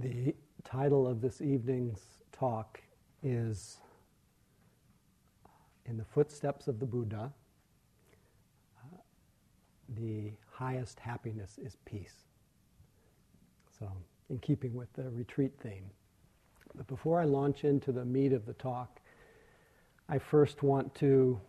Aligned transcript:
The 0.00 0.32
title 0.62 1.08
of 1.08 1.20
this 1.20 1.40
evening's 1.40 2.22
talk 2.30 2.80
is 3.24 3.78
In 5.86 5.96
the 5.96 6.04
Footsteps 6.04 6.68
of 6.68 6.78
the 6.78 6.86
Buddha. 6.86 7.32
Uh, 8.76 8.96
the 9.96 10.30
highest 10.52 11.00
happiness 11.00 11.58
is 11.58 11.78
peace. 11.84 12.14
So, 13.76 13.90
in 14.30 14.38
keeping 14.38 14.72
with 14.72 14.92
the 14.92 15.10
retreat 15.10 15.54
theme. 15.60 15.90
But 16.76 16.86
before 16.86 17.20
I 17.20 17.24
launch 17.24 17.64
into 17.64 17.90
the 17.90 18.04
meat 18.04 18.32
of 18.32 18.46
the 18.46 18.52
talk, 18.52 19.00
I 20.08 20.18
first 20.18 20.62
want 20.62 20.94
to 20.96 21.40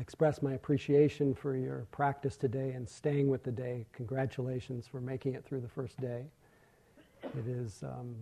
express 0.00 0.42
my 0.42 0.54
appreciation 0.54 1.36
for 1.36 1.56
your 1.56 1.86
practice 1.92 2.36
today 2.36 2.72
and 2.72 2.88
staying 2.88 3.28
with 3.28 3.44
the 3.44 3.52
day. 3.52 3.86
Congratulations 3.92 4.88
for 4.88 5.00
making 5.00 5.34
it 5.34 5.44
through 5.44 5.60
the 5.60 5.68
first 5.68 6.00
day. 6.00 6.24
It 7.22 7.46
is, 7.46 7.82
um, 7.82 8.14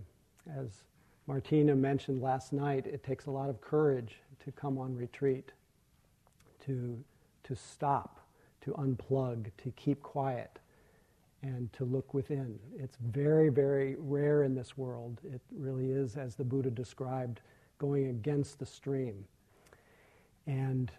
as 0.56 0.82
Martina 1.26 1.74
mentioned 1.74 2.22
last 2.22 2.52
night, 2.52 2.86
it 2.86 3.02
takes 3.02 3.26
a 3.26 3.30
lot 3.30 3.48
of 3.48 3.60
courage 3.60 4.16
to 4.44 4.52
come 4.52 4.78
on 4.78 4.96
retreat, 4.96 5.52
to, 6.66 7.02
to 7.44 7.56
stop, 7.56 8.20
to 8.62 8.72
unplug, 8.72 9.50
to 9.58 9.70
keep 9.76 10.02
quiet, 10.02 10.58
and 11.42 11.72
to 11.72 11.84
look 11.84 12.14
within. 12.14 12.58
It's 12.78 12.96
very, 12.96 13.48
very 13.48 13.96
rare 13.98 14.42
in 14.42 14.54
this 14.54 14.76
world. 14.76 15.20
It 15.24 15.40
really 15.56 15.90
is, 15.90 16.16
as 16.16 16.34
the 16.34 16.44
Buddha 16.44 16.70
described, 16.70 17.40
going 17.78 18.08
against 18.08 18.58
the 18.58 18.66
stream. 18.66 19.24
And 20.46 20.90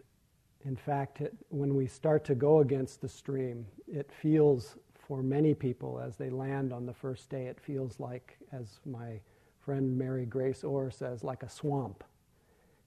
in 0.65 0.75
fact, 0.75 1.21
it, 1.21 1.33
when 1.49 1.75
we 1.75 1.87
start 1.87 2.23
to 2.25 2.35
go 2.35 2.59
against 2.59 3.01
the 3.01 3.09
stream, 3.09 3.65
it 3.87 4.11
feels 4.21 4.75
for 5.07 5.23
many 5.23 5.53
people 5.53 5.99
as 5.99 6.17
they 6.17 6.29
land 6.29 6.73
on 6.73 6.85
the 6.85 6.93
first 6.93 7.29
day, 7.29 7.45
it 7.45 7.59
feels 7.59 7.99
like, 7.99 8.37
as 8.51 8.79
my 8.85 9.19
friend 9.59 9.97
Mary 9.97 10.25
Grace 10.25 10.63
Orr 10.63 10.91
says, 10.91 11.23
like 11.23 11.43
a 11.43 11.49
swamp. 11.49 12.03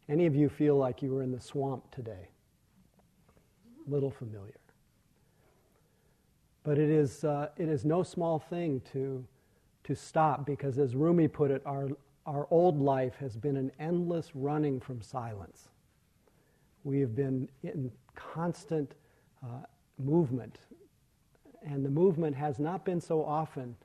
Any 0.08 0.26
of 0.26 0.36
you 0.36 0.48
feel 0.48 0.76
like 0.76 1.02
you 1.02 1.10
were 1.10 1.22
in 1.22 1.32
the 1.32 1.40
swamp 1.40 1.90
today? 1.90 2.28
Little 3.86 4.10
familiar. 4.10 4.60
But 6.62 6.78
it 6.78 6.90
is, 6.90 7.24
uh, 7.24 7.48
it 7.56 7.68
is 7.68 7.84
no 7.84 8.02
small 8.02 8.38
thing 8.38 8.82
to, 8.92 9.24
to 9.84 9.94
stop 9.94 10.44
because, 10.44 10.78
as 10.78 10.94
Rumi 10.94 11.26
put 11.26 11.50
it, 11.50 11.62
our, 11.64 11.88
our 12.26 12.46
old 12.50 12.78
life 12.78 13.14
has 13.16 13.36
been 13.36 13.56
an 13.56 13.72
endless 13.78 14.36
running 14.36 14.78
from 14.78 15.00
silence. 15.00 15.68
We 16.84 17.00
have 17.00 17.16
been 17.16 17.48
in 17.62 17.90
constant 18.14 18.94
uh, 19.42 19.64
movement, 19.98 20.58
and 21.62 21.84
the 21.84 21.90
movement 21.90 22.36
has 22.36 22.58
not 22.58 22.84
been 22.84 23.00
so 23.00 23.24
often 23.24 23.76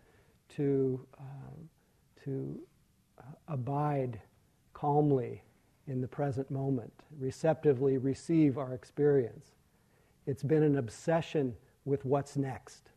to, 0.56 1.00
uh, 1.20 2.24
to 2.24 2.60
uh, 3.20 3.24
abide 3.48 4.20
calmly 4.74 5.42
in 5.88 6.02
the 6.02 6.08
present 6.08 6.50
moment, 6.50 6.94
receptively 7.20 7.98
receive 7.98 8.58
our 8.58 8.74
experience. 8.74 9.52
It's 10.26 10.44
been 10.44 10.64
an 10.64 10.78
obsession 10.78 11.56
with 11.86 12.04
what's 12.06 12.36
next, 12.36 12.90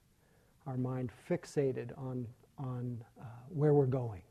our 0.67 0.77
mind 0.77 1.11
fixated 1.29 1.97
on, 1.99 2.27
on 2.59 3.05
uh, 3.21 3.25
where 3.51 3.75
we're 3.75 3.87
going. 3.87 4.23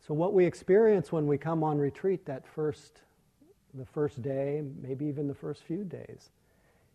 So, 0.00 0.14
what 0.14 0.34
we 0.34 0.44
experience 0.44 1.12
when 1.12 1.26
we 1.26 1.38
come 1.38 1.62
on 1.62 1.78
retreat 1.78 2.24
that 2.26 2.46
first 2.46 3.02
the 3.74 3.84
first 3.84 4.22
day, 4.22 4.62
maybe 4.82 5.06
even 5.06 5.28
the 5.28 5.34
first 5.34 5.62
few 5.62 5.84
days, 5.84 6.30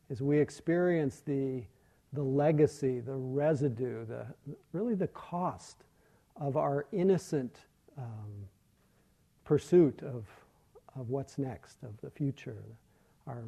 is 0.10 0.22
we 0.22 0.38
experience 0.40 1.22
the, 1.26 1.64
the 2.14 2.24
legacy, 2.24 3.00
the 3.00 3.16
residue, 3.16 4.06
the, 4.06 4.26
really 4.74 4.96
the 4.96 5.08
cost 5.08 5.84
of 6.38 6.58
our 6.58 6.86
innocent 6.92 7.58
um, 7.98 8.48
pursuit 9.44 10.02
of, 10.04 10.26
of 11.00 11.10
what's 11.10 11.38
next, 11.38 11.84
of 11.84 12.00
the 12.02 12.10
future, 12.10 12.64
our 13.28 13.44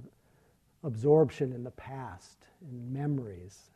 absorption 0.84 1.54
in 1.54 1.64
the 1.64 1.72
past, 1.72 2.48
in 2.62 2.94
memories. 2.94 3.72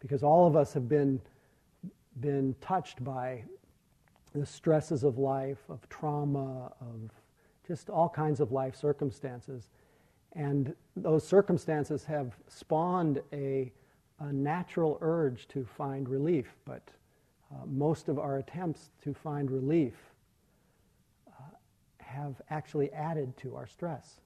Because 0.00 0.22
all 0.22 0.46
of 0.46 0.56
us 0.56 0.74
have 0.74 0.88
been, 0.88 1.20
been 2.20 2.54
touched 2.60 3.02
by 3.02 3.42
the 4.34 4.44
stresses 4.44 5.04
of 5.04 5.16
life, 5.18 5.62
of 5.68 5.88
trauma, 5.88 6.72
of 6.80 7.10
just 7.66 7.88
all 7.88 8.08
kinds 8.08 8.40
of 8.40 8.52
life 8.52 8.74
circumstances. 8.76 9.68
And 10.32 10.74
those 10.96 11.26
circumstances 11.26 12.04
have 12.04 12.36
spawned 12.48 13.22
a, 13.32 13.72
a 14.20 14.32
natural 14.32 14.98
urge 15.00 15.48
to 15.48 15.64
find 15.64 16.08
relief, 16.08 16.46
but 16.64 16.82
uh, 17.52 17.66
most 17.66 18.08
of 18.08 18.18
our 18.18 18.38
attempts 18.38 18.90
to 19.02 19.12
find 19.12 19.50
relief 19.50 19.94
uh, 21.28 21.32
have 21.98 22.40
actually 22.50 22.92
added 22.92 23.36
to 23.38 23.54
our 23.56 23.66
stress. 23.66 24.20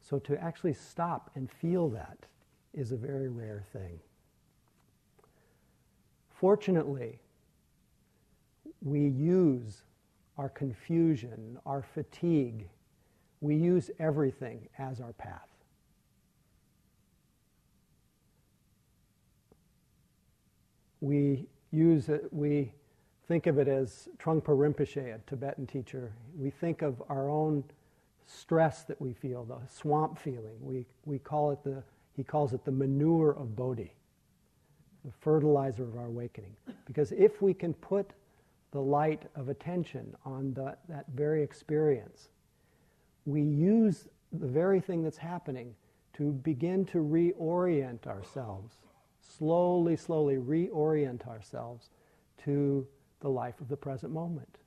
So 0.00 0.18
to 0.20 0.40
actually 0.42 0.74
stop 0.74 1.30
and 1.34 1.50
feel 1.50 1.88
that 1.90 2.18
is 2.74 2.92
a 2.92 2.96
very 2.96 3.28
rare 3.28 3.64
thing. 3.72 3.98
Fortunately, 6.30 7.18
we 8.82 9.00
use 9.00 9.82
our 10.38 10.50
confusion, 10.50 11.58
our 11.64 11.82
fatigue. 11.82 12.68
We 13.40 13.56
use 13.56 13.90
everything 13.98 14.68
as 14.78 15.00
our 15.00 15.14
path. 15.14 15.55
We 21.06 21.46
use 21.70 22.08
it, 22.08 22.24
we 22.32 22.72
think 23.28 23.46
of 23.46 23.58
it 23.58 23.68
as 23.68 24.08
Trungpa 24.18 24.48
Rinpoche, 24.48 25.14
a 25.14 25.20
Tibetan 25.28 25.66
teacher. 25.66 26.12
We 26.36 26.50
think 26.50 26.82
of 26.82 27.00
our 27.08 27.30
own 27.30 27.62
stress 28.26 28.82
that 28.82 29.00
we 29.00 29.12
feel, 29.12 29.44
the 29.44 29.58
swamp 29.72 30.18
feeling. 30.18 30.56
We, 30.60 30.84
we 31.04 31.20
call 31.20 31.52
it 31.52 31.62
the, 31.62 31.84
he 32.16 32.24
calls 32.24 32.52
it 32.54 32.64
the 32.64 32.72
manure 32.72 33.36
of 33.38 33.54
Bodhi, 33.54 33.92
the 35.04 35.12
fertilizer 35.20 35.84
of 35.84 35.96
our 35.96 36.06
awakening. 36.06 36.56
Because 36.86 37.12
if 37.12 37.40
we 37.40 37.54
can 37.54 37.72
put 37.74 38.10
the 38.72 38.80
light 38.80 39.22
of 39.36 39.48
attention 39.48 40.12
on 40.24 40.54
the, 40.54 40.76
that 40.88 41.06
very 41.14 41.40
experience. 41.42 42.30
We 43.24 43.42
use 43.42 44.08
the 44.32 44.48
very 44.48 44.80
thing 44.80 45.04
that's 45.04 45.16
happening 45.16 45.74
to 46.14 46.32
begin 46.32 46.84
to 46.86 46.98
reorient 46.98 48.06
ourselves, 48.06 48.78
slowly, 49.26 49.96
slowly 49.96 50.36
reorient 50.36 51.26
ourselves 51.26 51.90
to 52.44 52.86
the 53.20 53.28
life 53.28 53.60
of 53.60 53.68
the 53.68 53.76
present 53.76 54.12
moment. 54.12 54.58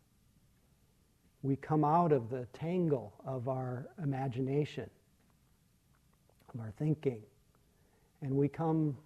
We 1.41 1.55
come 1.55 1.85
out 1.85 2.11
of 2.11 2.29
the 2.29 2.47
tangle 2.51 3.13
of 3.25 3.47
our 3.47 3.87
imagination, 4.03 4.89
of 6.53 6.59
our 6.59 6.71
thinking, 6.77 7.21
and 8.21 8.33
we 8.33 8.49
come, 8.49 8.97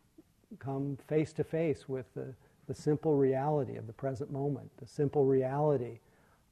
come 0.59 0.97
face 1.07 1.33
to 1.33 1.43
face 1.43 1.87
with 1.87 2.11
the 2.15 2.33
the 2.67 2.73
simple 2.73 3.15
reality 3.15 3.75
of 3.75 3.87
the 3.87 3.93
present 3.93 4.31
moment, 4.31 4.71
the 4.77 4.87
simple 4.87 5.25
reality 5.25 5.99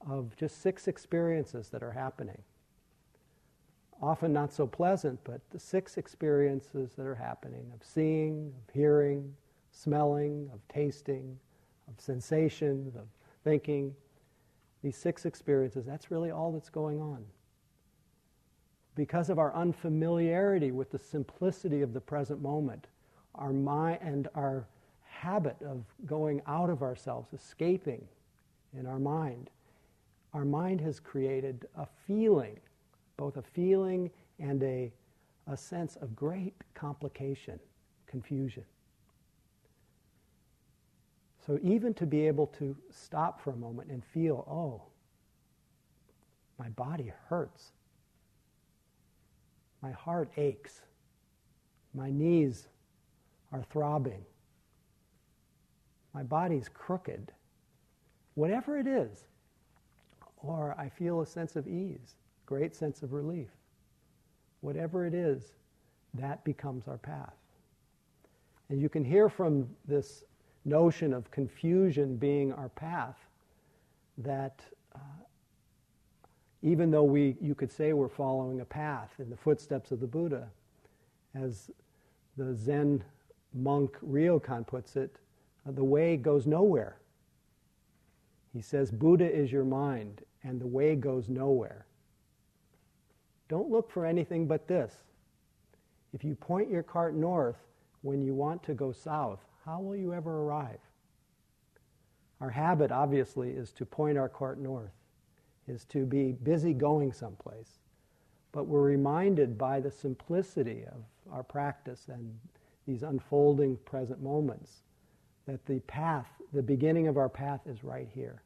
of 0.08 0.36
just 0.36 0.62
six 0.62 0.88
experiences 0.88 1.70
that 1.70 1.84
are 1.84 1.92
happening. 1.92 2.42
Often 4.02 4.34
not 4.34 4.52
so 4.52 4.66
pleasant, 4.66 5.20
but 5.24 5.42
the 5.52 5.60
six 5.60 5.98
experiences 5.98 6.94
that 6.98 7.06
are 7.06 7.16
happening 7.16 7.72
of 7.74 7.86
seeing, 7.86 8.52
of 8.58 8.74
hearing, 8.74 9.36
smelling, 9.72 10.50
of 10.54 10.60
tasting, 10.68 11.38
of 11.88 12.02
sensations, 12.02 12.96
of 12.96 13.08
thinking. 13.44 13.96
These 14.82 14.98
six 14.98 15.26
experiences, 15.26 15.86
that's 15.86 16.10
really 16.10 16.32
all 16.32 16.52
that's 16.52 16.70
going 16.70 17.00
on. 17.00 17.24
Because 18.96 19.30
of 19.30 19.38
our 19.38 19.54
unfamiliarity 19.56 20.72
with 20.72 20.90
the 20.92 20.98
simplicity 20.98 21.82
of 21.82 21.94
the 21.94 22.02
present 22.02 22.42
moment, 22.42 22.88
our 23.36 23.54
mind 23.54 24.00
and 24.02 24.28
our 24.34 24.68
habit 25.04 25.56
of 25.62 25.86
going 26.08 26.42
out 26.48 26.70
of 26.70 26.82
ourselves, 26.82 27.32
escaping 27.34 28.04
in 28.78 28.88
our 28.88 29.00
mind, 29.00 29.52
our 30.34 30.46
mind 30.46 30.82
has 30.82 31.00
created 31.00 31.68
a 31.78 31.86
feeling, 32.08 32.60
both 33.22 33.38
a 33.38 33.42
feeling 33.44 34.10
and 34.40 34.64
a, 34.64 34.92
a 35.46 35.56
sense 35.56 35.96
of 35.98 36.16
great 36.16 36.56
complication, 36.74 37.60
confusion. 38.08 38.64
So, 41.46 41.60
even 41.62 41.94
to 41.94 42.08
be 42.08 42.26
able 42.26 42.48
to 42.58 42.76
stop 42.90 43.40
for 43.40 43.52
a 43.52 43.56
moment 43.56 43.92
and 43.92 44.04
feel, 44.04 44.44
oh, 44.50 44.82
my 46.58 46.70
body 46.70 47.14
hurts, 47.28 47.74
my 49.84 49.92
heart 49.92 50.32
aches, 50.38 50.82
my 51.94 52.10
knees 52.10 52.70
are 53.52 53.62
throbbing, 53.70 54.26
my 56.16 56.24
body's 56.24 56.70
crooked, 56.74 57.32
whatever 58.34 58.80
it 58.80 58.88
is, 58.88 59.26
or 60.38 60.74
I 60.76 60.90
feel 60.90 61.22
a 61.22 61.26
sense 61.28 61.56
of 61.56 61.68
ease, 61.68 62.16
great 62.52 62.76
sense 62.76 63.02
of 63.02 63.14
relief. 63.14 63.48
Whatever 64.60 65.06
it 65.06 65.14
is, 65.14 65.54
that 66.16 66.44
becomes 66.44 66.86
our 66.86 66.98
path. 66.98 67.38
And 68.70 68.82
you 68.82 68.90
can 68.90 69.06
hear 69.06 69.30
from 69.30 69.70
this, 69.88 70.26
notion 70.66 71.14
of 71.14 71.32
confusion 71.32 72.18
being 72.18 72.54
our 72.54 72.70
path 72.70 73.18
that 74.18 74.62
uh, 74.94 75.00
even 76.62 76.92
though 76.92 77.04
we, 77.04 77.36
you 77.42 77.56
could 77.56 77.72
say 77.72 77.94
we're 77.94 78.08
following 78.08 78.62
a 78.62 78.66
path 78.66 79.10
in 79.18 79.30
the 79.30 79.38
footsteps 79.38 79.92
of 79.92 80.00
the 80.00 80.08
Buddha, 80.08 80.48
as 81.34 81.72
the 82.38 82.54
Zen 82.54 83.04
monk 83.54 83.98
Ryokan 84.06 84.68
puts 84.68 84.96
it, 84.96 85.16
uh, 85.68 85.72
the 85.72 85.84
way 85.84 86.18
goes 86.18 86.46
nowhere. 86.46 86.98
He 88.54 88.62
says, 88.62 88.92
Buddha 88.92 89.32
is 89.32 89.52
your 89.52 89.64
mind, 89.64 90.22
and 90.44 90.60
the 90.60 90.68
way 90.68 90.96
goes 90.96 91.30
nowhere. 91.30 91.86
Don't 93.52 93.70
look 93.70 93.92
for 93.92 94.06
anything 94.06 94.48
but 94.48 94.66
this. 94.66 94.94
If 96.14 96.24
you 96.24 96.36
point 96.36 96.72
your 96.72 96.84
cart 96.84 97.14
north 97.14 97.58
when 98.02 98.22
you 98.22 98.34
want 98.34 98.64
to 98.64 98.74
go 98.74 98.94
south, 98.94 99.40
how 99.66 99.82
will 99.82 99.98
you 99.98 100.14
ever 100.14 100.44
arrive? 100.44 100.80
Our 102.40 102.50
habit, 102.50 102.94
obviously, 102.94 103.50
is 103.50 103.74
to 103.74 103.86
point 103.86 104.18
our 104.18 104.30
cart 104.30 104.58
north, 104.58 104.94
is 105.68 105.84
to 105.88 106.06
be 106.06 106.32
busy 106.32 106.74
going 106.74 107.12
someplace. 107.12 107.80
But 108.54 108.68
we're 108.68 108.84
reminded 108.84 109.58
by 109.58 109.82
the 109.82 109.92
simplicity 109.92 110.86
of 110.86 111.04
our 111.30 111.44
practice 111.44 112.08
and 112.08 112.34
these 112.88 113.04
unfolding 113.04 113.76
present 113.84 114.24
moments 114.24 114.84
that 115.46 115.66
the 115.66 115.82
path, 115.82 116.30
the 116.54 116.64
beginning 116.64 117.10
of 117.10 117.18
our 117.18 117.30
path 117.30 117.68
is 117.68 117.84
right 117.84 118.08
here. 118.14 118.44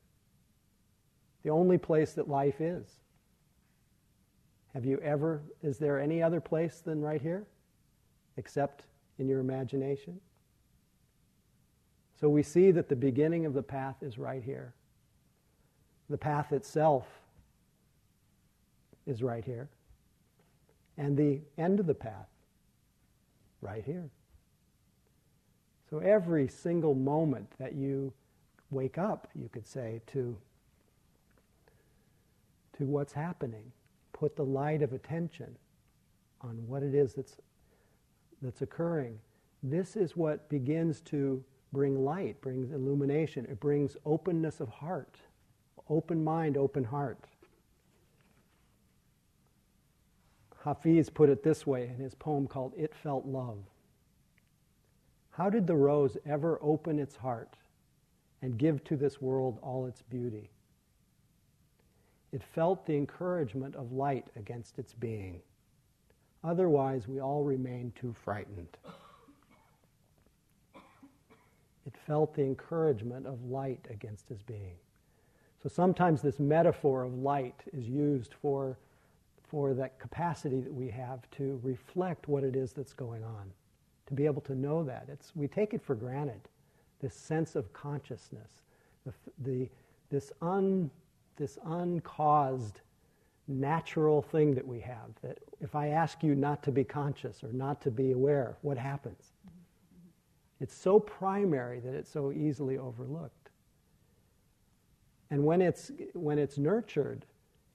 The 1.43 1.51
only 1.51 1.77
place 1.77 2.13
that 2.13 2.27
life 2.27 2.59
is. 2.59 2.87
Have 4.75 4.83
you 4.83 4.97
ever, 4.97 5.41
is 5.63 5.77
there 5.77 6.01
any 6.01 6.21
other 6.21 6.41
place 6.41 6.81
than 6.85 7.01
right 7.01 7.21
here? 7.21 7.47
Except 8.35 8.83
in 9.17 9.27
your 9.29 9.39
imagination? 9.39 10.19
So 12.19 12.27
we 12.27 12.43
see 12.43 12.71
that 12.71 12.89
the 12.89 12.95
beginning 12.95 13.45
of 13.45 13.53
the 13.53 13.63
path 13.63 13.95
is 14.01 14.17
right 14.17 14.43
here. 14.43 14.73
The 16.09 16.17
path 16.17 16.51
itself 16.51 17.07
is 19.07 19.23
right 19.23 19.45
here. 19.45 19.69
And 20.97 21.15
the 21.15 21.39
end 21.57 21.79
of 21.79 21.87
the 21.87 21.95
path, 21.95 22.27
right 23.61 23.83
here. 23.83 24.09
So 25.89 25.99
every 25.99 26.49
single 26.49 26.95
moment 26.95 27.49
that 27.59 27.75
you 27.75 28.11
wake 28.71 28.97
up, 28.97 29.29
you 29.35 29.47
could 29.47 29.65
say, 29.65 30.01
to, 30.07 30.35
to 32.77 32.83
what's 32.83 33.13
happening, 33.13 33.71
put 34.15 34.37
the 34.37 34.45
light 34.45 34.81
of 34.81 34.93
attention 34.93 35.57
on 36.39 36.55
what 36.67 36.81
it 36.81 36.95
is 36.95 37.13
that's, 37.13 37.35
that's 38.41 38.61
occurring. 38.61 39.19
This 39.61 39.97
is 39.97 40.15
what 40.15 40.47
begins 40.47 41.01
to 41.01 41.43
bring 41.73 42.05
light, 42.05 42.39
brings 42.39 42.71
illumination, 42.71 43.45
it 43.49 43.59
brings 43.59 43.97
openness 44.05 44.61
of 44.61 44.69
heart, 44.69 45.17
open 45.89 46.23
mind, 46.23 46.55
open 46.55 46.85
heart. 46.85 47.25
Hafiz 50.63 51.09
put 51.09 51.29
it 51.29 51.43
this 51.43 51.67
way 51.67 51.89
in 51.89 52.01
his 52.01 52.15
poem 52.15 52.47
called 52.47 52.71
It 52.77 52.95
Felt 52.95 53.25
Love. 53.25 53.59
How 55.31 55.49
did 55.49 55.67
the 55.67 55.75
rose 55.75 56.15
ever 56.25 56.57
open 56.61 56.99
its 56.99 57.17
heart 57.17 57.57
and 58.41 58.57
give 58.57 58.81
to 58.85 58.95
this 58.95 59.21
world 59.21 59.59
all 59.61 59.85
its 59.85 60.01
beauty? 60.01 60.49
It 62.35 62.43
felt 62.43 62.85
the 62.85 62.97
encouragement 62.97 63.77
of 63.77 63.93
light 63.93 64.27
against 64.35 64.77
its 64.77 64.93
being. 64.93 65.39
Otherwise, 66.43 67.07
we 67.07 67.21
all 67.21 67.45
remain 67.45 67.93
too 67.95 68.13
frightened. 68.25 68.75
It 71.85 71.93
felt 72.05 72.35
the 72.35 72.41
encouragement 72.41 73.25
of 73.25 73.41
light 73.45 73.87
against 73.89 74.27
his 74.27 74.41
being. 74.41 74.75
So 75.63 75.69
sometimes 75.69 76.21
this 76.21 76.37
metaphor 76.37 77.03
of 77.03 77.13
light 77.13 77.63
is 77.71 77.87
used 77.87 78.33
for, 78.41 78.77
for 79.47 79.73
that 79.73 79.97
capacity 79.97 80.59
that 80.59 80.73
we 80.73 80.89
have 80.89 81.21
to 81.37 81.57
reflect 81.63 82.27
what 82.27 82.43
it 82.43 82.57
is 82.57 82.73
that's 82.73 82.91
going 82.91 83.23
on 83.23 83.49
to 84.07 84.13
be 84.13 84.25
able 84.25 84.41
to 84.41 84.55
know 84.55 84.83
that. 84.83 85.05
It's, 85.07 85.31
we 85.35 85.47
take 85.47 85.73
it 85.73 85.81
for 85.81 85.95
granted, 85.95 86.41
this 86.99 87.15
sense 87.15 87.55
of 87.55 87.71
consciousness, 87.71 88.63
the, 89.05 89.13
the, 89.39 89.69
this, 90.11 90.33
un, 90.41 90.91
this 91.35 91.57
uncaused 91.65 92.81
natural 93.47 94.21
thing 94.21 94.55
that 94.55 94.67
we 94.67 94.79
have. 94.79 95.09
That 95.21 95.37
if 95.61 95.75
I 95.75 95.89
ask 95.89 96.23
you 96.23 96.35
not 96.35 96.63
to 96.63 96.71
be 96.71 96.83
conscious 96.83 97.43
or 97.43 97.51
not 97.53 97.81
to 97.81 97.91
be 97.91 98.11
aware, 98.11 98.57
what 98.61 98.77
happens? 98.77 99.33
It's 100.59 100.73
so 100.73 100.99
primary 100.99 101.79
that 101.81 101.93
it's 101.93 102.11
so 102.11 102.31
easily 102.31 102.77
overlooked. 102.77 103.49
And 105.29 105.43
when 105.43 105.61
it's, 105.61 105.91
when 106.13 106.39
it's 106.39 106.57
nurtured, 106.57 107.25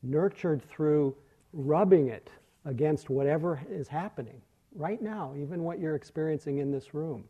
nurtured 0.03 0.63
through 0.63 1.15
rubbing 1.53 2.09
it 2.09 2.31
against 2.65 3.11
whatever 3.11 3.61
is 3.71 3.89
happening, 3.89 4.41
right 4.75 5.03
now, 5.03 5.35
even 5.37 5.63
what 5.63 5.79
you're 5.79 5.97
experiencing 5.97 6.59
in 6.59 6.71
this 6.71 6.95
room. 6.95 7.25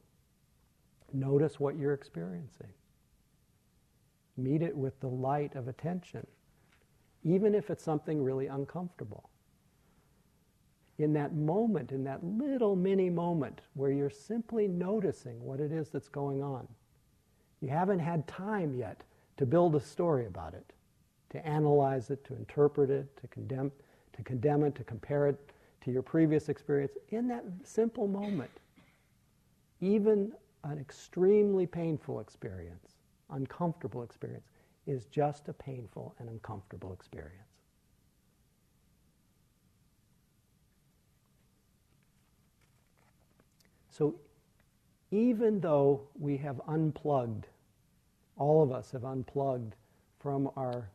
Notice 1.13 1.59
what 1.59 1.77
you're 1.77 1.95
experiencing. 1.95 2.69
Meet 4.43 4.63
it 4.63 4.77
with 4.77 4.99
the 5.01 5.09
light 5.09 5.55
of 5.55 5.69
attention, 5.69 6.27
even 7.25 7.55
if 7.55 7.71
it's 7.71 7.85
something 7.85 8.23
really 8.23 8.47
uncomfortable. 8.47 9.29
In 10.99 11.13
that 11.15 11.35
moment, 11.35 11.93
in 11.93 12.05
that 12.05 12.25
little 12.25 12.77
mini 12.77 13.11
moment 13.11 13.61
where 13.75 13.91
you're 13.91 14.11
simply 14.11 14.69
noticing 14.69 15.43
what 15.43 15.61
it 15.61 15.73
is 15.73 15.89
that's 15.89 16.09
going 16.09 16.43
on, 16.43 16.67
you 17.61 17.69
haven't 17.69 18.01
had 18.01 18.27
time 18.27 18.75
yet 18.75 19.03
to 19.37 19.47
build 19.47 19.75
a 19.75 19.81
story 19.81 20.27
about 20.27 20.55
it, 20.55 20.73
to 21.31 21.47
analyze 21.47 22.11
it, 22.11 22.25
to 22.25 22.35
interpret 22.35 22.91
it, 22.91 23.17
to 23.21 23.27
condemn, 23.29 23.73
to 24.15 24.23
condemn 24.23 24.65
it, 24.65 24.75
to 24.75 24.85
compare 24.85 25.29
it 25.29 25.39
to 25.83 25.91
your 25.91 26.03
previous 26.03 26.49
experience 26.49 26.93
in 27.11 27.29
that 27.29 27.45
simple 27.65 28.07
moment. 28.07 28.51
Even 29.81 30.33
an 30.65 30.79
extremely 30.79 31.67
painful 31.67 32.21
experience, 32.21 33.00
uncomfortable 33.33 34.03
experience, 34.03 34.47
is 34.87 35.05
just 35.07 35.49
a 35.49 35.53
painful 35.53 36.15
and 36.19 36.29
uncomfortable 36.29 36.93
experience. 36.93 37.51
So, 43.91 44.15
even 45.11 45.61
though 45.61 46.03
we 46.19 46.37
have 46.39 46.61
unplugged, 46.69 47.49
all 48.39 48.63
of 48.63 48.73
us 48.73 48.93
have 48.93 49.05
unplugged 49.05 49.75
from 50.19 50.51
our 50.57 50.89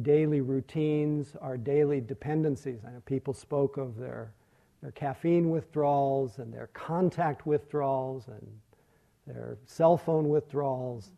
daily 0.00 0.40
routines, 0.40 1.34
our 1.40 1.56
daily 1.56 2.00
dependencies. 2.00 2.80
I 2.86 2.92
know 2.92 3.02
people 3.04 3.34
spoke 3.34 3.76
of 3.76 3.98
their, 3.98 4.32
their 4.80 4.92
caffeine 4.92 5.50
withdrawals 5.50 6.38
and 6.38 6.52
their 6.52 6.68
contact 6.68 7.46
withdrawals 7.46 8.28
and 8.28 8.46
their 9.26 9.58
cell 9.66 9.96
phone 9.96 10.28
withdrawals. 10.28 11.10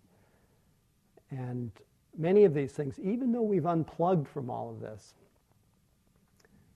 And 1.30 1.70
many 2.16 2.44
of 2.44 2.54
these 2.54 2.72
things, 2.72 2.98
even 3.00 3.32
though 3.32 3.42
we've 3.42 3.66
unplugged 3.66 4.28
from 4.28 4.50
all 4.50 4.70
of 4.70 4.80
this, 4.80 5.14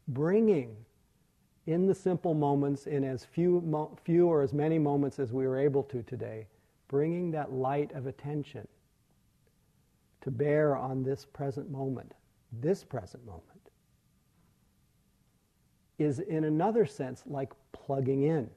bringing 0.09 0.77
in 1.67 1.87
the 1.87 1.95
simple 1.95 2.33
moments, 2.33 2.87
in 2.87 3.05
as 3.05 3.25
few, 3.25 3.61
mo- 3.61 3.97
few 4.03 4.27
or 4.27 4.43
as 4.43 4.55
many 4.55 4.79
moments 4.79 5.19
as 5.19 5.33
we 5.33 5.47
were 5.47 5.59
able 5.59 5.83
to 5.83 6.03
today, 6.03 6.47
bringing 6.89 7.31
that 7.31 7.53
light 7.53 7.93
of 7.93 8.07
attention 8.07 8.67
to 10.23 10.31
bear 10.31 10.77
on 10.77 11.03
this 11.03 11.27
present 11.27 11.71
moment, 11.71 12.15
this 12.61 12.83
present 12.83 13.25
moment, 13.27 13.45
is 15.99 16.21
in 16.21 16.45
another 16.45 16.87
sense 16.87 17.23
like 17.27 17.53
plugging 17.73 18.23
in, 18.23 18.49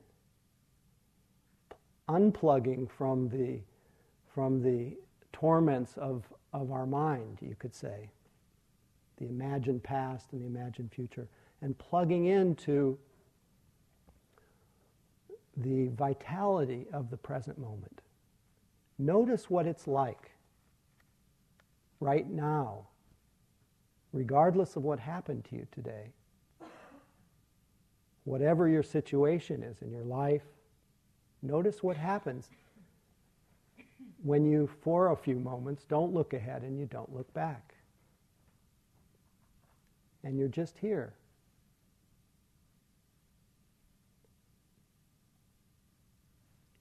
unplugging 2.08 2.90
from 2.90 3.28
the, 3.28 3.60
from 4.34 4.62
the 4.62 4.96
torments 5.42 5.98
of, 5.98 6.24
of 6.54 6.72
our 6.72 6.86
mind, 6.86 7.40
you 7.42 7.56
could 7.58 7.74
say, 7.74 8.12
the 9.18 9.26
imagined 9.28 9.82
past 9.82 10.34
and 10.34 10.42
the 10.42 10.46
imagined 10.46 10.92
future, 10.94 11.28
and 11.64 11.76
plugging 11.80 12.26
into 12.26 12.96
the 15.58 15.88
vitality 15.98 16.86
of 16.94 17.10
the 17.10 17.18
present 17.18 17.58
moment. 17.58 18.02
Notice 19.00 19.50
what 19.50 19.66
it's 19.66 19.88
like 19.88 20.30
right 22.00 22.30
now, 22.30 22.86
regardless 24.14 24.76
of 24.76 24.84
what 24.84 25.00
happened 25.00 25.44
to 25.46 25.56
you 25.56 25.66
today. 25.72 26.12
Whatever 28.26 28.68
your 28.68 28.84
situation 28.84 29.64
is 29.64 29.82
in 29.82 29.90
your 29.90 30.04
life, 30.04 30.44
notice 31.42 31.82
what 31.82 31.98
happens 31.98 32.52
when 34.24 34.46
you, 34.46 34.70
for 34.82 35.12
a 35.12 35.16
few 35.16 35.36
moments, 35.36 35.84
don't 35.86 36.14
look 36.14 36.34
ahead 36.34 36.62
and 36.64 36.80
you 36.80 36.86
don't 36.86 37.14
look 37.14 37.32
back. 37.34 37.76
And 40.24 40.38
you're 40.38 40.48
just 40.48 40.78
here. 40.78 41.14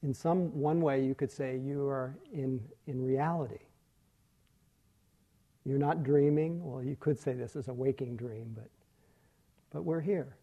in 0.03 0.13
some 0.13 0.47
one 0.59 0.81
way 0.81 1.03
you 1.03 1.13
could 1.13 1.31
say 1.31 1.57
you 1.57 1.87
are 1.87 2.15
in, 2.33 2.59
in 2.87 3.05
reality. 3.05 3.59
You're 5.65 5.77
not 5.77 6.03
dreaming. 6.03 6.63
Well, 6.63 6.83
you 6.83 6.97
could 6.99 7.19
say 7.19 7.33
this 7.33 7.55
is 7.55 7.67
a 7.67 7.73
waking 7.73 8.17
dream, 8.17 8.51
but, 8.55 8.69
but 9.71 9.83
we're 9.83 10.01
here. 10.01 10.35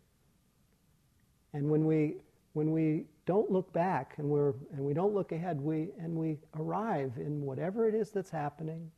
And 1.53 1.69
when 1.69 1.87
we, 1.87 2.17
when 2.59 2.73
we 2.73 3.05
don't 3.25 3.51
look 3.51 3.73
back 3.73 4.15
and, 4.19 4.29
we're, 4.29 4.53
and 4.73 4.81
we 4.81 4.93
don't 4.93 5.15
look 5.15 5.33
ahead, 5.33 5.61
we, 5.61 5.91
and 5.99 6.15
we 6.15 6.39
arrive 6.57 7.13
in 7.17 7.41
whatever 7.41 7.89
it 7.89 7.95
is 7.95 8.11
that's 8.11 8.31
happening, 8.31 8.91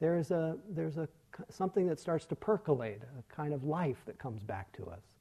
there's, 0.00 0.30
a, 0.30 0.56
there's 0.70 0.96
a, 0.96 1.08
something 1.50 1.86
that 1.86 2.00
starts 2.00 2.24
to 2.26 2.34
percolate, 2.34 3.00
a 3.02 3.34
kind 3.34 3.52
of 3.52 3.64
life 3.64 3.98
that 4.06 4.18
comes 4.18 4.42
back 4.42 4.72
to 4.76 4.86
us 4.86 5.16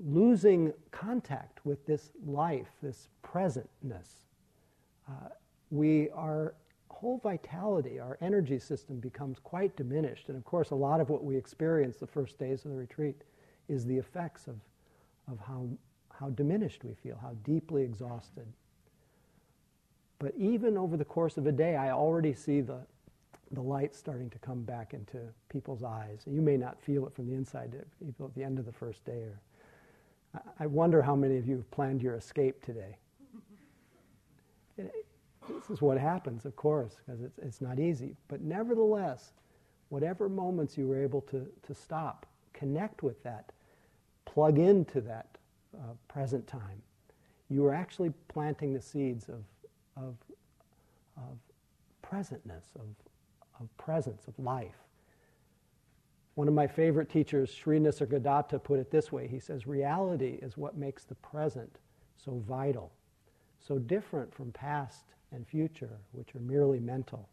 losing 0.00 0.72
contact 0.90 1.64
with 1.64 1.84
this 1.86 2.10
life, 2.24 2.68
this 2.82 3.08
presentness, 3.22 4.24
uh, 5.08 5.28
we 5.70 6.08
our 6.10 6.54
whole 6.88 7.18
vitality, 7.18 7.98
our 7.98 8.18
energy 8.20 8.58
system 8.58 8.98
becomes 8.98 9.38
quite 9.38 9.74
diminished. 9.76 10.28
And 10.28 10.36
of 10.36 10.44
course, 10.44 10.70
a 10.70 10.74
lot 10.74 11.00
of 11.00 11.08
what 11.08 11.24
we 11.24 11.36
experience 11.36 11.96
the 11.96 12.06
first 12.06 12.38
days 12.38 12.64
of 12.64 12.72
the 12.72 12.76
retreat 12.76 13.22
is 13.68 13.86
the 13.86 13.96
effects 13.96 14.46
of, 14.46 14.56
of 15.30 15.38
how, 15.46 15.68
how 16.10 16.30
diminished 16.30 16.84
we 16.84 16.94
feel, 16.94 17.18
how 17.20 17.34
deeply 17.44 17.82
exhausted. 17.82 18.46
But 20.18 20.34
even 20.36 20.76
over 20.76 20.96
the 20.96 21.04
course 21.04 21.36
of 21.36 21.46
a 21.46 21.52
day, 21.52 21.76
I 21.76 21.90
already 21.92 22.34
see 22.34 22.60
the, 22.60 22.80
the 23.52 23.62
light 23.62 23.94
starting 23.94 24.28
to 24.30 24.38
come 24.38 24.62
back 24.62 24.92
into 24.92 25.18
people's 25.48 25.82
eyes. 25.82 26.22
You 26.26 26.42
may 26.42 26.56
not 26.56 26.80
feel 26.80 27.06
it 27.06 27.14
from 27.14 27.26
the 27.26 27.34
inside, 27.34 27.74
people 28.04 28.26
at 28.26 28.34
the 28.34 28.44
end 28.44 28.58
of 28.58 28.66
the 28.66 28.72
first 28.72 29.04
day 29.04 29.22
or 29.22 29.40
I 30.58 30.66
wonder 30.66 31.02
how 31.02 31.16
many 31.16 31.36
of 31.38 31.46
you 31.46 31.56
have 31.56 31.70
planned 31.70 32.02
your 32.02 32.14
escape 32.14 32.64
today. 32.64 32.96
this 34.76 35.70
is 35.70 35.82
what 35.82 35.98
happens, 35.98 36.44
of 36.44 36.54
course, 36.56 36.96
because 37.04 37.20
it's, 37.22 37.38
it's 37.38 37.60
not 37.60 37.80
easy. 37.80 38.16
But 38.28 38.40
nevertheless, 38.40 39.32
whatever 39.88 40.28
moments 40.28 40.78
you 40.78 40.86
were 40.86 41.02
able 41.02 41.22
to, 41.22 41.46
to 41.62 41.74
stop, 41.74 42.26
connect 42.52 43.02
with 43.02 43.22
that, 43.24 43.52
plug 44.32 44.58
into 44.58 45.00
that 45.00 45.26
uh, 45.76 45.92
present 46.08 46.46
time, 46.46 46.82
you 47.48 47.66
are 47.66 47.74
actually 47.74 48.12
planting 48.28 48.72
the 48.72 48.80
seeds 48.80 49.28
of, 49.28 49.42
of, 49.96 50.14
of 51.16 51.36
presentness, 52.02 52.64
of, 52.76 52.86
of 53.60 53.76
presence, 53.76 54.28
of 54.28 54.38
life. 54.38 54.76
One 56.34 56.46
of 56.46 56.54
my 56.54 56.68
favorite 56.68 57.10
teachers, 57.10 57.52
Sri 57.52 57.80
Nisargadatta, 57.80 58.62
put 58.62 58.78
it 58.78 58.90
this 58.90 59.10
way. 59.10 59.26
He 59.26 59.40
says, 59.40 59.66
Reality 59.66 60.38
is 60.40 60.56
what 60.56 60.76
makes 60.76 61.02
the 61.04 61.16
present 61.16 61.78
so 62.16 62.42
vital, 62.48 62.92
so 63.58 63.78
different 63.78 64.32
from 64.32 64.52
past 64.52 65.06
and 65.32 65.46
future, 65.46 65.98
which 66.12 66.34
are 66.36 66.40
merely 66.40 66.78
mental. 66.78 67.28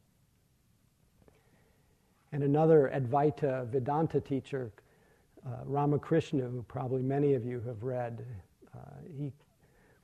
And 2.32 2.44
another 2.44 2.92
Advaita 2.94 3.68
Vedanta 3.68 4.20
teacher, 4.20 4.72
uh, 5.48 5.63
Ramakrishna, 5.66 6.44
who 6.44 6.62
probably 6.63 7.01
many 7.01 7.34
of 7.34 7.46
you 7.46 7.62
have 7.62 7.84
read, 7.84 8.25
uh, 8.75 8.80
he 9.18 9.32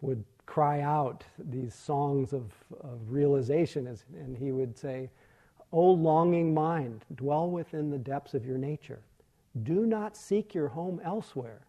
would 0.02 0.24
cry 0.46 0.82
out 0.82 1.24
these 1.38 1.74
songs 1.74 2.34
of, 2.34 2.54
of 2.82 3.00
realization, 3.10 3.88
as, 3.88 4.06
and 4.16 4.38
he 4.38 4.52
would 4.52 4.78
say, 4.78 5.10
O 5.72 5.92
longing 5.92 6.54
mind, 6.54 7.04
dwell 7.16 7.50
within 7.50 7.90
the 7.90 7.98
depths 7.98 8.34
of 8.34 8.46
your 8.46 8.58
nature. 8.58 9.02
Do 9.64 9.86
not 9.86 10.16
seek 10.16 10.54
your 10.54 10.68
home 10.68 11.02
elsewhere. 11.04 11.62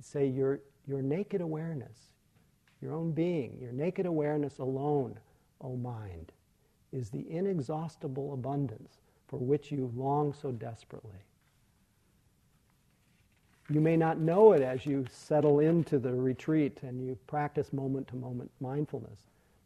Say 0.00 0.26
your, 0.28 0.60
your 0.86 1.02
naked 1.02 1.40
awareness, 1.40 1.98
your 2.80 2.92
own 2.92 3.12
being, 3.12 3.58
your 3.60 3.72
naked 3.72 4.06
awareness 4.06 4.58
alone, 4.58 5.18
O 5.60 5.76
mind, 5.76 6.32
is 6.92 7.10
the 7.10 7.28
inexhaustible 7.30 8.34
abundance 8.34 8.98
for 9.26 9.38
which 9.38 9.72
you 9.72 9.90
long 9.96 10.32
so 10.32 10.52
desperately. 10.52 11.24
You 13.70 13.80
may 13.80 13.96
not 13.96 14.18
know 14.18 14.52
it 14.52 14.62
as 14.62 14.84
you 14.84 15.06
settle 15.10 15.60
into 15.60 15.98
the 15.98 16.12
retreat 16.12 16.78
and 16.82 17.04
you 17.06 17.16
practice 17.26 17.72
moment 17.72 18.08
to 18.08 18.16
moment 18.16 18.50
mindfulness, 18.60 19.18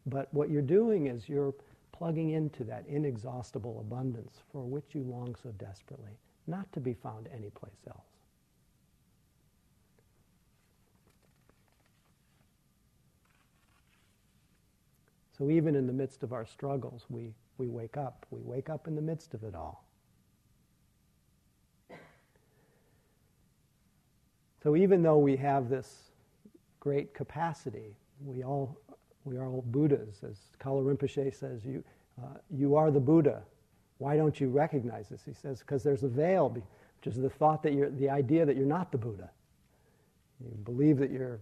but 0.06 0.32
what 0.32 0.50
you're 0.50 0.62
doing 0.62 1.08
is 1.08 1.28
you're 1.28 1.54
plugging 1.90 2.30
into 2.30 2.62
that 2.64 2.84
inexhaustible 2.86 3.80
abundance 3.80 4.38
for 4.52 4.62
which 4.62 4.94
you 4.94 5.02
long 5.02 5.34
so 5.42 5.50
desperately, 5.58 6.12
not 6.46 6.72
to 6.72 6.80
be 6.80 6.94
found 6.94 7.28
anyplace 7.34 7.72
else. 7.88 8.06
So 15.36 15.50
even 15.50 15.74
in 15.74 15.86
the 15.86 15.92
midst 15.92 16.22
of 16.22 16.32
our 16.32 16.46
struggles, 16.46 17.06
we, 17.08 17.32
we 17.58 17.68
wake 17.68 17.96
up. 17.96 18.26
We 18.30 18.40
wake 18.42 18.70
up 18.70 18.88
in 18.88 18.96
the 18.96 19.02
midst 19.02 19.34
of 19.34 19.44
it 19.44 19.54
all. 19.54 19.87
So 24.62 24.76
even 24.76 25.02
though 25.02 25.18
we 25.18 25.36
have 25.36 25.68
this 25.68 26.10
great 26.80 27.14
capacity, 27.14 27.96
we 28.24 28.42
all 28.44 28.78
we 29.24 29.36
are 29.36 29.46
all 29.46 29.62
Buddhas. 29.66 30.22
As 30.28 30.38
Kalu 30.58 30.96
Rinpoche 30.96 31.34
says, 31.34 31.64
you, 31.64 31.84
uh, 32.22 32.38
you 32.50 32.76
are 32.76 32.90
the 32.90 33.00
Buddha. 33.00 33.42
Why 33.98 34.16
don't 34.16 34.40
you 34.40 34.48
recognize 34.48 35.08
this? 35.08 35.22
He 35.24 35.34
says, 35.34 35.60
because 35.60 35.82
there's 35.82 36.02
a 36.02 36.08
veil, 36.08 36.48
which 36.48 37.14
is 37.14 37.20
the 37.20 37.28
thought 37.28 37.62
that 37.64 37.74
you're, 37.74 37.90
the 37.90 38.08
idea 38.08 38.46
that 38.46 38.56
you're 38.56 38.66
not 38.66 38.90
the 38.90 38.98
Buddha. 38.98 39.30
You 40.40 40.50
believe 40.64 40.98
that 40.98 41.10
you're 41.10 41.40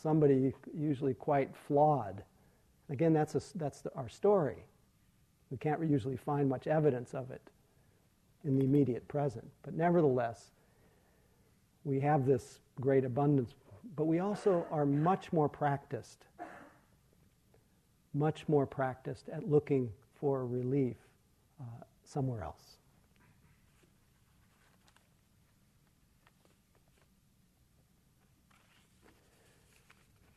somebody 0.00 0.52
usually 0.76 1.14
quite 1.14 1.54
flawed. 1.54 2.22
Again, 2.90 3.12
that's, 3.12 3.34
a, 3.34 3.58
that's 3.58 3.80
the, 3.82 3.94
our 3.96 4.08
story. 4.08 4.64
We 5.50 5.58
can't 5.58 5.80
usually 5.88 6.16
find 6.16 6.48
much 6.48 6.66
evidence 6.66 7.12
of 7.12 7.30
it 7.30 7.42
in 8.44 8.56
the 8.56 8.64
immediate 8.64 9.06
present. 9.08 9.48
But 9.62 9.74
nevertheless, 9.74 10.52
we 11.84 12.00
have 12.00 12.26
this 12.26 12.60
great 12.80 13.04
abundance, 13.04 13.54
but 13.96 14.04
we 14.04 14.18
also 14.18 14.66
are 14.70 14.86
much 14.86 15.32
more 15.32 15.48
practiced 15.48 16.26
much 18.14 18.48
more 18.48 18.64
practiced 18.64 19.28
at 19.28 19.48
looking 19.50 19.90
for 20.14 20.46
relief 20.46 20.96
uh, 21.60 21.64
somewhere 22.04 22.42
else. 22.42 22.76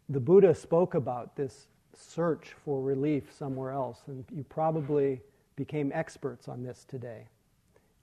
The 0.09 0.19
Buddha 0.19 0.55
spoke 0.55 0.95
about 0.95 1.35
this 1.35 1.67
search 1.93 2.55
for 2.63 2.81
relief 2.81 3.31
somewhere 3.37 3.71
else, 3.71 4.03
and 4.07 4.23
you 4.33 4.43
probably 4.43 5.21
became 5.55 5.91
experts 5.93 6.47
on 6.47 6.63
this 6.63 6.85
today. 6.87 7.27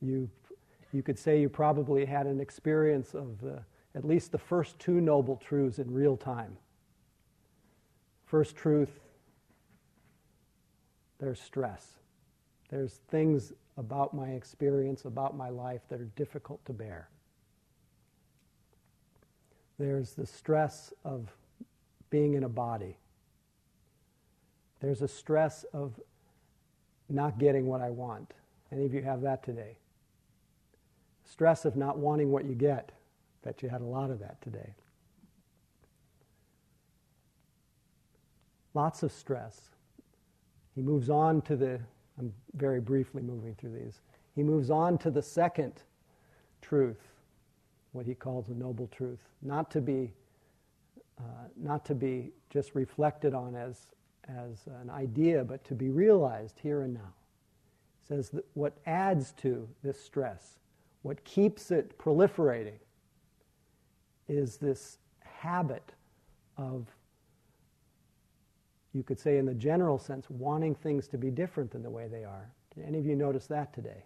You, 0.03 0.29
you 0.95 1.03
could 1.03 1.19
say 1.19 1.41
you 1.41 1.49
probably 1.49 2.05
had 2.05 2.27
an 2.27 2.41
experience 2.41 3.15
of 3.15 3.41
the, 3.41 3.61
at 3.97 4.05
least 4.05 4.31
the 4.31 4.39
first 4.39 4.79
two 4.79 5.01
noble 5.01 5.37
truths 5.37 5.81
in 5.81 5.93
real 5.93 6.17
time. 6.17 6.57
First 8.27 8.55
truth 8.55 9.01
there's 11.19 11.41
stress. 11.41 11.87
There's 12.71 13.01
things 13.09 13.53
about 13.77 14.15
my 14.15 14.29
experience, 14.31 15.05
about 15.05 15.37
my 15.37 15.49
life 15.49 15.81
that 15.89 16.01
are 16.01 16.11
difficult 16.17 16.65
to 16.67 16.73
bear. 16.73 17.09
There's 19.79 20.13
the 20.13 20.27
stress 20.27 20.93
of 21.05 21.33
being 22.11 22.35
in 22.35 22.45
a 22.45 22.49
body. 22.49 22.97
There's 24.81 25.03
a 25.03 25.09
stress 25.09 25.65
of 25.73 25.99
not 27.09 27.39
getting 27.39 27.67
what 27.67 27.81
I 27.81 27.91
want. 27.91 28.33
Any 28.71 28.85
of 28.85 28.95
you 28.95 29.03
have 29.03 29.23
that 29.23 29.43
today? 29.43 29.79
Stress 31.25 31.65
of 31.65 31.77
not 31.77 31.99
wanting 31.99 32.31
what 32.31 32.45
you 32.45 32.55
get. 32.55 32.93
Bet 33.43 33.63
you 33.63 33.69
had 33.69 33.81
a 33.81 33.85
lot 33.87 34.11
of 34.11 34.19
that 34.21 34.41
today. 34.41 34.75
Lots 38.75 39.03
of 39.03 39.13
stress. 39.13 39.71
He 40.75 40.83
moves 40.83 41.09
on 41.09 41.43
to 41.43 41.57
the, 41.57 41.81
I'm 42.19 42.33
very 42.55 42.81
briefly 42.81 43.23
moving 43.23 43.55
through 43.55 43.73
these. 43.73 44.01
He 44.35 44.43
moves 44.43 44.71
on 44.71 44.99
to 44.99 45.11
the 45.11 45.23
second 45.23 45.73
truth, 46.61 47.01
what 47.93 48.07
he 48.07 48.15
calls 48.15 48.49
a 48.49 48.55
noble 48.55 48.89
truth, 48.89 49.21
not 49.43 49.71
to 49.71 49.81
be, 49.81 50.13
uh, 51.21 51.49
not 51.57 51.85
to 51.85 51.95
be 51.95 52.33
just 52.51 52.75
reflected 52.75 53.35
on 53.35 53.55
as, 53.55 53.93
as 54.29 54.67
an 54.81 54.91
idea, 54.91 55.45
but 55.45 55.65
to 55.65 55.75
be 55.75 55.91
realized 55.91 56.59
here 56.61 56.83
and 56.83 56.95
now. 56.95 57.13
He 58.01 58.07
says 58.09 58.31
that 58.31 58.45
what 58.55 58.77
adds 58.87 59.33
to 59.43 59.69
this 59.85 60.01
stress, 60.03 60.59
what 61.05 61.23
keeps 61.25 61.71
it 61.71 61.97
proliferating, 61.99 62.79
is 64.29 64.57
this 64.57 64.99
habit 65.21 65.93
of 66.57 66.89
you 68.93 69.03
could 69.03 69.19
say, 69.19 69.39
in 69.39 69.47
the 69.47 69.55
general 69.55 69.99
sense, 69.99 70.31
wanting 70.31 70.75
things 70.75 71.07
to 71.09 71.19
be 71.19 71.31
different 71.31 71.71
than 71.71 71.83
the 71.83 71.91
way 71.91 72.09
they 72.09 72.25
are. 72.25 72.49
Did 72.75 72.85
any 72.87 72.99
of 72.99 73.07
you 73.07 73.17
notice 73.17 73.47
that 73.49 73.73
today? 73.73 74.05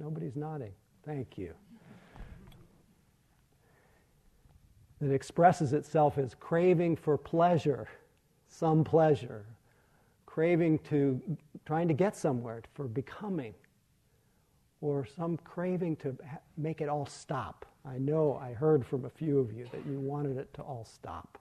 Nobody's 0.00 0.36
nodding. 0.36 0.72
Thank 1.04 1.38
you. 1.38 1.54
that 5.02 5.12
expresses 5.12 5.72
itself 5.72 6.16
as 6.16 6.34
craving 6.34 6.94
for 6.94 7.18
pleasure, 7.18 7.88
some 8.48 8.84
pleasure, 8.84 9.44
craving 10.26 10.78
to, 10.78 11.20
trying 11.66 11.88
to 11.88 11.94
get 11.94 12.16
somewhere, 12.16 12.62
for 12.72 12.84
becoming, 12.84 13.52
or 14.82 15.06
some 15.06 15.38
craving 15.38 15.96
to 15.96 16.14
make 16.58 16.82
it 16.82 16.88
all 16.88 17.06
stop. 17.06 17.64
I 17.86 17.98
know 17.98 18.38
I 18.42 18.52
heard 18.52 18.84
from 18.84 19.04
a 19.04 19.10
few 19.10 19.38
of 19.38 19.52
you 19.52 19.66
that 19.72 19.86
you 19.86 19.98
wanted 19.98 20.36
it 20.36 20.52
to 20.54 20.62
all 20.62 20.84
stop. 20.84 21.38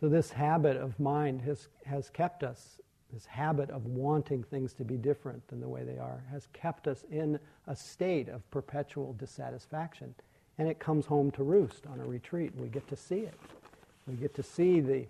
So, 0.00 0.08
this 0.08 0.30
habit 0.30 0.76
of 0.76 0.98
mind 1.00 1.42
has, 1.42 1.68
has 1.84 2.08
kept 2.08 2.44
us, 2.44 2.80
this 3.12 3.26
habit 3.26 3.68
of 3.70 3.84
wanting 3.86 4.44
things 4.44 4.72
to 4.74 4.84
be 4.84 4.96
different 4.96 5.46
than 5.48 5.60
the 5.60 5.68
way 5.68 5.82
they 5.82 5.98
are, 5.98 6.22
has 6.30 6.46
kept 6.52 6.86
us 6.86 7.04
in 7.10 7.38
a 7.66 7.74
state 7.74 8.28
of 8.28 8.48
perpetual 8.50 9.14
dissatisfaction. 9.14 10.14
And 10.56 10.68
it 10.68 10.78
comes 10.78 11.06
home 11.06 11.32
to 11.32 11.42
roost 11.42 11.86
on 11.86 12.00
a 12.00 12.04
retreat. 12.04 12.52
We 12.56 12.68
get 12.68 12.86
to 12.88 12.96
see 12.96 13.20
it. 13.20 13.34
We 14.06 14.14
get 14.14 14.34
to 14.36 14.42
see 14.42 14.80
the, 14.80 15.06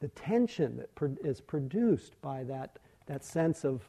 the 0.00 0.08
tension 0.08 0.76
that 0.76 0.94
pro- 0.94 1.16
is 1.24 1.40
produced 1.40 2.20
by 2.20 2.44
that, 2.44 2.78
that 3.06 3.24
sense 3.24 3.64
of, 3.64 3.88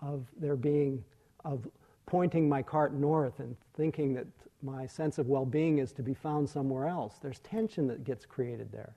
of 0.00 0.26
there 0.38 0.56
being, 0.56 1.04
of 1.44 1.66
pointing 2.06 2.48
my 2.48 2.62
cart 2.62 2.94
north 2.94 3.40
and 3.40 3.56
thinking 3.74 4.14
that 4.14 4.26
my 4.62 4.86
sense 4.86 5.18
of 5.18 5.28
well 5.28 5.44
being 5.44 5.78
is 5.78 5.92
to 5.92 6.02
be 6.02 6.14
found 6.14 6.48
somewhere 6.48 6.88
else. 6.88 7.18
There's 7.20 7.38
tension 7.40 7.86
that 7.88 8.04
gets 8.04 8.24
created 8.24 8.72
there. 8.72 8.94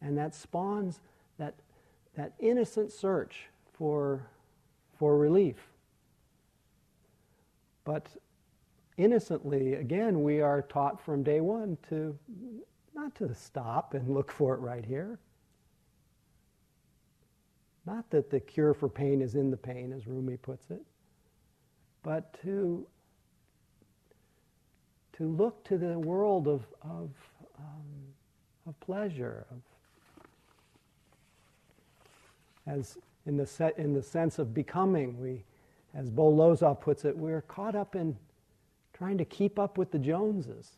And 0.00 0.16
that 0.16 0.34
spawns 0.34 1.00
that, 1.38 1.54
that 2.16 2.32
innocent 2.38 2.92
search 2.92 3.46
for, 3.72 4.26
for 4.98 5.16
relief. 5.16 5.56
But 7.84 8.08
innocently, 8.96 9.74
again, 9.74 10.22
we 10.22 10.40
are 10.40 10.62
taught 10.62 11.00
from 11.00 11.22
day 11.22 11.40
one 11.40 11.76
to 11.88 12.16
not 12.94 13.14
to 13.16 13.34
stop 13.34 13.94
and 13.94 14.08
look 14.08 14.30
for 14.30 14.54
it 14.54 14.60
right 14.60 14.84
here. 14.84 15.18
Not 17.86 18.08
that 18.10 18.30
the 18.30 18.40
cure 18.40 18.74
for 18.74 18.88
pain 18.88 19.20
is 19.20 19.34
in 19.34 19.50
the 19.50 19.56
pain, 19.56 19.92
as 19.92 20.06
Rumi 20.06 20.36
puts 20.36 20.70
it, 20.70 20.82
but 22.02 22.38
to, 22.42 22.86
to 25.14 25.24
look 25.24 25.64
to 25.64 25.78
the 25.78 25.98
world 25.98 26.46
of, 26.46 26.62
of, 26.82 27.10
um, 27.58 27.84
of 28.66 28.78
pleasure, 28.80 29.46
of 29.50 29.60
as 32.66 32.98
in 33.26 33.36
the, 33.36 33.46
set, 33.46 33.76
in 33.78 33.92
the 33.92 34.02
sense 34.02 34.38
of 34.38 34.54
becoming, 34.54 35.20
we, 35.20 35.42
as 35.94 36.10
Bo 36.10 36.30
Lozoff 36.30 36.80
puts 36.80 37.04
it, 37.04 37.16
we're 37.16 37.42
caught 37.42 37.74
up 37.74 37.94
in 37.94 38.16
trying 38.92 39.18
to 39.18 39.24
keep 39.24 39.58
up 39.58 39.78
with 39.78 39.90
the 39.90 39.98
Joneses. 39.98 40.70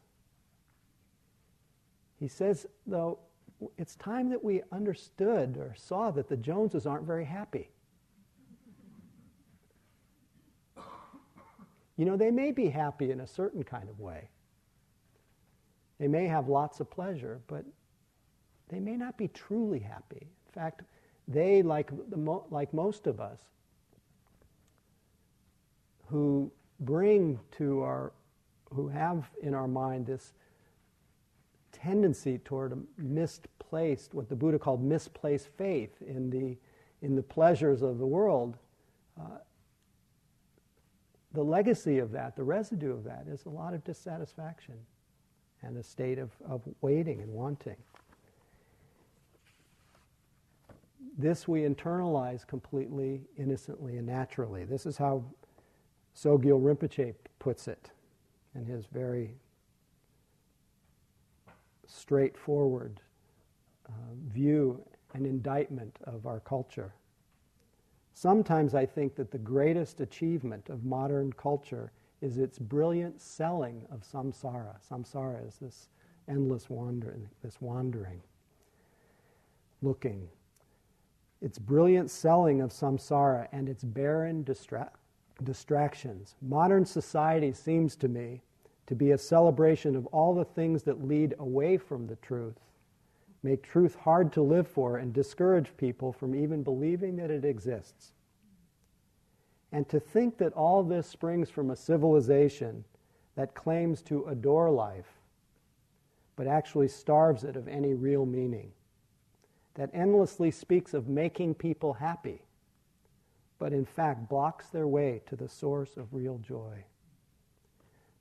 He 2.18 2.28
says, 2.28 2.66
though, 2.86 3.18
it's 3.78 3.96
time 3.96 4.30
that 4.30 4.42
we 4.42 4.62
understood 4.72 5.56
or 5.56 5.74
saw 5.76 6.10
that 6.12 6.28
the 6.28 6.36
Joneses 6.36 6.86
aren't 6.86 7.04
very 7.04 7.24
happy. 7.24 7.70
You 11.96 12.04
know, 12.04 12.16
they 12.16 12.30
may 12.30 12.50
be 12.50 12.68
happy 12.68 13.10
in 13.10 13.20
a 13.20 13.26
certain 13.26 13.62
kind 13.62 13.88
of 13.88 14.00
way. 14.00 14.28
They 15.98 16.08
may 16.08 16.26
have 16.26 16.48
lots 16.48 16.80
of 16.80 16.90
pleasure, 16.90 17.40
but 17.46 17.64
they 18.68 18.80
may 18.80 18.96
not 18.96 19.16
be 19.16 19.28
truly 19.28 19.78
happy. 19.78 20.26
In 20.46 20.52
fact, 20.52 20.82
they, 21.28 21.62
like, 21.62 21.90
the, 22.10 22.42
like 22.50 22.74
most 22.74 23.06
of 23.06 23.20
us, 23.20 23.38
who 26.06 26.50
bring 26.80 27.38
to 27.52 27.82
our, 27.82 28.12
who 28.72 28.88
have 28.88 29.30
in 29.42 29.54
our 29.54 29.68
mind 29.68 30.06
this 30.06 30.32
tendency 31.84 32.38
toward 32.38 32.72
a 32.72 32.78
misplaced, 32.98 34.14
what 34.14 34.28
the 34.28 34.36
Buddha 34.36 34.58
called 34.58 34.82
misplaced 34.82 35.48
faith 35.56 36.00
in 36.00 36.30
the, 36.30 36.56
in 37.02 37.14
the 37.14 37.22
pleasures 37.22 37.82
of 37.82 37.98
the 37.98 38.06
world, 38.06 38.56
uh, 39.20 39.38
the 41.32 41.42
legacy 41.42 41.98
of 41.98 42.12
that, 42.12 42.36
the 42.36 42.44
residue 42.44 42.92
of 42.92 43.04
that, 43.04 43.26
is 43.28 43.44
a 43.46 43.50
lot 43.50 43.74
of 43.74 43.84
dissatisfaction 43.84 44.74
and 45.62 45.76
a 45.76 45.82
state 45.82 46.18
of, 46.18 46.30
of 46.48 46.62
waiting 46.80 47.20
and 47.20 47.32
wanting. 47.32 47.76
this 51.16 51.46
we 51.46 51.62
internalize 51.62 52.46
completely, 52.46 53.22
innocently, 53.38 53.98
and 53.98 54.06
naturally. 54.06 54.64
This 54.64 54.86
is 54.86 54.96
how 54.96 55.24
Sogyal 56.16 56.60
Rinpoche 56.60 57.14
puts 57.38 57.68
it 57.68 57.90
in 58.54 58.64
his 58.66 58.86
very 58.86 59.34
straightforward 61.86 63.00
uh, 63.88 63.92
view 64.28 64.82
and 65.14 65.26
indictment 65.26 65.96
of 66.04 66.26
our 66.26 66.40
culture. 66.40 66.94
Sometimes 68.14 68.74
I 68.74 68.86
think 68.86 69.16
that 69.16 69.30
the 69.30 69.38
greatest 69.38 70.00
achievement 70.00 70.68
of 70.68 70.84
modern 70.84 71.32
culture 71.32 71.92
is 72.20 72.38
its 72.38 72.58
brilliant 72.58 73.20
selling 73.20 73.86
of 73.90 74.00
samsara. 74.00 74.76
Samsara 74.88 75.46
is 75.46 75.56
this 75.56 75.88
endless 76.28 76.70
wandering, 76.70 77.28
this 77.42 77.60
wandering, 77.60 78.22
looking, 79.82 80.28
its 81.42 81.58
brilliant 81.58 82.10
selling 82.10 82.62
of 82.62 82.70
samsara 82.70 83.48
and 83.52 83.68
its 83.68 83.84
barren 83.84 84.44
distra- 84.44 84.90
distractions. 85.42 86.36
Modern 86.40 86.86
society 86.86 87.52
seems 87.52 87.96
to 87.96 88.08
me 88.08 88.40
to 88.86 88.94
be 88.94 89.12
a 89.12 89.18
celebration 89.18 89.96
of 89.96 90.06
all 90.06 90.34
the 90.34 90.44
things 90.44 90.82
that 90.82 91.06
lead 91.06 91.34
away 91.38 91.76
from 91.76 92.06
the 92.06 92.16
truth, 92.16 92.58
make 93.42 93.62
truth 93.62 93.94
hard 93.94 94.32
to 94.32 94.42
live 94.42 94.68
for, 94.68 94.98
and 94.98 95.12
discourage 95.12 95.76
people 95.76 96.12
from 96.12 96.34
even 96.34 96.62
believing 96.62 97.16
that 97.16 97.30
it 97.30 97.44
exists. 97.44 98.12
And 99.72 99.88
to 99.88 99.98
think 99.98 100.38
that 100.38 100.52
all 100.52 100.82
this 100.82 101.06
springs 101.06 101.50
from 101.50 101.70
a 101.70 101.76
civilization 101.76 102.84
that 103.36 103.54
claims 103.54 104.02
to 104.02 104.24
adore 104.26 104.70
life, 104.70 105.18
but 106.36 106.46
actually 106.46 106.88
starves 106.88 107.44
it 107.44 107.56
of 107.56 107.68
any 107.68 107.94
real 107.94 108.26
meaning 108.26 108.72
that 109.74 109.90
endlessly 109.92 110.50
speaks 110.50 110.94
of 110.94 111.08
making 111.08 111.54
people 111.54 111.94
happy, 111.94 112.42
but 113.58 113.72
in 113.72 113.84
fact 113.84 114.28
blocks 114.28 114.68
their 114.68 114.86
way 114.86 115.20
to 115.26 115.36
the 115.36 115.48
source 115.48 115.96
of 115.96 116.14
real 116.14 116.38
joy. 116.38 116.84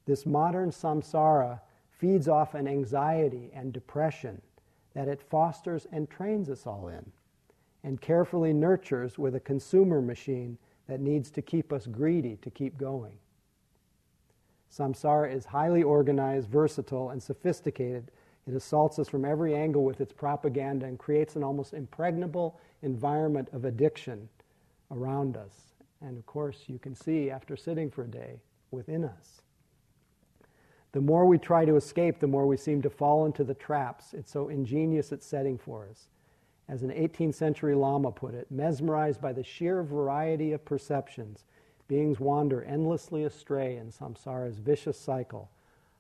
This 0.06 0.26
modern 0.26 0.70
samsara 0.72 1.62
feeds 1.90 2.28
off 2.28 2.54
an 2.54 2.68
anxiety 2.68 3.52
and 3.54 3.72
depression 3.72 4.42
that 4.94 5.08
it 5.08 5.22
fosters 5.22 5.88
and 5.92 6.10
trains 6.10 6.50
us 6.50 6.68
all 6.68 6.88
in, 6.88 7.12
and 7.84 8.02
carefully 8.02 8.54
nurtures 8.54 9.18
with 9.18 9.36
a 9.36 9.40
consumer 9.40 10.02
machine 10.02 10.58
that 10.88 11.00
needs 11.00 11.32
to 11.32 11.42
keep 11.42 11.72
us 11.72 11.88
greedy 11.88 12.38
to 12.38 12.52
keep 12.52 12.78
going. 12.78 13.18
Samsara 14.70 15.34
is 15.34 15.46
highly 15.46 15.84
organized, 15.84 16.50
versatile, 16.50 17.12
and 17.12 17.22
sophisticated 17.22 18.12
it 18.46 18.56
assaults 18.56 19.00
us 19.00 19.08
from 19.08 19.24
every 19.24 19.56
angle 19.56 19.86
with 19.86 20.02
its 20.02 20.12
propaganda 20.12 20.86
and 20.86 21.00
creates 21.00 21.36
an 21.36 21.44
almost 21.44 21.74
impregnable 21.74 22.60
environment 22.82 23.48
of 23.54 23.64
addiction 23.64 24.28
around 24.92 25.38
us. 25.38 25.76
And 26.02 26.18
of 26.18 26.26
course, 26.26 26.66
you 26.68 26.78
can 26.78 26.94
see 26.94 27.32
after 27.32 27.56
sitting 27.56 27.90
for 27.90 28.04
a 28.04 28.08
day 28.08 28.42
within 28.72 29.06
us. 29.06 29.43
The 30.94 31.02
more 31.02 31.26
we 31.26 31.38
try 31.38 31.66
to 31.66 31.76
escape, 31.76 32.20
the 32.20 32.28
more 32.28 32.48
we 32.48 32.58
seem 32.58 32.82
to 32.84 32.90
fall 32.90 33.26
into 33.26 33.44
the 33.44 33.54
traps 33.54 34.14
it's 34.14 34.32
so 34.32 34.48
ingenious 34.48 35.12
at 35.12 35.22
setting 35.22 35.58
for 35.58 35.88
us. 35.90 36.08
As 36.70 36.82
an 36.82 36.92
18th 36.92 37.36
century 37.36 37.76
Lama 37.76 38.12
put 38.12 38.34
it, 38.34 38.50
mesmerized 38.50 39.20
by 39.20 39.34
the 39.34 39.44
sheer 39.44 39.84
variety 39.84 40.54
of 40.54 40.64
perceptions, 40.64 41.44
beings 41.88 42.20
wander 42.20 42.64
endlessly 42.64 43.26
astray 43.26 43.76
in 43.76 43.92
samsara's 43.92 44.60
vicious 44.60 44.98
cycle 44.98 45.50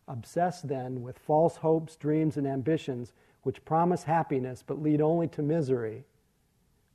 Obsessed 0.07 0.67
then 0.67 1.01
with 1.01 1.17
false 1.17 1.57
hopes, 1.57 1.95
dreams, 1.95 2.35
and 2.35 2.45
ambitions 2.45 3.13
which 3.43 3.63
promise 3.65 4.03
happiness 4.03 4.63
but 4.65 4.81
lead 4.81 5.01
only 5.01 5.27
to 5.29 5.41
misery, 5.41 6.03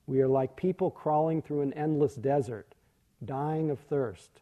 we 0.06 0.20
are 0.20 0.28
like 0.28 0.56
people 0.56 0.90
crawling 0.90 1.42
through 1.42 1.62
an 1.62 1.72
endless 1.74 2.14
desert, 2.14 2.74
dying 3.24 3.70
of 3.70 3.78
thirst. 3.78 4.40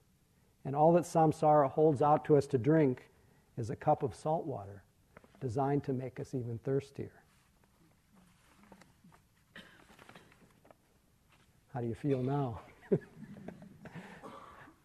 And 0.64 0.74
all 0.74 0.92
that 0.94 1.04
samsara 1.04 1.70
holds 1.70 2.02
out 2.02 2.24
to 2.26 2.36
us 2.36 2.46
to 2.48 2.58
drink 2.58 3.08
is 3.56 3.70
a 3.70 3.76
cup 3.76 4.02
of 4.02 4.14
salt 4.14 4.46
water 4.46 4.82
designed 5.40 5.84
to 5.84 5.92
make 5.92 6.20
us 6.20 6.34
even 6.34 6.58
thirstier. 6.64 7.12
How 11.72 11.80
do 11.80 11.86
you 11.86 11.94
feel 11.94 12.22
now? 12.22 12.60
I 12.92 12.96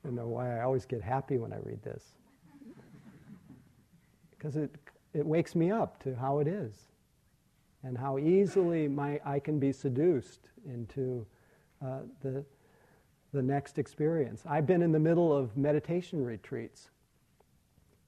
don't 0.03 0.15
know 0.15 0.27
why 0.27 0.57
I 0.57 0.63
always 0.63 0.85
get 0.85 1.01
happy 1.01 1.37
when 1.37 1.53
I 1.53 1.57
read 1.63 1.81
this 1.83 2.03
because 4.41 4.55
it, 4.55 4.71
it 5.13 5.23
wakes 5.23 5.53
me 5.53 5.69
up 5.69 6.01
to 6.01 6.15
how 6.15 6.39
it 6.39 6.47
is 6.47 6.73
and 7.83 7.95
how 7.95 8.17
easily 8.17 8.87
my, 8.87 9.19
I 9.23 9.39
can 9.39 9.59
be 9.59 9.71
seduced 9.71 10.49
into 10.65 11.25
uh, 11.85 11.99
the, 12.21 12.43
the 13.33 13.41
next 13.41 13.77
experience. 13.77 14.43
I've 14.49 14.65
been 14.65 14.81
in 14.81 14.91
the 14.91 14.99
middle 14.99 15.35
of 15.35 15.55
meditation 15.55 16.25
retreats, 16.25 16.89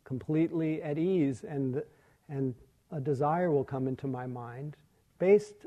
completely 0.04 0.82
at 0.82 0.98
ease, 0.98 1.44
and, 1.48 1.82
and 2.30 2.54
a 2.92 3.00
desire 3.00 3.52
will 3.52 3.64
come 3.64 3.88
into 3.88 4.08
my 4.08 4.26
mind 4.26 4.76
based 5.20 5.66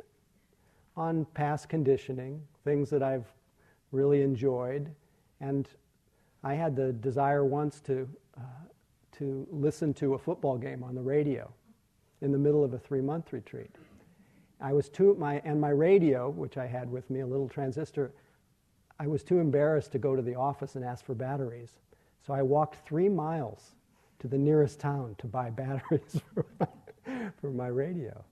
on 0.96 1.25
past 1.35 1.68
conditioning, 1.68 2.40
things 2.64 2.90
that 2.90 3.03
I've 3.03 3.27
really 3.92 4.22
enjoyed. 4.22 4.90
And 5.40 5.68
I 6.42 6.55
had 6.55 6.77
the 6.77 6.92
desire 6.92 7.44
once 7.44 7.81
to, 7.81 8.09
uh, 8.37 8.40
to 9.12 9.46
listen 9.51 9.92
to 9.94 10.14
a 10.14 10.18
football 10.18 10.57
game 10.57 10.83
on 10.83 10.94
the 10.94 11.03
radio 11.03 11.53
in 12.22 12.33
the 12.33 12.38
middle 12.38 12.64
of 12.64 12.72
a 12.72 12.79
three 12.79 13.01
month 13.01 13.33
retreat. 13.33 13.75
I 14.61 14.72
was 14.72 14.88
too, 14.88 15.14
my, 15.18 15.42
and 15.44 15.61
my 15.61 15.70
radio, 15.70 16.31
which 16.31 16.57
I 16.57 16.66
had 16.66 16.90
with 16.90 17.11
me, 17.11 17.20
a 17.20 17.27
little 17.27 17.49
transistor, 17.49 18.12
I 18.99 19.07
was 19.07 19.22
too 19.22 19.38
embarrassed 19.38 19.92
to 19.92 19.99
go 19.99 20.16
to 20.16 20.22
the 20.22 20.35
office 20.35 20.77
and 20.77 20.85
ask 20.85 21.05
for 21.05 21.14
batteries. 21.14 21.72
So 22.27 22.33
I 22.33 22.40
walked 22.40 22.87
three 22.87 23.11
miles 23.11 23.75
to 24.18 24.29
the 24.29 24.38
nearest 24.38 24.81
town 24.81 25.14
to 25.18 25.26
buy 25.26 25.50
batteries 25.62 26.20
for 26.35 26.46
my, 26.61 26.66
for 27.40 27.50
my 27.50 27.68
radio. 27.68 28.24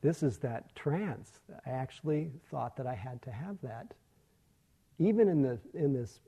This 0.00 0.22
is 0.22 0.38
that 0.38 0.74
trance. 0.74 1.40
I 1.64 1.70
actually 1.70 2.32
thought 2.50 2.76
that 2.76 2.86
I 2.86 2.94
had 2.94 3.22
to 3.22 3.30
have 3.30 3.56
that. 3.62 3.94
Even 4.98 5.28
in, 5.28 5.42
the, 5.42 5.58
in, 5.74 5.92
this, 5.92 6.20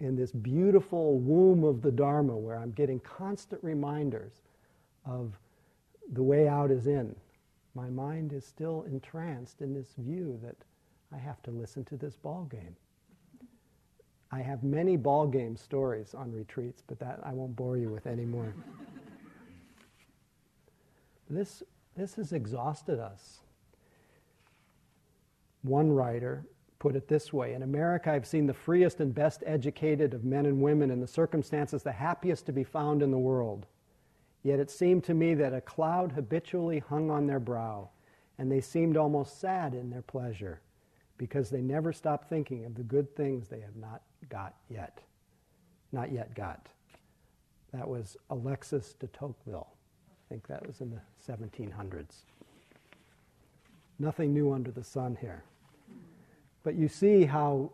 in 0.00 0.16
this 0.16 0.32
beautiful 0.32 1.18
womb 1.18 1.62
of 1.62 1.82
the 1.82 1.92
Dharma, 1.92 2.36
where 2.36 2.56
I'm 2.56 2.72
getting 2.72 3.00
constant 3.00 3.62
reminders 3.62 4.40
of 5.04 5.38
the 6.12 6.22
way 6.22 6.48
out 6.48 6.70
is 6.70 6.86
in, 6.86 7.14
my 7.74 7.90
mind 7.90 8.32
is 8.32 8.46
still 8.46 8.84
entranced 8.86 9.60
in 9.60 9.74
this 9.74 9.94
view 9.98 10.38
that 10.42 10.56
I 11.12 11.18
have 11.18 11.42
to 11.42 11.50
listen 11.50 11.84
to 11.86 11.96
this 11.96 12.16
ball 12.16 12.44
game. 12.50 12.76
I 14.34 14.42
have 14.42 14.64
many 14.64 14.96
ball 14.96 15.28
game 15.28 15.56
stories 15.56 16.12
on 16.12 16.32
retreats, 16.32 16.82
but 16.84 16.98
that 16.98 17.20
I 17.22 17.32
won't 17.32 17.54
bore 17.54 17.76
you 17.76 17.88
with 17.88 18.04
anymore. 18.08 18.52
this, 21.30 21.62
this 21.96 22.16
has 22.16 22.32
exhausted 22.32 22.98
us. 22.98 23.42
One 25.62 25.92
writer 25.92 26.46
put 26.80 26.96
it 26.96 27.06
this 27.06 27.32
way 27.32 27.54
In 27.54 27.62
America, 27.62 28.10
I've 28.10 28.26
seen 28.26 28.48
the 28.48 28.52
freest 28.52 28.98
and 28.98 29.14
best 29.14 29.44
educated 29.46 30.14
of 30.14 30.24
men 30.24 30.46
and 30.46 30.60
women 30.60 30.90
in 30.90 31.00
the 31.00 31.06
circumstances 31.06 31.84
the 31.84 31.92
happiest 31.92 32.44
to 32.46 32.52
be 32.52 32.64
found 32.64 33.02
in 33.02 33.12
the 33.12 33.18
world. 33.18 33.66
Yet 34.42 34.58
it 34.58 34.68
seemed 34.68 35.04
to 35.04 35.14
me 35.14 35.34
that 35.34 35.54
a 35.54 35.60
cloud 35.60 36.10
habitually 36.10 36.80
hung 36.80 37.08
on 37.08 37.28
their 37.28 37.38
brow, 37.38 37.90
and 38.36 38.50
they 38.50 38.60
seemed 38.60 38.96
almost 38.96 39.40
sad 39.40 39.74
in 39.74 39.90
their 39.90 40.02
pleasure, 40.02 40.60
because 41.18 41.50
they 41.50 41.60
never 41.60 41.92
stop 41.92 42.28
thinking 42.28 42.64
of 42.64 42.74
the 42.74 42.82
good 42.82 43.14
things 43.16 43.48
they 43.48 43.60
have 43.60 43.76
not 43.76 44.02
got 44.28 44.54
yet. 44.68 45.00
Not 45.92 46.12
yet 46.12 46.34
got. 46.34 46.68
That 47.72 47.88
was 47.88 48.16
Alexis 48.30 48.94
de 48.94 49.06
Tocqueville. 49.08 49.68
I 50.10 50.28
think 50.28 50.46
that 50.46 50.66
was 50.66 50.80
in 50.80 50.90
the 50.90 51.00
1700s. 51.26 52.22
Nothing 53.98 54.34
new 54.34 54.52
under 54.52 54.70
the 54.70 54.82
sun 54.82 55.16
here. 55.20 55.44
But 56.62 56.74
you 56.74 56.88
see 56.88 57.24
how 57.24 57.70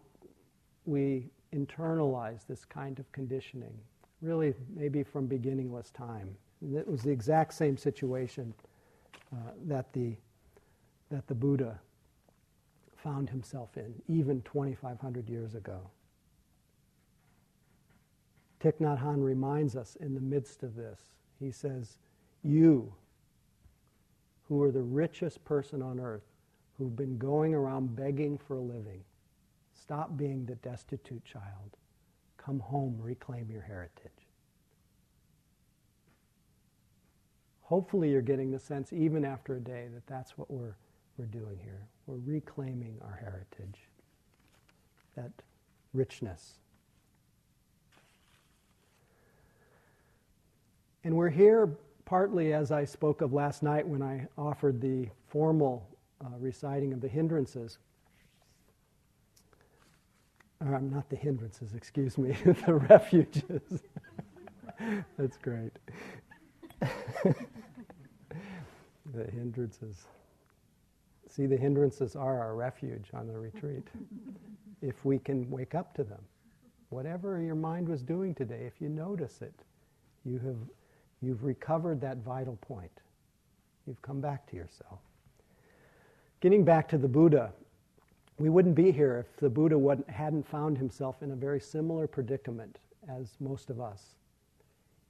we 0.85 1.31
internalize 1.55 2.47
this 2.47 2.65
kind 2.65 2.99
of 2.99 3.11
conditioning, 3.13 3.73
really, 4.21 4.55
maybe 4.75 5.03
from 5.03 5.27
beginningless 5.27 5.91
time. 5.91 6.37
And 6.61 6.77
it 6.77 6.87
was 6.87 7.03
the 7.03 7.11
exact 7.11 7.55
same 7.55 7.77
situation 7.77 8.53
uh, 9.33 9.53
that, 9.67 9.93
the, 9.93 10.17
that 11.11 11.27
the 11.27 11.35
Buddha 11.35 11.79
found 13.03 13.31
himself 13.31 13.77
in, 13.77 13.95
even 14.09 14.43
2,500 14.43 15.29
years 15.29 15.55
ago. 15.55 15.81
Thich 18.63 18.77
Nhat 18.79 19.03
Hanh 19.03 19.25
reminds 19.25 19.77
us 19.77 19.97
in 20.01 20.15
the 20.15 20.21
midst 20.21 20.63
of 20.63 20.77
this, 20.77 21.01
he 21.39 21.51
says, 21.51 21.99
You, 22.43 22.93
who 24.49 24.63
are 24.63 24.71
the 24.71 24.83
richest 24.83 25.45
person 25.45 25.81
on 25.83 25.99
earth, 25.99 26.27
who've 26.77 26.97
been 26.97 27.17
going 27.17 27.55
around 27.55 27.97
begging 27.97 28.37
for 28.37 28.57
a 28.57 28.61
living, 28.61 29.03
stop 29.73 30.17
being 30.17 30.45
the 30.45 30.57
destitute 30.57 31.25
child. 31.25 31.77
Come 32.37 32.61
home, 32.61 32.99
reclaim 33.01 33.51
your 33.51 33.63
heritage. 33.63 34.31
hopefully 37.71 38.11
you're 38.11 38.21
getting 38.21 38.51
the 38.51 38.59
sense, 38.59 38.93
even 38.93 39.25
after 39.25 39.55
a 39.55 39.61
day, 39.61 39.87
that 39.95 40.05
that's 40.09 40.37
what 40.37 40.51
we're, 40.51 40.75
we're 41.17 41.25
doing 41.27 41.57
here. 41.63 41.87
We're 42.11 42.35
reclaiming 42.35 42.99
our 43.03 43.21
heritage, 43.23 43.79
that 45.15 45.31
richness. 45.95 46.55
And 51.05 51.15
we're 51.15 51.31
here 51.31 51.69
partly, 52.05 52.53
as 52.53 52.73
I 52.73 52.85
spoke 52.85 53.21
of 53.21 53.33
last 53.33 53.63
night 53.63 53.87
when 53.87 54.03
I 54.03 54.27
offered 54.37 54.81
the 54.81 55.07
formal 55.29 55.87
uh, 56.25 56.31
reciting 56.41 56.93
of 56.93 57.01
the 57.01 57.07
hindrances. 57.07 57.79
Or, 60.67 60.75
uh, 60.75 60.81
not 60.81 61.09
the 61.11 61.17
hindrances, 61.17 61.75
excuse 61.75 62.19
me, 62.19 62.37
the 62.67 62.75
refuges. 62.75 63.85
That's 65.17 65.37
great. 65.37 65.79
the 66.81 67.37
hindrances. 69.31 70.07
See, 71.31 71.47
the 71.47 71.57
hindrances 71.57 72.17
are 72.17 72.41
our 72.41 72.55
refuge 72.55 73.11
on 73.15 73.27
the 73.27 73.39
retreat. 73.39 73.87
if 74.83 75.05
we 75.05 75.19
can 75.19 75.49
wake 75.51 75.75
up 75.75 75.95
to 75.95 76.05
them. 76.05 76.21
Whatever 76.89 77.41
your 77.41 77.55
mind 77.55 77.89
was 77.89 78.03
doing 78.03 78.35
today, 78.35 78.65
if 78.67 78.81
you 78.81 78.89
notice 78.89 79.43
it, 79.43 79.55
you 80.25 80.39
have, 80.39 80.57
you've 81.21 81.45
recovered 81.45 82.01
that 82.01 82.19
vital 82.19 82.57
point. 82.57 82.91
You've 83.87 84.03
come 84.03 84.21
back 84.21 84.49
to 84.51 84.57
yourself. 84.57 84.99
Getting 86.41 86.65
back 86.65 86.89
to 86.89 86.99
the 86.99 87.09
Buddha, 87.09 87.53
we 88.39 88.49
wouldn't 88.49 88.75
be 88.75 88.91
here 88.91 89.19
if 89.19 89.37
the 89.39 89.51
Buddha 89.51 89.99
hadn't 90.09 90.47
found 90.47 90.79
himself 90.79 91.23
in 91.23 91.31
a 91.31 91.37
very 91.37 91.61
similar 91.61 92.07
predicament 92.07 92.79
as 93.09 93.37
most 93.41 93.71
of 93.71 93.81
us. 93.81 94.15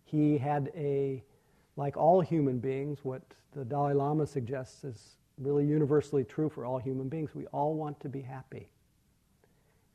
He 0.04 0.36
had 0.36 0.70
a 0.76 1.22
like 1.76 1.96
all 1.96 2.20
human 2.20 2.58
beings, 2.58 2.98
what 3.04 3.22
the 3.52 3.64
Dalai 3.64 3.94
Lama 3.94 4.26
suggests 4.26 4.84
is 4.84 5.16
really 5.40 5.66
universally 5.66 6.22
true 6.22 6.48
for 6.48 6.64
all 6.64 6.78
human 6.78 7.08
beings. 7.08 7.34
We 7.34 7.46
all 7.46 7.74
want 7.74 7.98
to 8.00 8.08
be 8.08 8.20
happy. 8.20 8.68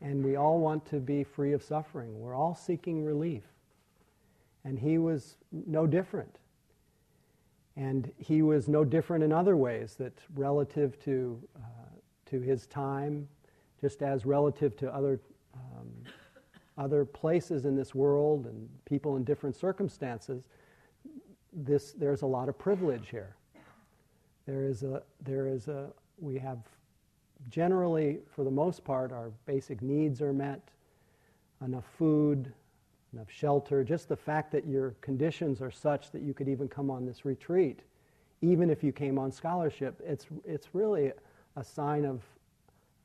And 0.01 0.23
we 0.23 0.35
all 0.35 0.59
want 0.59 0.85
to 0.87 0.97
be 0.99 1.23
free 1.23 1.53
of 1.53 1.63
suffering. 1.63 2.19
We're 2.19 2.35
all 2.35 2.55
seeking 2.55 3.03
relief. 3.03 3.43
And 4.63 4.77
he 4.77 4.97
was 4.97 5.37
no 5.51 5.87
different. 5.87 6.39
And 7.77 8.11
he 8.17 8.41
was 8.41 8.67
no 8.67 8.83
different 8.83 9.23
in 9.23 9.31
other 9.31 9.55
ways 9.55 9.95
that 9.95 10.13
relative 10.35 10.99
to, 11.03 11.41
uh, 11.55 11.59
to 12.27 12.41
his 12.41 12.67
time, 12.67 13.27
just 13.79 14.01
as 14.01 14.25
relative 14.25 14.75
to 14.77 14.93
other, 14.93 15.19
um, 15.53 15.89
other 16.77 17.05
places 17.05 17.65
in 17.65 17.75
this 17.75 17.93
world 17.93 18.47
and 18.47 18.67
people 18.85 19.17
in 19.17 19.23
different 19.23 19.55
circumstances, 19.55 20.47
this, 21.53 21.91
there's 21.93 22.21
a 22.21 22.27
lot 22.27 22.49
of 22.49 22.57
privilege 22.57 23.09
here. 23.09 23.35
There 24.45 24.63
is 24.63 24.83
a, 24.83 25.01
there 25.23 25.47
is 25.47 25.67
a, 25.67 25.89
we 26.19 26.37
have 26.39 26.59
generally, 27.49 28.19
for 28.35 28.43
the 28.43 28.51
most 28.51 28.83
part, 28.83 29.11
our 29.11 29.31
basic 29.45 29.81
needs 29.81 30.21
are 30.21 30.33
met, 30.33 30.61
enough 31.63 31.85
food, 31.97 32.51
enough 33.13 33.31
shelter. 33.31 33.83
Just 33.83 34.09
the 34.09 34.15
fact 34.15 34.51
that 34.51 34.67
your 34.67 34.91
conditions 35.01 35.61
are 35.61 35.71
such 35.71 36.11
that 36.11 36.21
you 36.21 36.33
could 36.33 36.47
even 36.47 36.67
come 36.67 36.89
on 36.89 37.05
this 37.05 37.25
retreat, 37.25 37.81
even 38.41 38.69
if 38.69 38.83
you 38.83 38.91
came 38.91 39.17
on 39.17 39.31
scholarship, 39.31 40.01
it's, 40.05 40.27
it's 40.45 40.69
really 40.73 41.11
a 41.55 41.63
sign 41.63 42.05
of, 42.05 42.21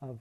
of 0.03 0.18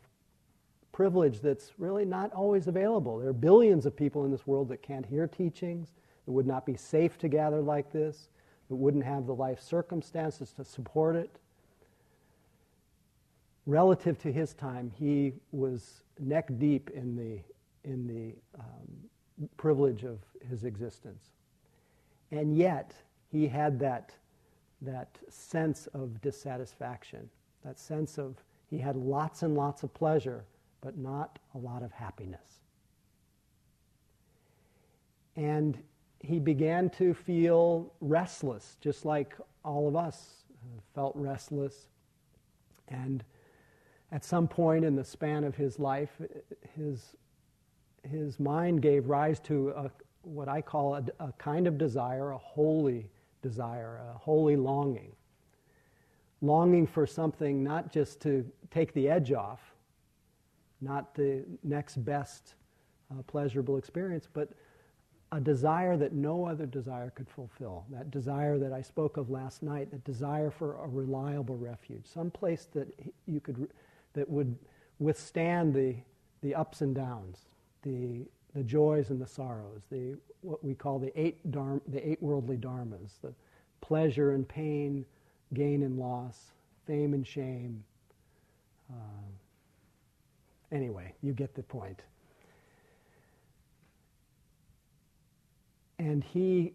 privilege 0.92 1.42
that's 1.42 1.72
really 1.78 2.06
not 2.06 2.32
always 2.34 2.68
available. 2.68 3.20
There 3.20 3.30
are 3.30 3.34
billions 3.34 3.86
of 3.86 3.96
people 3.96 4.26
in 4.26 4.32
this 4.32 4.46
world 4.46 4.70
that 4.70 4.82
can't 4.82 5.06
hear 5.06 5.28
teachings, 5.28 5.90
it 6.28 6.32
would 6.32 6.46
not 6.46 6.66
be 6.66 6.76
safe 6.76 7.18
to 7.20 7.28
gather 7.28 7.60
like 7.60 7.92
this. 7.92 8.30
It 8.70 8.76
wouldn't 8.76 9.04
have 9.04 9.26
the 9.26 9.34
life 9.36 9.62
circumstances 9.62 10.54
to 10.54 10.64
support 10.64 11.16
it. 11.16 11.38
Relative 13.66 14.18
to 14.20 14.32
his 14.32 14.54
time, 14.54 14.92
he 14.98 15.34
was 15.52 16.04
neck 16.20 16.50
deep 16.58 16.90
in 16.92 17.16
the, 17.16 17.40
in 17.90 18.08
the 18.08 18.60
um, 18.60 19.48
privilege 19.58 20.04
of 20.04 20.20
his 20.50 20.64
existence. 20.66 21.32
And 22.32 22.56
yet, 22.56 22.94
he 23.32 23.48
had 23.48 23.80
that, 23.80 24.14
that 24.82 25.18
sense 25.30 25.88
of 25.88 26.22
dissatisfaction, 26.22 27.30
that 27.64 27.80
sense 27.80 28.18
of 28.18 28.36
he 28.70 28.78
had 28.78 28.96
lots 28.96 29.42
and 29.42 29.56
lots 29.56 29.84
of 29.84 29.94
pleasure, 29.94 30.46
but 30.82 30.98
not 30.98 31.40
a 31.56 31.58
lot 31.58 31.82
of 31.82 31.92
happiness. 31.92 32.62
And 35.36 35.78
he 36.20 36.40
began 36.40 36.90
to 36.92 37.14
feel 37.14 37.94
restless, 38.02 38.78
just 38.82 39.06
like 39.06 39.36
all 39.64 39.88
of 39.88 39.96
us 39.96 40.44
felt 40.94 41.16
restless. 41.16 41.88
And 42.90 43.24
at 44.12 44.26
some 44.26 44.48
point 44.48 44.84
in 44.84 44.96
the 44.96 45.04
span 45.04 45.44
of 45.44 45.56
his 45.56 45.80
life, 45.80 46.22
his, 46.76 47.16
his 48.04 48.40
mind 48.40 48.82
gave 48.82 49.08
rise 49.08 49.40
to 49.42 49.70
a, 49.70 49.92
what 50.24 50.50
I 50.50 50.62
call 50.62 50.96
a, 50.96 51.04
a 51.20 51.32
kind 51.38 51.68
of 51.68 51.78
desire, 51.78 52.32
a 52.32 52.38
holy 52.38 53.10
desire, 53.42 54.02
a 54.14 54.18
holy 54.18 54.56
longing. 54.56 55.14
Longing 56.42 56.88
for 56.88 57.06
something 57.06 57.64
not 57.64 57.92
just 57.92 58.22
to 58.22 58.50
take 58.72 58.94
the 58.94 59.10
edge 59.10 59.32
off, 59.32 59.60
not 60.82 61.14
the 61.16 61.44
next 61.64 61.98
best 62.04 62.56
uh, 63.12 63.22
pleasurable 63.24 63.78
experience, 63.78 64.28
but 64.32 64.50
a 65.32 65.40
desire 65.40 65.96
that 65.98 66.14
no 66.14 66.46
other 66.46 66.66
desire 66.66 67.12
could 67.12 67.30
fulfill. 67.30 67.86
That 67.92 68.10
desire 68.10 68.58
that 68.58 68.74
I 68.74 68.82
spoke 68.82 69.18
of 69.18 69.30
last 69.30 69.62
night, 69.62 69.92
that 69.92 70.04
desire 70.04 70.50
for 70.50 70.84
a 70.84 70.88
reliable 70.88 71.58
refuge, 71.58 72.06
some 72.06 72.32
place 72.32 72.68
that 72.74 72.88
you 73.28 73.40
could, 73.40 73.70
that 74.14 74.30
would 74.30 74.58
withstand 74.98 75.74
the, 75.74 75.96
the 76.42 76.56
ups 76.56 76.82
and 76.82 76.96
downs, 76.96 77.46
the, 77.84 78.26
the 78.56 78.64
joys 78.64 79.12
and 79.12 79.22
the 79.22 79.28
sorrows, 79.28 79.84
the, 79.92 80.18
what 80.42 80.64
we 80.64 80.74
call 80.74 80.98
the 80.98 81.18
eight, 81.20 81.50
dharm, 81.52 81.80
the 81.88 82.08
eight 82.08 82.22
worldly 82.24 82.58
dharmas, 82.58 83.22
the 83.22 83.34
pleasure 83.82 84.32
and 84.32 84.48
pain, 84.48 85.06
gain 85.54 85.84
and 85.84 86.00
loss, 86.00 86.52
fame 86.88 87.14
and 87.14 87.26
shame. 87.26 87.84
Uh, 88.92 89.28
anyway, 90.72 91.14
you 91.22 91.34
get 91.34 91.54
the 91.54 91.64
point. 91.64 92.02
And 96.00 96.24
he 96.24 96.74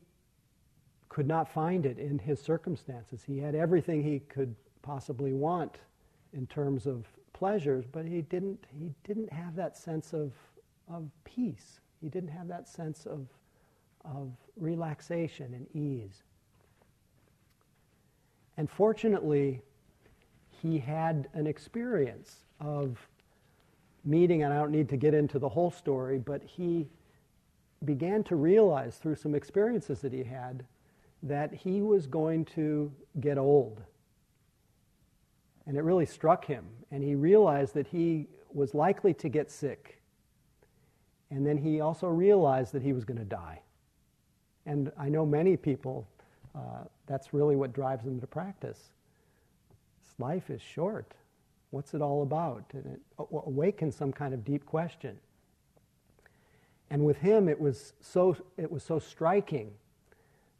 could 1.08 1.26
not 1.26 1.48
find 1.48 1.86
it 1.86 1.98
in 1.98 2.18
his 2.18 2.40
circumstances. 2.40 3.24
He 3.26 3.38
had 3.38 3.54
everything 3.54 4.02
he 4.02 4.20
could 4.20 4.54
possibly 4.82 5.32
want 5.32 5.78
in 6.32 6.46
terms 6.46 6.86
of 6.86 7.06
pleasures, 7.32 7.84
but 7.90 8.04
he 8.04 8.22
didn't, 8.22 8.66
he 8.78 8.92
didn't 9.04 9.32
have 9.32 9.56
that 9.56 9.76
sense 9.76 10.12
of, 10.12 10.32
of 10.88 11.08
peace. 11.24 11.80
He 12.00 12.08
didn't 12.08 12.28
have 12.28 12.48
that 12.48 12.68
sense 12.68 13.06
of, 13.06 13.26
of 14.04 14.30
relaxation 14.56 15.54
and 15.54 15.66
ease. 15.74 16.22
And 18.56 18.70
fortunately, 18.70 19.62
he 20.62 20.78
had 20.78 21.28
an 21.32 21.46
experience 21.46 22.44
of 22.60 22.98
meeting, 24.04 24.42
and 24.42 24.52
I 24.52 24.58
don't 24.58 24.70
need 24.70 24.88
to 24.90 24.96
get 24.96 25.14
into 25.14 25.38
the 25.38 25.48
whole 25.48 25.70
story, 25.70 26.18
but 26.18 26.42
he 26.42 26.86
began 27.84 28.22
to 28.24 28.36
realize 28.36 28.96
through 28.96 29.16
some 29.16 29.34
experiences 29.34 30.00
that 30.00 30.12
he 30.12 30.24
had 30.24 30.64
that 31.22 31.54
he 31.54 31.80
was 31.80 32.06
going 32.06 32.44
to 32.44 32.92
get 33.20 33.38
old. 33.38 33.82
And 35.66 35.76
it 35.76 35.82
really 35.82 36.06
struck 36.06 36.44
him. 36.44 36.64
And 36.90 37.02
he 37.02 37.14
realized 37.14 37.74
that 37.74 37.86
he 37.86 38.28
was 38.52 38.74
likely 38.74 39.14
to 39.14 39.28
get 39.28 39.50
sick. 39.50 40.00
And 41.30 41.46
then 41.46 41.56
he 41.56 41.80
also 41.80 42.06
realized 42.08 42.72
that 42.72 42.82
he 42.82 42.92
was 42.92 43.04
going 43.04 43.18
to 43.18 43.24
die. 43.24 43.60
And 44.66 44.92
I 44.98 45.08
know 45.08 45.24
many 45.26 45.56
people, 45.56 46.06
uh, 46.54 46.84
that's 47.06 47.32
really 47.32 47.56
what 47.56 47.72
drives 47.72 48.04
them 48.04 48.20
to 48.20 48.26
practice. 48.26 48.90
Life 50.18 50.50
is 50.50 50.62
short. 50.62 51.12
What's 51.70 51.92
it 51.92 52.00
all 52.00 52.22
about? 52.22 52.64
And 52.72 52.86
it 52.86 53.00
awakens 53.18 53.96
some 53.96 54.12
kind 54.12 54.32
of 54.32 54.44
deep 54.44 54.64
question. 54.64 55.18
And 56.94 57.04
with 57.04 57.16
him, 57.16 57.48
it 57.48 57.58
was 57.60 57.92
so, 58.00 58.36
it 58.56 58.70
was 58.70 58.84
so 58.84 59.00
striking 59.00 59.72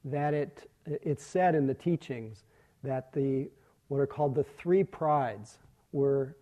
that 0.04 0.34
it, 0.34 0.68
it 0.84 1.20
said 1.20 1.54
in 1.54 1.68
the 1.68 1.74
teachings 1.74 2.42
that 2.82 3.12
the, 3.12 3.48
what 3.86 3.98
are 3.98 4.06
called 4.08 4.34
the 4.34 4.42
three 4.42 4.82
prides 4.82 5.58
were 5.92 6.34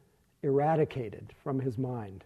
eradicated 0.43 1.35
from 1.45 1.61
his 1.61 1.77
mind, 1.77 2.25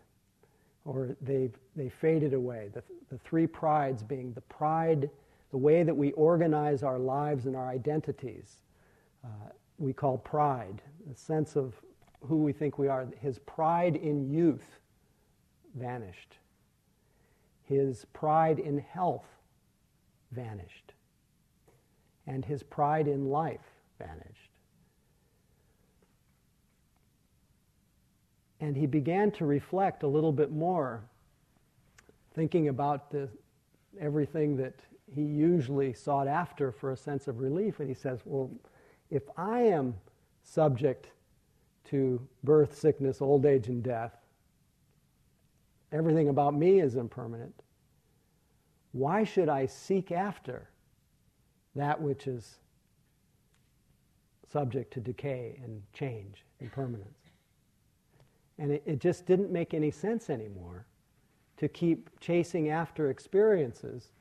or 0.84 1.16
they, 1.20 1.50
they 1.74 1.88
faded 1.88 2.34
away. 2.34 2.70
The, 2.72 2.84
the 3.10 3.18
three 3.18 3.48
prides 3.48 4.00
being 4.00 4.32
the 4.34 4.42
pride, 4.42 5.10
the 5.50 5.58
way 5.58 5.82
that 5.82 5.96
we 5.96 6.12
organize 6.12 6.84
our 6.84 7.00
lives 7.00 7.46
and 7.46 7.56
our 7.56 7.68
identities, 7.68 8.58
uh, 9.24 9.48
we 9.78 9.92
call 9.92 10.18
pride, 10.18 10.82
the 11.08 11.16
sense 11.16 11.56
of 11.56 11.74
who 12.20 12.36
we 12.36 12.52
think 12.52 12.78
we 12.78 12.86
are. 12.86 13.08
His 13.20 13.40
pride 13.40 13.96
in 13.96 14.30
youth 14.30 14.78
vanished 15.74 16.36
his 17.66 18.04
pride 18.12 18.58
in 18.58 18.78
health 18.78 19.26
vanished, 20.30 20.92
and 22.26 22.44
his 22.44 22.62
pride 22.62 23.08
in 23.08 23.26
life 23.26 23.60
vanished. 23.98 24.50
And 28.60 28.76
he 28.76 28.86
began 28.86 29.30
to 29.32 29.44
reflect 29.44 30.02
a 30.02 30.08
little 30.08 30.32
bit 30.32 30.50
more, 30.50 31.02
thinking 32.34 32.68
about 32.68 33.10
the, 33.10 33.28
everything 34.00 34.56
that 34.56 34.74
he 35.14 35.22
usually 35.22 35.92
sought 35.92 36.26
after 36.26 36.72
for 36.72 36.92
a 36.92 36.96
sense 36.96 37.28
of 37.28 37.40
relief. 37.40 37.80
And 37.80 37.88
he 37.88 37.94
says, 37.94 38.20
Well, 38.24 38.50
if 39.10 39.22
I 39.36 39.60
am 39.60 39.94
subject 40.42 41.10
to 41.86 42.20
birth, 42.44 42.76
sickness, 42.76 43.20
old 43.20 43.46
age, 43.46 43.68
and 43.68 43.82
death, 43.82 44.16
Everything 45.92 46.28
about 46.28 46.54
me 46.54 46.80
is 46.80 46.96
impermanent. 46.96 47.54
Why 48.92 49.24
should 49.24 49.48
I 49.48 49.66
seek 49.66 50.10
after 50.10 50.68
that 51.74 52.00
which 52.00 52.26
is 52.26 52.56
subject 54.50 54.92
to 54.94 55.00
decay 55.00 55.60
and 55.62 55.82
change 55.92 56.44
and 56.60 56.72
permanence? 56.72 57.30
And 58.58 58.72
it, 58.72 58.82
it 58.86 59.00
just 59.00 59.26
didn't 59.26 59.50
make 59.50 59.74
any 59.74 59.90
sense 59.90 60.30
anymore 60.30 60.86
to 61.58 61.68
keep 61.68 62.10
chasing 62.20 62.70
after 62.70 63.10
experiences 63.10 64.12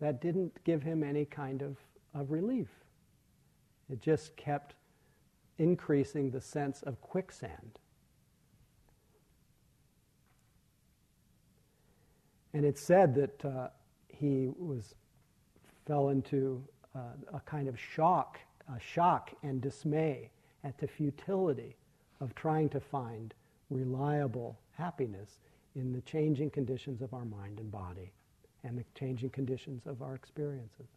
that 0.00 0.20
didn't 0.20 0.62
give 0.64 0.82
him 0.82 1.02
any 1.02 1.24
kind 1.24 1.62
of, 1.62 1.76
of 2.14 2.30
relief. 2.30 2.68
It 3.90 4.00
just 4.00 4.36
kept 4.36 4.74
increasing 5.58 6.30
the 6.30 6.40
sense 6.40 6.82
of 6.82 7.00
quicksand. 7.00 7.78
And 12.54 12.64
it's 12.64 12.80
said 12.80 13.14
that 13.14 13.44
uh, 13.44 13.68
he 14.08 14.48
was 14.58 14.94
fell 15.86 16.08
into 16.10 16.62
uh, 16.94 17.00
a 17.34 17.40
kind 17.40 17.68
of 17.68 17.78
shock, 17.78 18.38
shock 18.78 19.30
and 19.42 19.60
dismay 19.60 20.30
at 20.64 20.76
the 20.78 20.86
futility 20.86 21.76
of 22.20 22.34
trying 22.34 22.68
to 22.68 22.80
find 22.80 23.34
reliable 23.70 24.58
happiness 24.76 25.38
in 25.76 25.92
the 25.92 26.00
changing 26.02 26.50
conditions 26.50 27.02
of 27.02 27.14
our 27.14 27.24
mind 27.24 27.58
and 27.58 27.70
body 27.70 28.12
and 28.64 28.76
the 28.76 28.84
changing 28.94 29.30
conditions 29.30 29.86
of 29.86 30.02
our 30.02 30.14
experiences. 30.14 30.88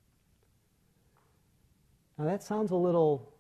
Now 2.18 2.26
that 2.26 2.44
sounds 2.44 2.72
a 2.72 2.76
little 2.76 3.34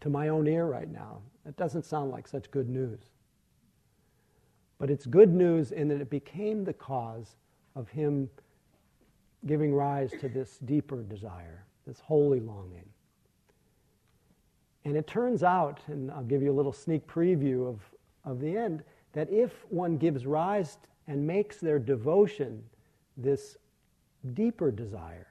to 0.00 0.10
my 0.10 0.28
own 0.28 0.46
ear 0.46 0.66
right 0.66 0.90
now. 0.90 1.20
It 1.46 1.56
doesn't 1.56 1.84
sound 1.84 2.10
like 2.10 2.26
such 2.26 2.50
good 2.50 2.68
news. 2.68 3.00
But 4.80 4.90
it's 4.90 5.04
good 5.04 5.32
news 5.32 5.72
in 5.72 5.88
that 5.88 6.00
it 6.00 6.08
became 6.08 6.64
the 6.64 6.72
cause 6.72 7.36
of 7.76 7.88
him 7.90 8.30
giving 9.46 9.74
rise 9.74 10.10
to 10.20 10.28
this 10.28 10.58
deeper 10.64 11.02
desire, 11.02 11.64
this 11.86 12.00
holy 12.00 12.40
longing. 12.40 12.88
And 14.86 14.96
it 14.96 15.06
turns 15.06 15.42
out, 15.42 15.80
and 15.86 16.10
I'll 16.10 16.24
give 16.24 16.42
you 16.42 16.50
a 16.50 16.56
little 16.56 16.72
sneak 16.72 17.06
preview 17.06 17.68
of, 17.68 17.80
of 18.24 18.40
the 18.40 18.56
end, 18.56 18.82
that 19.12 19.30
if 19.30 19.52
one 19.68 19.98
gives 19.98 20.24
rise 20.24 20.78
and 21.06 21.26
makes 21.26 21.58
their 21.58 21.78
devotion 21.78 22.64
this 23.18 23.58
deeper 24.32 24.70
desire, 24.70 25.26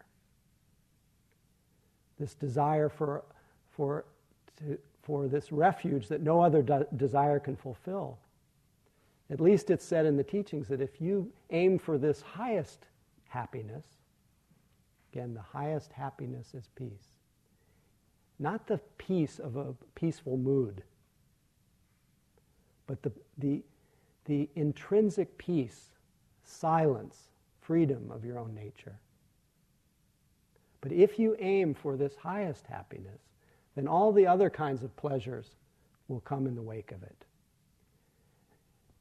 this 2.20 2.36
desire 2.36 2.90
for, 2.90 3.24
for, 3.72 4.06
to, 4.58 4.78
for 5.02 5.28
this 5.28 5.52
refuge 5.52 6.08
that 6.08 6.22
no 6.22 6.40
other 6.40 6.62
de- 6.62 6.86
desire 6.98 7.40
can 7.40 7.56
fulfill, 7.56 8.20
at 9.32 9.40
least 9.40 9.70
it's 9.70 9.86
said 9.86 10.06
in 10.06 10.18
the 10.18 10.24
teachings 10.24 10.68
that 10.68 10.82
if 10.82 11.00
you 11.00 11.32
aim 11.52 11.78
for 11.78 11.98
this 11.98 12.22
highest 12.22 12.86
happiness, 13.28 13.86
again, 15.14 15.34
the 15.34 15.42
highest 15.42 15.94
happiness 15.94 16.54
is 16.54 16.70
peace. 16.76 17.14
Not 18.40 18.68
the 18.68 18.80
peace 18.98 19.38
of 19.38 19.56
a 19.56 19.76
peaceful 19.96 20.38
mood, 20.38 20.84
but 22.88 23.04
the, 23.04 23.12
the, 23.38 23.62
the 24.26 24.50
intrinsic 24.56 25.38
peace, 25.38 25.92
silence, 26.44 27.30
freedom 27.62 28.10
of 28.12 28.26
your 28.26 28.40
own 28.40 28.56
nature. 28.56 28.98
But 30.82 30.92
if 30.92 31.20
you 31.20 31.36
aim 31.40 31.74
for 31.74 31.98
this 31.98 32.16
highest 32.16 32.66
happiness, 32.66 33.22
then 33.76 33.88
all 33.88 34.12
the 34.12 34.26
other 34.26 34.50
kinds 34.50 34.82
of 34.82 34.96
pleasures 34.96 35.52
will 36.08 36.22
come 36.22 36.48
in 36.48 36.56
the 36.56 36.62
wake 36.62 36.92
of 36.92 37.04
it. 37.04 37.26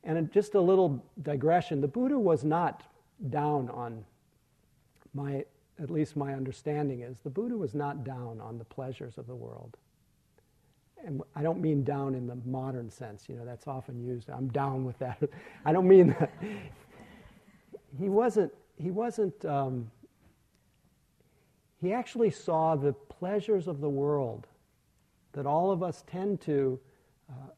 And 0.08 0.32
just 0.32 0.54
a 0.54 0.60
little 0.60 1.04
digression 1.20 1.82
the 1.82 1.86
Buddha 1.86 2.18
was 2.18 2.42
not 2.42 2.82
down 3.28 3.68
on 3.68 4.06
my, 5.12 5.44
at 5.80 5.90
least 5.90 6.16
my 6.16 6.32
understanding 6.32 7.02
is, 7.02 7.18
the 7.20 7.30
Buddha 7.30 7.54
was 7.54 7.74
not 7.74 8.04
down 8.04 8.40
on 8.40 8.56
the 8.56 8.64
pleasures 8.64 9.18
of 9.18 9.26
the 9.26 9.34
world. 9.34 9.76
and 11.04 11.20
I 11.36 11.42
don't 11.42 11.60
mean 11.60 11.84
down 11.84 12.14
in 12.14 12.26
the 12.26 12.36
modern 12.46 12.90
sense, 12.90 13.28
you 13.28 13.36
know, 13.36 13.44
that's 13.44 13.68
often 13.68 14.00
used. 14.00 14.30
I'm 14.30 14.48
down 14.48 14.86
with 14.86 14.98
that. 15.00 15.22
I 15.66 15.72
don't 15.72 15.86
mean 15.86 16.16
that. 16.18 16.32
He 17.98 18.08
wasn't, 18.08 18.52
he 18.76 18.90
wasn't, 18.90 19.44
um, 19.44 19.90
he 21.82 21.92
actually 21.92 22.30
saw 22.30 22.76
the 22.76 22.94
pleasures 22.94 23.68
of 23.68 23.82
the 23.82 23.90
world 23.90 24.46
that 25.32 25.44
all 25.44 25.70
of 25.70 25.82
us 25.82 26.02
tend 26.06 26.40
to, 26.42 26.80
uh, 27.28 27.50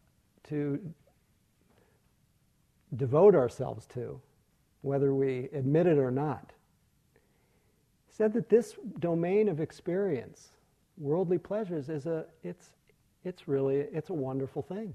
to 0.48 0.80
devote 2.96 3.34
ourselves 3.34 3.86
to, 3.86 4.20
whether 4.82 5.14
we 5.14 5.48
admit 5.52 5.86
it 5.86 5.98
or 5.98 6.10
not. 6.10 6.52
Said 8.08 8.32
that 8.34 8.48
this 8.48 8.74
domain 8.98 9.48
of 9.48 9.60
experience, 9.60 10.48
worldly 10.98 11.38
pleasures, 11.38 11.88
is 11.88 12.06
a, 12.06 12.26
it's, 12.42 12.70
it's 13.24 13.48
really, 13.48 13.76
it's 13.76 14.10
a 14.10 14.14
wonderful 14.14 14.62
thing. 14.62 14.94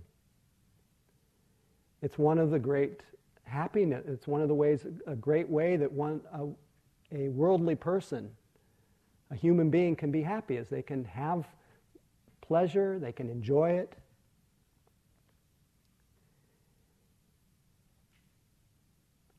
It's 2.02 2.18
one 2.18 2.38
of 2.38 2.52
the 2.52 2.60
great 2.60 3.02
happiness, 3.44 4.06
it's 4.08 4.28
one 4.28 4.42
of 4.42 4.48
the 4.48 4.56
ways, 4.56 4.86
a 5.08 5.16
great 5.16 5.50
way 5.50 5.78
that 5.78 5.92
one, 5.92 6.22
a, 6.34 6.48
a 7.16 7.30
worldly 7.30 7.76
person, 7.76 8.30
a 9.32 9.36
human 9.36 9.70
being 9.70 9.96
can 9.96 10.12
be 10.12 10.22
happy 10.22 10.58
is 10.58 10.68
they 10.68 10.82
can 10.82 11.06
have 11.06 11.48
pleasure, 12.42 13.00
they 13.00 13.12
can 13.12 13.30
enjoy 13.30 13.72
it. 13.72 13.94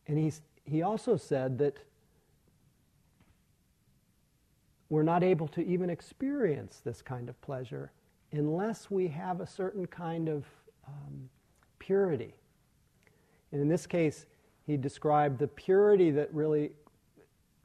And 0.06 0.18
he's, 0.18 0.40
he 0.64 0.82
also 0.82 1.16
said 1.16 1.58
that 1.58 1.76
we're 4.88 5.02
not 5.02 5.22
able 5.22 5.48
to 5.48 5.66
even 5.66 5.90
experience 5.90 6.80
this 6.84 7.02
kind 7.02 7.28
of 7.28 7.40
pleasure 7.40 7.90
unless 8.32 8.90
we 8.90 9.08
have 9.08 9.40
a 9.40 9.46
certain 9.46 9.86
kind 9.86 10.28
of 10.28 10.44
um, 10.86 11.28
purity. 11.78 12.34
And 13.52 13.60
in 13.60 13.68
this 13.68 13.86
case, 13.86 14.26
he 14.66 14.76
described 14.76 15.38
the 15.38 15.48
purity 15.48 16.10
that 16.12 16.32
really 16.34 16.72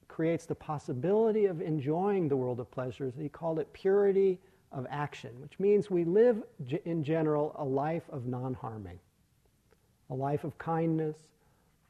creates 0.08 0.45
the 0.45 0.56
possibility 0.56 1.45
of 1.45 1.62
enjoying 1.62 2.27
the 2.27 2.36
world 2.36 2.60
of 2.60 2.69
pleasures. 2.69 3.13
He 3.19 3.30
called 3.30 3.60
it 3.60 3.71
purity 3.73 4.39
of 4.71 4.86
action, 4.89 5.32
which 5.41 5.60
means 5.60 5.89
we 5.89 6.04
live 6.04 6.43
in 6.86 7.04
general 7.04 7.56
a 7.58 7.63
life 7.63 8.04
of 8.10 8.25
non 8.27 8.54
harming, 8.54 8.99
a 10.10 10.13
life 10.13 10.43
of 10.43 10.58
kindness, 10.58 11.15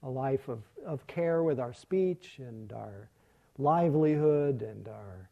a 0.03 0.09
life 0.09 0.47
of, 0.47 0.63
of 0.85 1.05
care 1.07 1.43
with 1.43 1.59
our 1.59 1.73
speech 1.73 2.35
and 2.39 2.73
our 2.73 3.09
livelihood 3.57 4.61
and 4.61 4.87
our 4.87 5.29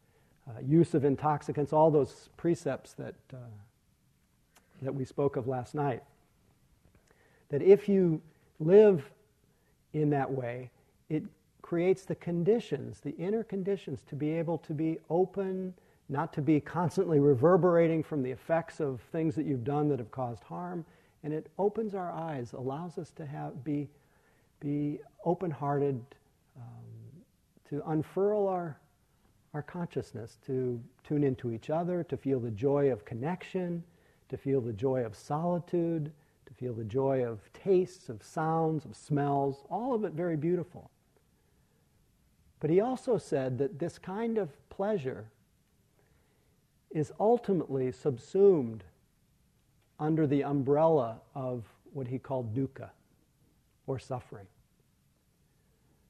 uh, 0.48 0.60
use 0.62 0.94
of 0.94 1.06
intoxicants, 1.06 1.74
all 1.74 1.92
those 1.92 2.30
precepts 2.38 2.94
that, 2.94 3.16
uh, 3.34 3.38
that 4.82 4.94
we 4.94 5.06
spoke 5.06 5.36
of 5.36 5.48
last 5.48 5.76
night. 5.76 6.04
That 7.50 7.62
if 7.62 7.90
you 7.90 8.22
live 8.60 9.10
in 9.94 10.10
that 10.12 10.32
way, 10.32 10.70
it 11.10 11.24
creates 11.62 12.04
the 12.04 12.16
conditions, 12.16 13.00
the 13.00 13.16
inner 13.18 13.44
conditions, 13.44 14.02
to 14.10 14.16
be 14.16 14.32
able 14.32 14.58
to 14.60 14.74
be 14.74 14.98
open, 15.10 15.74
not 16.10 16.34
to 16.34 16.42
be 16.42 16.60
constantly 16.60 17.20
reverberating 17.20 18.04
from 18.04 18.24
the 18.24 18.32
effects 18.32 18.80
of 18.80 19.02
things 19.12 19.36
that 19.36 19.46
you've 19.46 19.64
done 19.64 19.88
that 19.90 20.00
have 20.00 20.12
caused 20.12 20.44
harm. 20.44 20.86
And 21.24 21.34
it 21.34 21.48
opens 21.58 21.94
our 21.96 22.12
eyes, 22.12 22.54
allows 22.54 22.98
us 22.98 23.12
to 23.12 23.26
have, 23.26 23.64
be, 23.64 23.90
be 24.60 25.00
open 25.26 25.52
hearted, 25.52 26.04
um, 26.58 27.24
to 27.70 27.82
unfurl 27.88 28.48
our 28.48 28.78
our 29.54 29.64
consciousness 29.64 30.38
to 30.46 30.80
tune 31.04 31.24
into 31.24 31.52
each 31.52 31.70
other, 31.70 32.04
to 32.04 32.18
feel 32.18 32.40
the 32.40 32.52
joy 32.52 32.92
of 32.92 33.06
connection, 33.06 33.84
to 34.30 34.38
feel 34.38 34.62
the 34.62 34.74
joy 34.74 35.04
of 35.04 35.16
solitude, 35.16 36.12
to 36.46 36.54
feel 36.54 36.74
the 36.74 36.84
joy 36.84 37.26
of 37.26 37.40
tastes, 37.54 38.10
of 38.10 38.22
sounds, 38.24 38.86
of 38.86 38.96
smells, 38.96 39.64
all 39.70 39.94
of 39.94 40.04
it 40.04 40.14
very 40.14 40.38
beautiful. 40.38 40.92
But 42.60 42.70
he 42.70 42.80
also 42.80 43.18
said 43.18 43.58
that 43.58 43.80
this 43.80 43.98
kind 43.98 44.38
of 44.38 44.50
pleasure 44.70 45.26
is 46.92 47.12
ultimately 47.20 47.92
subsumed 47.92 48.84
under 50.00 50.28
the 50.28 50.44
umbrella 50.44 51.22
of 51.34 51.64
what 51.94 52.08
he 52.08 52.20
called 52.20 52.54
dukkha, 52.54 52.90
or 53.90 53.98
suffering. 53.98 54.46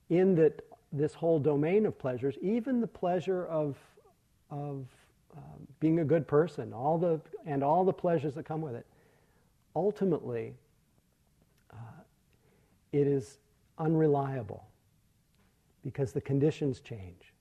In 0.10 0.36
that 0.36 0.66
this 0.92 1.14
whole 1.14 1.40
domain 1.40 1.86
of 1.86 1.98
pleasures, 1.98 2.36
even 2.42 2.82
the 2.82 2.88
pleasure 2.88 3.46
of, 3.46 3.78
of 4.52 4.86
um, 5.38 5.66
being 5.80 6.00
a 6.00 6.04
good 6.04 6.28
person, 6.28 6.74
all 6.74 6.98
the, 6.98 7.22
and 7.46 7.64
all 7.64 7.86
the 7.86 7.94
pleasures 7.94 8.36
that 8.36 8.44
come 8.44 8.62
with 8.62 8.76
it, 8.76 8.86
ultimately, 9.78 10.56
uh, 11.72 12.02
it 12.92 13.08
is 13.08 13.38
unreliable 13.78 14.68
because 15.82 16.12
the 16.12 16.22
conditions 16.22 16.82
change. 16.82 17.34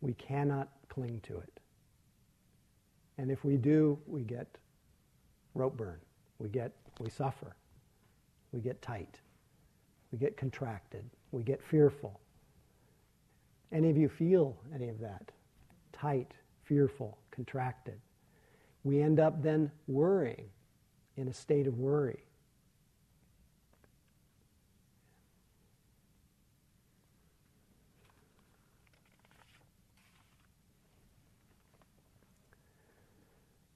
We 0.00 0.12
cannot 0.14 0.68
cling 0.88 1.22
to 1.24 1.38
it. 1.38 1.60
And 3.18 3.32
if 3.32 3.44
we 3.44 3.56
do, 3.56 3.98
we 4.06 4.22
get 4.22 4.46
rope 5.54 5.76
burn. 5.76 5.98
We 6.38 6.48
get, 6.48 6.70
we 7.00 7.10
suffer. 7.10 7.56
We 8.54 8.60
get 8.60 8.80
tight. 8.80 9.18
We 10.12 10.18
get 10.18 10.36
contracted. 10.36 11.04
We 11.32 11.42
get 11.42 11.60
fearful. 11.60 12.20
Any 13.72 13.90
of 13.90 13.96
you 13.96 14.08
feel 14.08 14.56
any 14.72 14.88
of 14.88 15.00
that? 15.00 15.32
Tight, 15.92 16.30
fearful, 16.62 17.18
contracted. 17.32 17.98
We 18.84 19.02
end 19.02 19.18
up 19.18 19.42
then 19.42 19.72
worrying, 19.88 20.50
in 21.16 21.26
a 21.26 21.32
state 21.32 21.66
of 21.66 21.78
worry. 21.78 22.22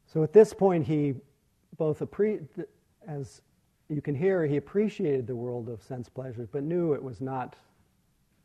So 0.07 0.23
at 0.23 0.33
this 0.33 0.55
point, 0.55 0.87
he 0.87 1.17
both 1.77 2.01
as 3.09 3.43
you 3.89 4.03
can 4.03 4.15
hear 4.15 4.45
he 4.45 4.57
appreciated 4.57 5.27
the 5.27 5.37
world 5.37 5.69
of 5.69 5.83
sense 5.83 6.09
pleasures, 6.09 6.49
but 6.51 6.63
knew 6.63 6.93
it 6.93 7.03
was 7.03 7.21
not, 7.21 7.57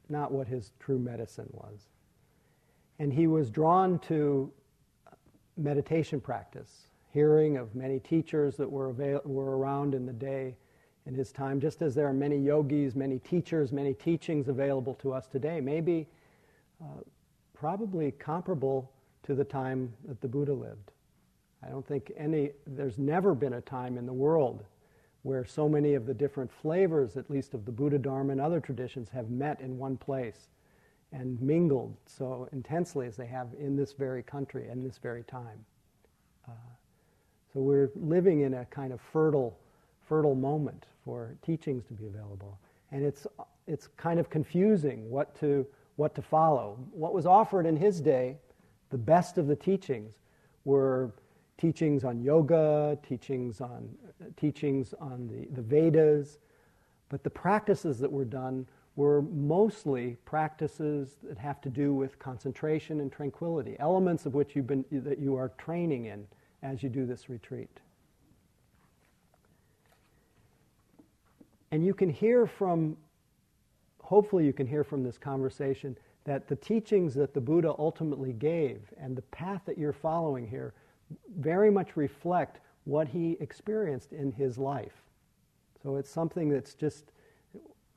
not 0.10 0.32
what 0.32 0.48
his 0.48 0.72
true 0.80 1.00
medicine 1.00 1.50
was. 1.52 1.90
And 3.00 3.12
he 3.12 3.28
was 3.28 3.50
drawn 3.50 4.00
to 4.00 4.52
meditation 5.58 6.22
practice, 6.22 6.88
hearing 7.12 7.58
of 7.58 7.76
many 7.76 8.00
teachers 8.00 8.56
that 8.56 8.72
were, 8.72 8.90
avail- 8.90 9.22
were 9.26 9.58
around 9.58 9.94
in 9.94 10.06
the 10.06 10.14
day 10.14 10.56
in 11.06 11.14
his 11.14 11.34
time, 11.34 11.60
just 11.60 11.82
as 11.82 11.94
there 11.94 12.08
are 12.08 12.14
many 12.14 12.38
yogis, 12.38 12.96
many 12.96 13.20
teachers, 13.20 13.74
many 13.74 13.94
teachings 13.94 14.48
available 14.48 14.94
to 14.96 15.12
us 15.12 15.28
today, 15.28 15.60
maybe 15.60 16.08
uh, 16.82 17.02
probably 17.54 18.12
comparable 18.12 18.90
to 19.24 19.36
the 19.36 19.44
time 19.44 19.92
that 20.08 20.22
the 20.22 20.28
Buddha 20.28 20.54
lived. 20.54 20.92
I 21.62 21.70
don't 21.70 21.86
think 21.86 22.14
any, 22.18 22.52
there's 22.66 22.98
never 22.98 23.36
been 23.36 23.54
a 23.54 23.62
time 23.62 23.98
in 23.98 24.06
the 24.06 24.14
world 24.14 24.64
where 25.24 25.46
so 25.46 25.68
many 25.68 25.94
of 25.96 26.06
the 26.06 26.14
different 26.14 26.52
flavors, 26.52 27.18
at 27.18 27.30
least 27.30 27.54
of 27.54 27.66
the 27.66 27.72
Buddha 27.72 27.98
Dharma 27.98 28.34
and 28.34 28.42
other 28.42 28.60
traditions, 28.60 29.10
have 29.10 29.30
met 29.30 29.60
in 29.62 29.78
one 29.78 29.98
place 29.98 30.48
and 31.14 31.42
mingled 31.42 31.96
so 32.06 32.48
intensely 32.52 33.08
as 33.08 33.16
they 33.16 33.26
have 33.26 33.48
in 33.60 33.76
this 33.76 33.94
very 33.94 34.22
country 34.24 34.68
and 34.68 34.86
this 34.86 34.98
very 34.98 35.24
time. 35.24 35.66
Uh, 36.48 36.52
so 37.54 37.62
we're 37.62 37.92
living 37.96 38.42
in 38.42 38.56
a 38.56 38.66
kind 38.66 38.92
of 38.92 39.00
fertile, 39.00 39.58
fertile 40.08 40.36
moment 40.36 40.86
for 41.06 41.36
teachings 41.46 41.86
to 41.86 41.94
be 41.94 42.08
available, 42.08 42.58
and 42.92 43.04
it's 43.04 43.28
it's 43.68 43.88
kind 43.96 44.20
of 44.20 44.30
confusing 44.30 45.10
what 45.10 45.40
to 45.40 45.66
what 45.96 46.16
to 46.16 46.22
follow. 46.22 46.78
What 46.92 47.14
was 47.14 47.26
offered 47.26 47.66
in 47.66 47.78
his 47.78 48.02
day, 48.02 48.38
the 48.90 48.98
best 48.98 49.38
of 49.38 49.48
the 49.48 49.56
teachings, 49.56 50.16
were 50.66 51.12
teachings 51.58 52.04
on 52.04 52.22
yoga, 52.22 52.98
teachings 53.08 53.62
on, 53.62 53.90
teachings 54.38 54.94
on 55.00 55.28
the, 55.28 55.48
the 55.56 55.62
Vedas, 55.62 56.40
but 57.10 57.24
the 57.24 57.30
practices 57.30 58.00
that 58.00 58.12
were 58.12 58.26
done 58.26 58.66
were 58.96 59.22
mostly 59.22 60.18
practices 60.26 61.16
that 61.24 61.38
have 61.38 61.60
to 61.62 61.70
do 61.70 61.94
with 61.94 62.20
concentration 62.20 63.02
and 63.02 63.12
tranquility, 63.12 63.76
elements 63.80 64.26
of 64.26 64.34
which 64.34 64.56
you've 64.56 64.68
been, 64.68 64.86
that 64.92 65.20
you 65.20 65.36
are 65.36 65.50
training 65.58 66.06
in 66.06 66.28
as 66.62 66.84
you 66.84 66.90
do 66.90 67.06
this 67.06 67.30
retreat. 67.30 67.80
And 71.72 71.84
you 71.84 71.96
can 71.96 72.10
hear 72.10 72.46
from, 72.46 72.96
hopefully, 74.02 74.46
you 74.46 74.54
can 74.54 74.68
hear 74.68 74.84
from 74.84 75.04
this 75.04 75.18
conversation 75.18 75.98
that 76.24 76.48
the 76.48 76.56
teachings 76.56 77.16
that 77.16 77.34
the 77.34 77.42
Buddha 77.42 77.74
ultimately 77.80 78.32
gave 78.32 78.82
and 78.98 79.16
the 79.16 79.24
path 79.24 79.62
that 79.66 79.78
you're 79.78 79.92
following 79.92 80.48
here 80.48 80.74
very 81.38 81.72
much 81.72 81.96
reflect 81.96 82.60
what 82.86 83.08
he 83.08 83.38
experienced 83.40 84.14
in 84.14 84.32
his 84.32 84.58
life. 84.58 85.04
So 85.82 85.98
it's 85.98 86.10
something 86.10 86.50
that's 86.50 86.74
just, 86.74 87.12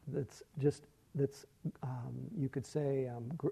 that's 0.09 0.43
just, 0.59 0.85
that's, 1.15 1.47
um, 1.83 2.15
you 2.37 2.49
could 2.49 2.67
say, 2.67 3.09
um, 3.09 3.25
gr- 3.37 3.49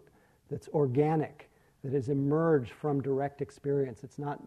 that's 0.51 0.69
organic, 0.69 1.51
that 1.83 1.93
has 1.93 2.09
emerged 2.09 2.73
from 2.73 3.01
direct 3.01 3.43
experience. 3.43 4.05
It's 4.05 4.19
not, 4.19 4.41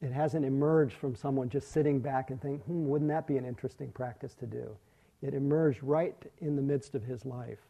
it 0.00 0.12
hasn't 0.12 0.44
emerged 0.44 0.96
from 0.96 1.14
someone 1.14 1.48
just 1.48 1.72
sitting 1.72 2.00
back 2.00 2.30
and 2.30 2.40
thinking, 2.40 2.60
hmm, 2.60 2.86
wouldn't 2.86 3.10
that 3.10 3.26
be 3.26 3.36
an 3.36 3.44
interesting 3.44 3.90
practice 3.90 4.34
to 4.34 4.46
do? 4.46 4.76
It 5.22 5.34
emerged 5.34 5.82
right 5.82 6.16
in 6.40 6.56
the 6.56 6.62
midst 6.62 6.94
of 6.94 7.02
his 7.02 7.24
life. 7.24 7.60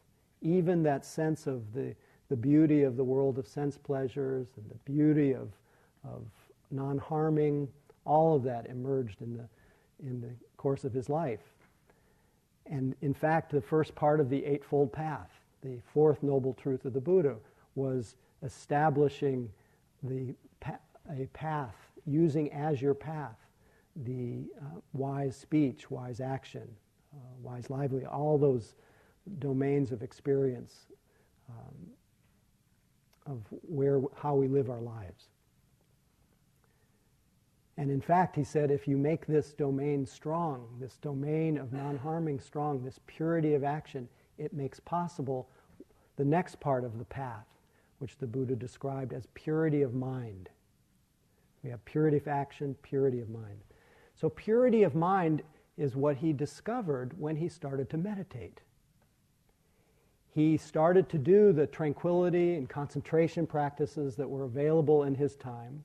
Even 0.42 0.82
that 0.82 1.04
sense 1.04 1.46
of 1.46 1.72
the, 1.72 1.94
the 2.28 2.36
beauty 2.36 2.82
of 2.82 2.96
the 2.96 3.04
world 3.04 3.38
of 3.38 3.46
sense 3.46 3.78
pleasures 3.78 4.48
and 4.56 4.70
the 4.70 4.90
beauty 4.90 5.32
of, 5.32 5.48
of 6.04 6.22
non 6.74 6.98
harming, 6.98 7.68
all 8.04 8.36
of 8.36 8.42
that 8.44 8.66
emerged 8.66 9.22
in 9.22 9.34
the, 9.36 9.48
in 10.06 10.20
the 10.20 10.30
course 10.56 10.84
of 10.84 10.92
his 10.92 11.08
life. 11.08 11.40
And 12.66 12.94
in 13.02 13.14
fact, 13.14 13.50
the 13.50 13.60
first 13.60 13.94
part 13.94 14.20
of 14.20 14.30
the 14.30 14.44
Eightfold 14.44 14.92
Path, 14.92 15.30
the 15.62 15.78
fourth 15.92 16.22
noble 16.22 16.54
truth 16.54 16.84
of 16.84 16.92
the 16.92 17.00
Buddha, 17.00 17.36
was 17.74 18.16
establishing 18.42 19.50
the, 20.02 20.34
a 21.10 21.26
path, 21.32 21.76
using 22.06 22.52
as 22.52 22.80
your 22.80 22.94
path 22.94 23.36
the 23.96 24.44
uh, 24.60 24.80
wise 24.92 25.36
speech, 25.36 25.90
wise 25.90 26.20
action, 26.20 26.66
uh, 27.14 27.18
wise 27.42 27.70
livelihood, 27.70 28.08
all 28.08 28.38
those 28.38 28.74
domains 29.38 29.92
of 29.92 30.02
experience 30.02 30.86
um, 31.48 31.74
of 33.26 33.40
where, 33.68 34.00
how 34.16 34.34
we 34.34 34.48
live 34.48 34.68
our 34.70 34.80
lives. 34.80 35.28
And 37.76 37.90
in 37.90 38.00
fact, 38.00 38.36
he 38.36 38.44
said, 38.44 38.70
if 38.70 38.86
you 38.86 38.96
make 38.96 39.26
this 39.26 39.52
domain 39.52 40.06
strong, 40.06 40.68
this 40.78 40.96
domain 40.98 41.58
of 41.58 41.72
non 41.72 41.98
harming 41.98 42.38
strong, 42.38 42.82
this 42.84 43.00
purity 43.06 43.54
of 43.54 43.64
action, 43.64 44.08
it 44.38 44.52
makes 44.52 44.78
possible 44.80 45.48
the 46.16 46.24
next 46.24 46.60
part 46.60 46.84
of 46.84 46.98
the 46.98 47.04
path, 47.04 47.46
which 47.98 48.16
the 48.18 48.26
Buddha 48.26 48.54
described 48.54 49.12
as 49.12 49.26
purity 49.34 49.82
of 49.82 49.94
mind. 49.94 50.48
We 51.64 51.70
have 51.70 51.84
purity 51.84 52.18
of 52.18 52.28
action, 52.28 52.76
purity 52.82 53.20
of 53.20 53.30
mind. 53.30 53.58
So, 54.14 54.28
purity 54.28 54.84
of 54.84 54.94
mind 54.94 55.42
is 55.76 55.96
what 55.96 56.18
he 56.18 56.32
discovered 56.32 57.18
when 57.18 57.36
he 57.36 57.48
started 57.48 57.90
to 57.90 57.96
meditate. 57.96 58.60
He 60.30 60.56
started 60.56 61.08
to 61.08 61.18
do 61.18 61.52
the 61.52 61.66
tranquility 61.66 62.54
and 62.54 62.68
concentration 62.68 63.46
practices 63.46 64.14
that 64.16 64.30
were 64.30 64.44
available 64.44 65.02
in 65.04 65.16
his 65.16 65.34
time 65.34 65.84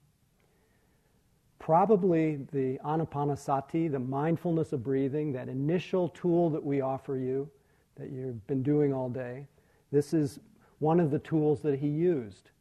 probably 1.60 2.38
the 2.52 2.80
anapanasati, 2.86 3.92
the 3.92 4.00
mindfulness 4.00 4.74
of 4.74 4.84
breathing, 4.84 5.32
that 5.34 5.50
initial 5.50 6.10
tool 6.10 6.50
that 6.50 6.64
we 6.64 6.82
offer 6.82 7.18
you, 7.18 7.50
that 7.96 8.10
you've 8.10 8.46
been 8.48 8.64
doing 8.64 8.94
all 8.94 9.10
day. 9.10 9.46
This 9.92 10.14
is 10.14 10.40
one 10.80 11.00
of 11.00 11.12
the 11.12 11.20
tools 11.20 11.62
that 11.62 11.78
he 11.78 11.88
used, 11.88 12.52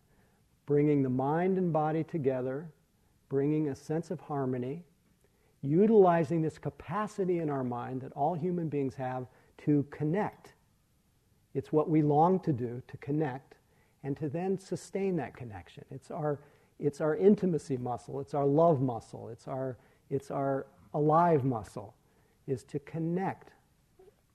bringing 0.66 1.02
the 1.02 1.08
mind 1.08 1.56
and 1.56 1.72
body 1.72 2.02
together, 2.02 2.68
bringing 3.28 3.68
a 3.68 3.76
sense 3.76 4.10
of 4.10 4.20
harmony, 4.20 4.84
utilizing 5.62 6.42
this 6.42 6.58
capacity 6.58 7.38
in 7.38 7.48
our 7.48 7.64
mind 7.64 8.00
that 8.00 8.12
all 8.12 8.34
human 8.34 8.68
beings 8.68 8.94
have 8.94 9.26
to 9.58 9.84
connect. 9.90 10.54
It's 11.54 11.72
what 11.72 11.88
we 11.88 12.02
long 12.02 12.40
to 12.40 12.52
do, 12.52 12.82
to 12.88 12.96
connect, 12.98 13.54
and 14.02 14.16
to 14.16 14.28
then 14.28 14.58
sustain 14.58 15.16
that 15.16 15.36
connection. 15.36 15.84
It's 15.90 16.10
our 16.10 16.40
it's 16.78 17.00
our 17.00 17.16
intimacy 17.16 17.76
muscle, 17.76 18.20
it's 18.20 18.34
our 18.34 18.46
love 18.46 18.80
muscle, 18.80 19.28
it's 19.28 19.48
our, 19.48 19.76
it's 20.10 20.30
our 20.30 20.66
alive 20.94 21.44
muscle, 21.44 21.94
is 22.46 22.62
to 22.64 22.78
connect 22.80 23.52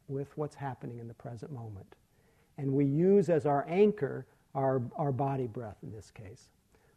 with 0.08 0.38
what's 0.38 0.56
happening 0.56 1.00
in 1.00 1.08
the 1.08 1.14
present 1.14 1.52
moment. 1.52 1.96
And 2.58 2.74
we 2.74 2.86
use 2.86 3.30
as 3.30 3.46
our 3.46 3.66
anchor 3.68 4.26
our, 4.54 4.82
our 4.96 5.12
body 5.12 5.48
breath 5.48 5.78
in 5.84 5.92
this 5.92 6.12
case. 6.12 6.50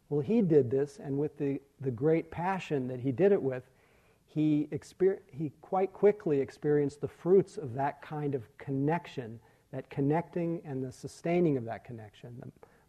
Well, 0.09 0.21
he 0.21 0.41
did 0.41 0.69
this, 0.69 0.99
and 1.03 1.17
with 1.17 1.37
the, 1.37 1.59
the 1.81 1.91
great 1.91 2.29
passion 2.31 2.87
that 2.87 2.99
he 2.99 3.11
did 3.11 3.31
it 3.31 3.41
with, 3.41 3.63
he, 4.27 4.67
exper- 4.71 5.19
he 5.31 5.51
quite 5.61 5.91
quickly 5.93 6.39
experienced 6.39 7.01
the 7.01 7.07
fruits 7.07 7.57
of 7.57 7.73
that 7.73 8.01
kind 8.01 8.35
of 8.35 8.43
connection, 8.57 9.39
that 9.71 9.89
connecting 9.89 10.61
and 10.63 10.83
the 10.83 10.91
sustaining 10.91 11.57
of 11.57 11.65
that 11.65 11.83
connection. 11.83 12.35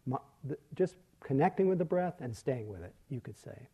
The, 0.07 0.19
the, 0.43 0.57
just 0.75 0.95
connecting 1.21 1.67
with 1.67 1.77
the 1.77 1.85
breath 1.85 2.21
and 2.21 2.35
staying 2.35 2.67
with 2.67 2.83
it, 2.83 2.93
you 3.09 3.19
could 3.19 3.37
say. 3.37 3.67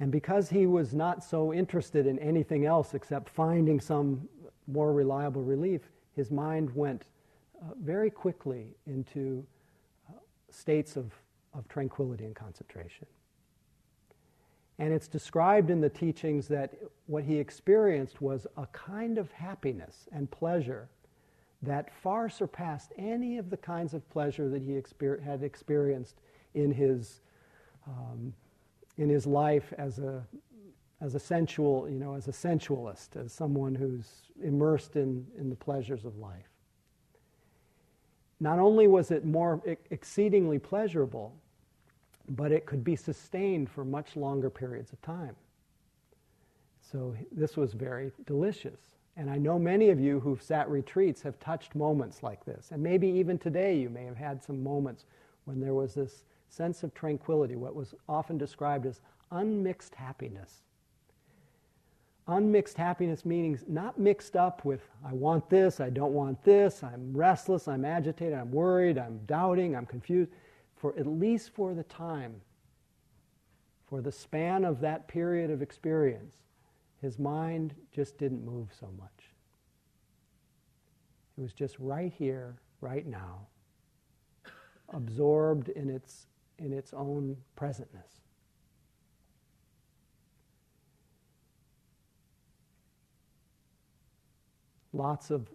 And 0.00 0.10
because 0.10 0.50
he 0.50 0.66
was 0.66 0.94
not 0.94 1.22
so 1.22 1.52
interested 1.52 2.06
in 2.06 2.18
anything 2.18 2.66
else 2.66 2.92
except 2.94 3.28
finding 3.28 3.80
some 3.80 4.28
more 4.66 4.92
reliable 4.92 5.42
relief, 5.42 5.82
his 6.16 6.30
mind 6.30 6.74
went 6.74 7.04
uh, 7.60 7.66
very 7.80 8.10
quickly 8.10 8.74
into 8.86 9.46
uh, 10.08 10.14
states 10.50 10.96
of, 10.96 11.12
of 11.54 11.68
tranquility 11.68 12.24
and 12.24 12.34
concentration. 12.34 13.06
And 14.78 14.92
it's 14.92 15.06
described 15.06 15.70
in 15.70 15.80
the 15.80 15.88
teachings 15.88 16.48
that 16.48 16.74
what 17.06 17.22
he 17.22 17.38
experienced 17.38 18.20
was 18.20 18.46
a 18.56 18.66
kind 18.66 19.18
of 19.18 19.30
happiness 19.30 20.08
and 20.10 20.28
pleasure 20.28 20.88
that 21.62 21.94
far 22.02 22.28
surpassed 22.28 22.92
any 22.98 23.38
of 23.38 23.50
the 23.50 23.56
kinds 23.56 23.94
of 23.94 24.08
pleasure 24.10 24.48
that 24.48 24.62
he 24.62 24.72
exper- 24.72 25.22
had 25.22 25.42
experienced 25.42 26.16
in 26.54 26.72
his, 26.72 27.20
um, 27.86 28.34
in 28.98 29.08
his 29.08 29.26
life 29.26 29.72
as 29.78 29.98
a, 29.98 30.26
as 31.00 31.14
a 31.14 31.20
sensual, 31.20 31.88
you 31.88 31.98
know, 31.98 32.14
as 32.14 32.28
a 32.28 32.32
sensualist, 32.32 33.16
as 33.16 33.32
someone 33.32 33.74
who's 33.74 34.06
immersed 34.42 34.96
in, 34.96 35.26
in 35.38 35.48
the 35.48 35.56
pleasures 35.56 36.04
of 36.04 36.16
life. 36.18 36.48
Not 38.40 38.58
only 38.58 38.88
was 38.88 39.12
it 39.12 39.24
more 39.24 39.62
exceedingly 39.90 40.58
pleasurable, 40.58 41.32
but 42.28 42.50
it 42.50 42.66
could 42.66 42.82
be 42.82 42.96
sustained 42.96 43.70
for 43.70 43.84
much 43.84 44.16
longer 44.16 44.50
periods 44.50 44.92
of 44.92 45.00
time. 45.02 45.36
So 46.80 47.14
this 47.30 47.56
was 47.56 47.72
very 47.72 48.10
delicious. 48.26 48.91
And 49.16 49.28
I 49.28 49.36
know 49.36 49.58
many 49.58 49.90
of 49.90 50.00
you 50.00 50.20
who've 50.20 50.42
sat 50.42 50.70
retreats 50.70 51.22
have 51.22 51.38
touched 51.38 51.74
moments 51.74 52.22
like 52.22 52.44
this. 52.44 52.70
And 52.70 52.82
maybe 52.82 53.08
even 53.08 53.38
today 53.38 53.76
you 53.78 53.90
may 53.90 54.04
have 54.04 54.16
had 54.16 54.42
some 54.42 54.62
moments 54.62 55.04
when 55.44 55.60
there 55.60 55.74
was 55.74 55.94
this 55.94 56.24
sense 56.48 56.82
of 56.82 56.94
tranquility, 56.94 57.56
what 57.56 57.74
was 57.74 57.94
often 58.08 58.38
described 58.38 58.86
as 58.86 59.00
unmixed 59.30 59.94
happiness. 59.94 60.62
Unmixed 62.28 62.76
happiness 62.76 63.24
meaning 63.24 63.58
not 63.66 63.98
mixed 63.98 64.36
up 64.36 64.64
with, 64.64 64.88
I 65.04 65.12
want 65.12 65.50
this, 65.50 65.80
I 65.80 65.90
don't 65.90 66.12
want 66.12 66.42
this, 66.44 66.82
I'm 66.82 67.12
restless, 67.12 67.68
I'm 67.68 67.84
agitated, 67.84 68.34
I'm 68.34 68.52
worried, 68.52 68.96
I'm 68.96 69.20
doubting, 69.26 69.74
I'm 69.74 69.86
confused. 69.86 70.30
For 70.76 70.96
at 70.98 71.06
least 71.06 71.50
for 71.50 71.74
the 71.74 71.82
time, 71.84 72.40
for 73.88 74.00
the 74.00 74.12
span 74.12 74.64
of 74.64 74.80
that 74.80 75.08
period 75.08 75.50
of 75.50 75.62
experience, 75.62 76.42
his 77.02 77.18
mind 77.18 77.74
just 77.90 78.16
didn't 78.16 78.44
move 78.44 78.68
so 78.78 78.88
much. 78.96 79.32
It 81.36 81.40
was 81.40 81.52
just 81.52 81.76
right 81.80 82.12
here, 82.16 82.60
right 82.80 83.04
now, 83.04 83.48
absorbed 84.90 85.68
in 85.70 85.90
its, 85.90 86.26
in 86.58 86.72
its 86.72 86.94
own 86.94 87.36
presentness. 87.58 88.20
Lots 94.92 95.30
of, 95.30 95.48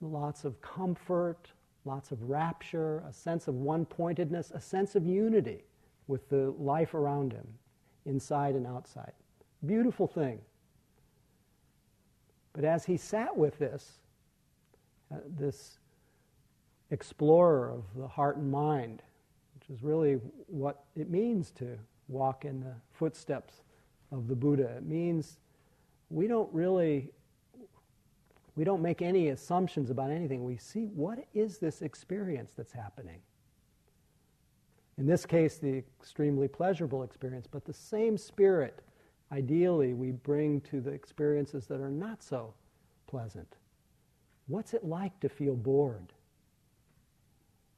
lots 0.00 0.44
of 0.44 0.60
comfort, 0.60 1.52
lots 1.84 2.10
of 2.10 2.20
rapture, 2.28 3.04
a 3.08 3.12
sense 3.12 3.46
of 3.46 3.54
one 3.54 3.84
pointedness, 3.84 4.50
a 4.52 4.60
sense 4.60 4.96
of 4.96 5.06
unity 5.06 5.62
with 6.08 6.28
the 6.30 6.52
life 6.58 6.94
around 6.94 7.32
him, 7.32 7.46
inside 8.06 8.54
and 8.54 8.66
outside. 8.66 9.12
Beautiful 9.64 10.08
thing. 10.08 10.40
But 12.54 12.64
as 12.64 12.86
he 12.86 12.96
sat 12.96 13.36
with 13.36 13.58
this, 13.58 13.98
uh, 15.12 15.16
this 15.36 15.78
explorer 16.90 17.70
of 17.70 17.84
the 17.96 18.08
heart 18.08 18.36
and 18.38 18.50
mind, 18.50 19.02
which 19.54 19.76
is 19.76 19.82
really 19.82 20.14
what 20.46 20.84
it 20.96 21.10
means 21.10 21.50
to 21.52 21.76
walk 22.08 22.44
in 22.44 22.60
the 22.60 22.74
footsteps 22.92 23.62
of 24.12 24.28
the 24.28 24.36
Buddha, 24.36 24.76
it 24.76 24.86
means 24.86 25.38
we 26.10 26.26
don't 26.26 26.52
really 26.54 27.10
we 28.56 28.62
don't 28.62 28.82
make 28.82 29.02
any 29.02 29.30
assumptions 29.30 29.90
about 29.90 30.12
anything. 30.12 30.44
We 30.44 30.56
see 30.56 30.86
what 30.94 31.18
is 31.34 31.58
this 31.58 31.82
experience 31.82 32.52
that's 32.56 32.72
happening. 32.72 33.18
In 34.96 35.06
this 35.06 35.26
case, 35.26 35.58
the 35.58 35.82
extremely 36.00 36.46
pleasurable 36.46 37.02
experience, 37.02 37.48
but 37.50 37.64
the 37.64 37.72
same 37.72 38.16
spirit 38.16 38.80
ideally 39.34 39.94
we 39.94 40.12
bring 40.12 40.60
to 40.60 40.80
the 40.80 40.90
experiences 40.90 41.66
that 41.66 41.80
are 41.80 41.90
not 41.90 42.22
so 42.22 42.54
pleasant. 43.08 43.56
What's 44.46 44.74
it 44.74 44.84
like 44.84 45.18
to 45.20 45.28
feel 45.28 45.56
bored? 45.56 46.12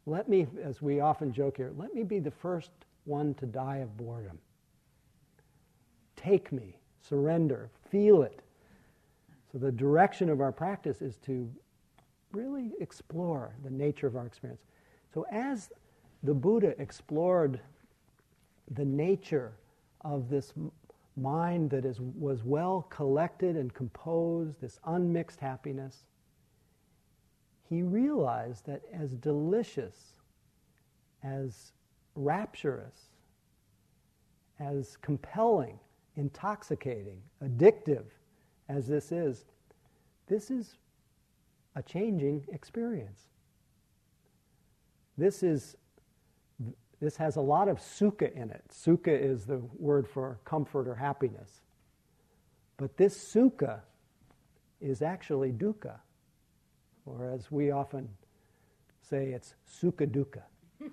Let 0.05 0.29
me, 0.29 0.47
as 0.63 0.83
we 0.83 1.01
often 1.01 1.33
joke 1.33 1.57
here, 1.57 1.73
let 1.77 1.95
me 1.95 2.03
be 2.03 2.19
the 2.19 2.31
first 2.31 2.71
one 3.05 3.35
to 3.35 3.47
die 3.47 3.79
of 3.79 3.97
boredom. 3.97 4.39
Take 6.17 6.53
me, 6.53 6.77
surrender, 7.01 7.71
feel 7.91 8.23
it. 8.23 8.41
So, 9.51 9.59
the 9.59 9.73
direction 9.73 10.29
of 10.29 10.41
our 10.41 10.53
practice 10.53 11.01
is 11.01 11.17
to 11.19 11.51
really 12.33 12.73
explore 12.81 13.55
the 13.65 13.71
nature 13.71 14.07
of 14.07 14.17
our 14.17 14.27
experience. 14.27 14.63
So, 15.15 15.25
as 15.31 15.71
the 16.23 16.35
Buddha 16.35 16.75
explored 16.81 17.61
the 18.73 18.85
nature 18.85 19.53
of 20.03 20.29
this 20.29 20.53
mind 21.17 21.71
that 21.71 21.85
is, 21.85 22.01
was 22.01 22.45
well 22.45 22.87
collected 22.91 23.57
and 23.57 23.73
composed, 23.73 24.61
this 24.61 24.79
unmixed 24.85 25.41
happiness, 25.41 26.09
he 27.69 27.83
realized 27.83 28.67
that 28.67 28.83
as 28.93 29.15
delicious, 29.15 29.97
as 31.23 31.73
rapturous, 32.15 33.09
as 34.61 34.97
compelling, 35.03 35.79
intoxicating, 36.17 37.21
addictive 37.43 38.05
as 38.69 38.87
this 38.87 39.13
is, 39.13 39.45
this 40.27 40.51
is 40.51 40.77
a 41.75 41.83
changing 41.83 42.45
experience. 42.53 43.29
This 45.19 45.43
is 45.43 45.77
this 47.07 47.17
has 47.17 47.37
a 47.37 47.41
lot 47.41 47.69
of 47.69 47.79
sukha 47.79 48.35
in 48.35 48.51
it. 48.51 48.65
Sukha 48.69 49.17
is 49.17 49.45
the 49.47 49.59
word 49.79 50.09
for 50.09 50.41
comfort 50.45 50.89
or 50.89 50.97
happiness. 50.97 51.61
But 52.79 52.97
this 52.97 53.17
sukha 53.17 53.79
is 54.81 55.03
actually 55.03 55.53
dukkha, 55.53 56.01
or 57.05 57.31
as 57.31 57.49
we 57.49 57.71
often 57.71 58.09
say, 59.03 59.27
it's 59.29 59.55
sukha 59.71 60.09
dukkha. 60.09 60.43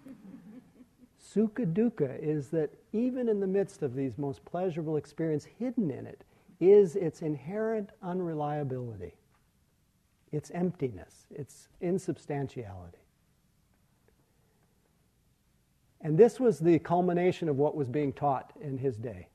sukha 1.36 1.66
dukkha 1.74 2.22
is 2.22 2.50
that 2.50 2.70
even 2.92 3.28
in 3.28 3.40
the 3.40 3.48
midst 3.48 3.82
of 3.82 3.96
these 3.96 4.20
most 4.20 4.46
pleasurable 4.46 4.98
experiences, 4.98 5.50
hidden 5.58 5.90
in 5.90 6.06
it 6.06 6.24
is 6.60 6.96
its 6.96 7.24
inherent 7.24 7.90
unreliability, 8.04 9.16
its 10.32 10.52
emptiness, 10.52 11.26
its 11.32 11.70
insubstantiality. 11.82 13.03
And 16.04 16.18
this 16.18 16.40
was 16.40 16.60
the 16.60 16.80
culmination 16.80 17.48
of 17.48 17.58
what 17.58 17.76
was 17.76 17.88
being 17.88 18.12
taught 18.12 18.52
in 18.62 18.78
his 18.78 18.98
day. 18.98 19.30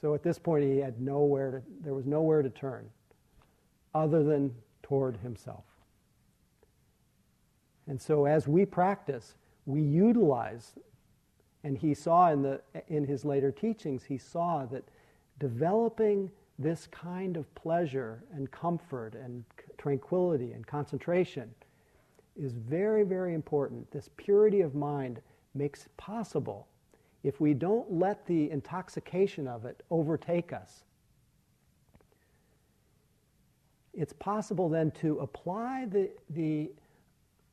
So 0.00 0.14
at 0.14 0.22
this 0.22 0.38
point, 0.38 0.64
he 0.64 0.78
had 0.78 1.00
nowhere 1.00 1.50
to, 1.50 1.62
there 1.82 1.94
was 1.94 2.06
nowhere 2.06 2.42
to 2.42 2.50
turn 2.50 2.88
other 3.94 4.22
than 4.22 4.54
toward 4.82 5.18
himself. 5.18 5.64
And 7.86 8.00
so 8.00 8.24
as 8.24 8.48
we 8.48 8.64
practice, 8.64 9.34
we 9.66 9.82
utilize, 9.82 10.72
and 11.62 11.76
he 11.76 11.94
saw 11.94 12.32
in, 12.32 12.42
the, 12.42 12.60
in 12.88 13.06
his 13.06 13.24
later 13.24 13.52
teachings, 13.52 14.04
he 14.04 14.16
saw 14.16 14.64
that 14.66 14.84
developing 15.38 16.30
this 16.58 16.86
kind 16.86 17.36
of 17.36 17.52
pleasure 17.54 18.24
and 18.32 18.50
comfort 18.50 19.14
and 19.14 19.44
tranquility 19.76 20.52
and 20.52 20.66
concentration 20.66 21.54
is 22.36 22.52
very, 22.52 23.04
very 23.04 23.34
important. 23.34 23.90
This 23.90 24.10
purity 24.16 24.60
of 24.60 24.74
mind 24.74 25.20
makes 25.54 25.88
possible 25.96 26.66
if 27.22 27.40
we 27.40 27.54
don't 27.54 27.90
let 27.90 28.26
the 28.26 28.50
intoxication 28.50 29.48
of 29.48 29.64
it 29.64 29.82
overtake 29.90 30.52
us. 30.52 30.84
It's 33.94 34.12
possible 34.12 34.68
then 34.68 34.90
to 35.00 35.20
apply 35.20 35.86
the, 35.86 36.10
the, 36.30 36.70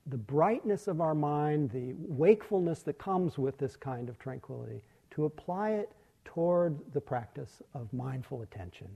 the 0.07 0.17
brightness 0.17 0.87
of 0.87 0.99
our 0.99 1.13
mind, 1.13 1.69
the 1.69 1.93
wakefulness 1.97 2.81
that 2.83 2.97
comes 2.97 3.37
with 3.37 3.57
this 3.57 3.75
kind 3.75 4.09
of 4.09 4.17
tranquility, 4.17 4.81
to 5.11 5.25
apply 5.25 5.71
it 5.71 5.91
toward 6.25 6.79
the 6.93 7.01
practice 7.01 7.61
of 7.73 7.91
mindful 7.93 8.41
attention. 8.41 8.87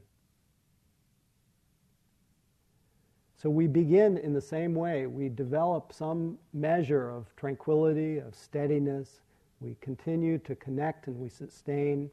So 3.37 3.49
we 3.49 3.67
begin 3.67 4.17
in 4.17 4.33
the 4.33 4.41
same 4.41 4.73
way. 4.73 5.07
We 5.07 5.29
develop 5.29 5.93
some 5.93 6.37
measure 6.53 7.09
of 7.09 7.35
tranquility, 7.35 8.17
of 8.19 8.33
steadiness. 8.35 9.21
We 9.59 9.75
continue 9.81 10.37
to 10.39 10.55
connect 10.55 11.07
and 11.07 11.19
we 11.19 11.29
sustain. 11.29 12.09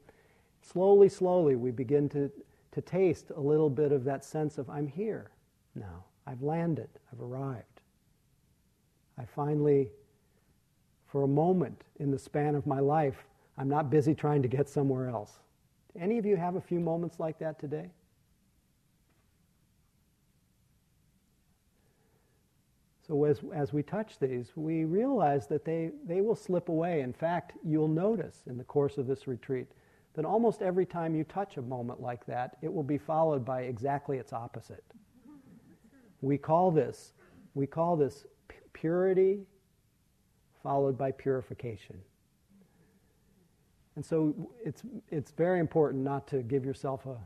Slowly, 0.63 1.09
slowly, 1.09 1.57
we 1.57 1.71
begin 1.71 2.09
to, 2.11 2.31
to 2.73 2.81
taste 2.81 3.31
a 3.35 3.41
little 3.41 3.71
bit 3.71 3.93
of 3.93 4.05
that 4.05 4.25
sense 4.25 4.59
of, 4.59 4.69
I'm 4.69 4.87
here 4.87 5.31
now. 5.75 6.05
I've 6.27 6.43
landed. 6.43 6.89
I've 7.13 7.21
arrived. 7.21 7.81
I 9.19 9.25
finally, 9.25 9.91
for 11.09 11.23
a 11.23 11.29
moment 11.29 11.83
in 11.99 12.11
the 12.11 12.19
span 12.19 12.55
of 12.55 12.67
my 12.67 12.81
life, 12.81 13.25
I'm 13.59 13.69
not 13.69 13.91
busy 13.91 14.15
trying 14.15 14.43
to 14.43 14.49
get 14.49 14.69
somewhere 14.69 15.09
else. 15.09 15.39
Any 15.99 16.19
of 16.19 16.25
you 16.25 16.37
have 16.37 16.57
a 16.57 16.61
few 16.61 16.81
moments 16.81 17.21
like 17.21 17.39
that 17.41 17.59
today? 17.59 17.91
So 23.13 23.25
as, 23.25 23.41
as 23.55 23.75
we 23.75 23.83
touch 23.83 24.19
these, 24.19 24.53
we 24.57 24.85
realize 24.85 25.47
that 25.49 25.67
they, 25.67 25.91
they 26.07 26.23
will 26.23 26.35
slip 26.35 26.71
away. 26.71 27.03
In 27.03 27.13
fact, 27.13 27.53
you'll 27.63 27.87
notice 27.87 28.45
in 28.47 28.57
the 28.57 28.65
course 28.65 28.97
of 28.97 29.07
this 29.07 29.27
retreat 29.27 29.67
that 30.15 30.25
almost 30.25 30.63
every 30.63 30.87
time 30.87 31.15
you 31.15 31.23
touch 31.25 31.59
a 31.59 31.61
moment 31.61 32.01
like 32.01 32.25
that, 32.25 32.57
it 32.63 32.73
will 32.73 32.83
be 32.83 32.97
followed 32.97 33.45
by 33.45 33.65
exactly 33.65 34.17
its 34.17 34.33
opposite. 34.33 34.83
We 36.23 36.39
call 36.39 36.71
this, 36.71 37.13
we 37.53 37.67
call 37.67 37.97
this 37.97 38.25
purity 38.73 39.41
followed 40.63 40.97
by 40.97 41.13
purification. 41.13 41.99
And 43.95 44.05
so 44.05 44.35
it's, 44.65 44.83
it's 45.11 45.33
very 45.33 45.61
important 45.61 46.03
not 46.03 46.27
to 46.29 46.43
give 46.43 46.65
yourself 46.65 47.05
a, 47.07 47.17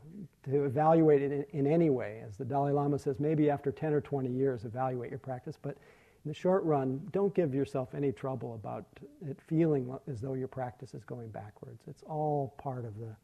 to 0.50 0.64
evaluate 0.64 1.22
it 1.22 1.30
in, 1.52 1.60
in, 1.60 1.66
any 1.72 1.90
way. 1.90 2.22
As 2.26 2.36
the 2.36 2.44
Dalai 2.44 2.72
Lama 2.72 2.98
says, 2.98 3.20
maybe 3.20 3.50
after 3.50 3.70
10 3.70 3.92
or 3.92 4.00
20 4.00 4.28
years, 4.30 4.64
evaluate 4.64 5.10
your 5.10 5.20
practice. 5.20 5.56
But 5.60 5.76
in 6.24 6.28
the 6.30 6.34
short 6.34 6.64
run, 6.64 7.00
don't 7.12 7.32
give 7.34 7.54
yourself 7.54 7.94
any 7.94 8.10
trouble 8.10 8.54
about 8.54 8.84
it 9.24 9.38
feeling 9.46 9.96
as 10.08 10.20
though 10.20 10.34
your 10.34 10.48
practice 10.48 10.92
is 10.92 11.04
going 11.04 11.28
backwards. 11.28 11.82
It's 11.86 12.02
all 12.02 12.54
part 12.58 12.84
of 12.84 12.98
the, 12.98 13.14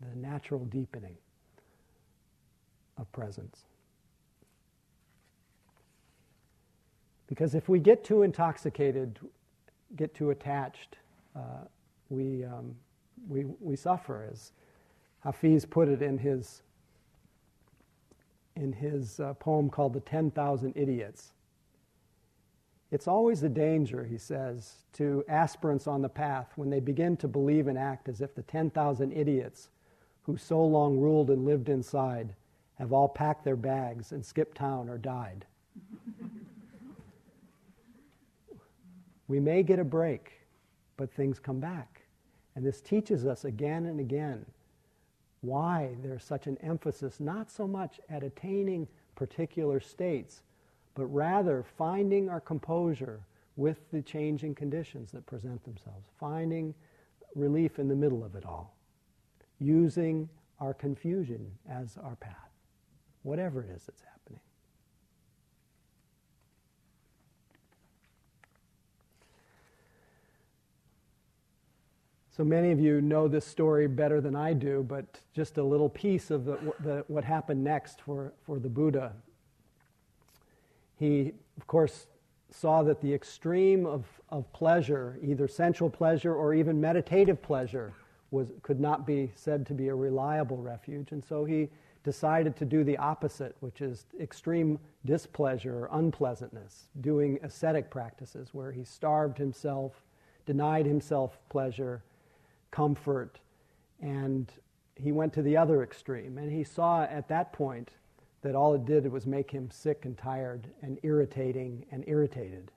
the 0.00 0.16
natural 0.16 0.64
deepening 0.64 1.16
of 2.96 3.10
presence. 3.12 3.66
Because 7.26 7.54
if 7.54 7.68
we 7.68 7.80
get 7.80 8.02
too 8.02 8.22
intoxicated, 8.22 9.18
get 9.94 10.14
too 10.14 10.30
attached, 10.30 10.96
uh, 11.34 11.66
we, 12.08 12.44
um, 12.44 12.74
we, 13.28 13.44
we 13.60 13.76
suffer, 13.76 14.28
as 14.30 14.52
Hafiz 15.20 15.64
put 15.64 15.88
it 15.88 16.02
in 16.02 16.18
his, 16.18 16.62
in 18.54 18.72
his 18.72 19.20
uh, 19.20 19.34
poem 19.34 19.68
called 19.68 19.92
The 19.92 20.00
10,000 20.00 20.72
Idiots. 20.76 21.32
It's 22.92 23.08
always 23.08 23.42
a 23.42 23.48
danger, 23.48 24.04
he 24.04 24.16
says, 24.16 24.74
to 24.92 25.24
aspirants 25.28 25.86
on 25.86 26.02
the 26.02 26.08
path 26.08 26.52
when 26.56 26.70
they 26.70 26.80
begin 26.80 27.16
to 27.18 27.28
believe 27.28 27.66
and 27.66 27.76
act 27.76 28.08
as 28.08 28.20
if 28.20 28.34
the 28.34 28.42
10,000 28.42 29.12
idiots 29.12 29.70
who 30.22 30.36
so 30.36 30.64
long 30.64 30.98
ruled 30.98 31.30
and 31.30 31.44
lived 31.44 31.68
inside 31.68 32.34
have 32.78 32.92
all 32.92 33.08
packed 33.08 33.44
their 33.44 33.56
bags 33.56 34.12
and 34.12 34.24
skipped 34.24 34.56
town 34.56 34.88
or 34.88 34.98
died. 34.98 35.44
we 39.28 39.40
may 39.40 39.62
get 39.62 39.78
a 39.78 39.84
break, 39.84 40.32
but 40.96 41.12
things 41.12 41.38
come 41.38 41.58
back. 41.58 41.95
And 42.56 42.64
this 42.64 42.80
teaches 42.80 43.26
us 43.26 43.44
again 43.44 43.86
and 43.86 44.00
again 44.00 44.44
why 45.42 45.90
there's 46.02 46.24
such 46.24 46.46
an 46.46 46.56
emphasis 46.62 47.20
not 47.20 47.50
so 47.50 47.68
much 47.68 48.00
at 48.08 48.24
attaining 48.24 48.88
particular 49.14 49.78
states, 49.78 50.42
but 50.94 51.06
rather 51.06 51.62
finding 51.76 52.28
our 52.30 52.40
composure 52.40 53.20
with 53.56 53.78
the 53.92 54.02
changing 54.02 54.54
conditions 54.54 55.12
that 55.12 55.24
present 55.26 55.62
themselves, 55.64 56.08
finding 56.18 56.74
relief 57.34 57.78
in 57.78 57.88
the 57.88 57.94
middle 57.94 58.24
of 58.24 58.34
it 58.34 58.44
all, 58.44 58.74
using 59.60 60.28
our 60.58 60.72
confusion 60.72 61.50
as 61.68 61.98
our 62.02 62.16
path, 62.16 62.50
whatever 63.22 63.62
it 63.62 63.70
is 63.70 63.84
that's 63.84 64.02
happening. 64.02 64.40
So 72.36 72.44
many 72.44 72.70
of 72.70 72.78
you 72.78 73.00
know 73.00 73.28
this 73.28 73.46
story 73.46 73.86
better 73.86 74.20
than 74.20 74.36
I 74.36 74.52
do, 74.52 74.84
but 74.86 75.06
just 75.32 75.56
a 75.56 75.62
little 75.62 75.88
piece 75.88 76.30
of 76.30 76.44
the, 76.44 76.58
the, 76.80 77.02
what 77.08 77.24
happened 77.24 77.64
next 77.64 78.02
for, 78.02 78.34
for 78.44 78.58
the 78.58 78.68
Buddha. 78.68 79.14
He, 80.98 81.32
of 81.56 81.66
course, 81.66 82.08
saw 82.50 82.82
that 82.82 83.00
the 83.00 83.14
extreme 83.14 83.86
of, 83.86 84.04
of 84.28 84.52
pleasure, 84.52 85.18
either 85.22 85.48
sensual 85.48 85.88
pleasure 85.88 86.34
or 86.34 86.52
even 86.52 86.78
meditative 86.78 87.40
pleasure, 87.40 87.94
was, 88.30 88.48
could 88.62 88.80
not 88.80 89.06
be 89.06 89.32
said 89.34 89.64
to 89.68 89.72
be 89.72 89.88
a 89.88 89.94
reliable 89.94 90.58
refuge. 90.58 91.12
And 91.12 91.24
so 91.24 91.46
he 91.46 91.70
decided 92.04 92.54
to 92.56 92.66
do 92.66 92.84
the 92.84 92.98
opposite, 92.98 93.56
which 93.60 93.80
is 93.80 94.04
extreme 94.20 94.78
displeasure 95.06 95.74
or 95.74 95.88
unpleasantness, 95.90 96.88
doing 97.00 97.38
ascetic 97.42 97.88
practices 97.88 98.50
where 98.52 98.72
he 98.72 98.84
starved 98.84 99.38
himself, 99.38 100.02
denied 100.44 100.84
himself 100.84 101.38
pleasure 101.48 102.02
comfort, 102.70 103.40
and 104.00 104.52
he 104.96 105.12
went 105.12 105.32
to 105.34 105.42
the 105.42 105.56
other 105.56 105.82
extreme. 105.82 106.38
And 106.38 106.50
he 106.50 106.64
saw 106.64 107.04
at 107.04 107.28
that 107.28 107.52
point 107.52 107.90
that 108.42 108.54
all 108.54 108.74
it 108.74 108.84
did 108.84 109.10
was 109.10 109.26
make 109.26 109.50
him 109.50 109.70
sick 109.70 110.04
and 110.04 110.16
tired 110.16 110.68
and 110.82 110.98
irritating 111.02 111.84
and 111.90 112.04
irritated. 112.06 112.70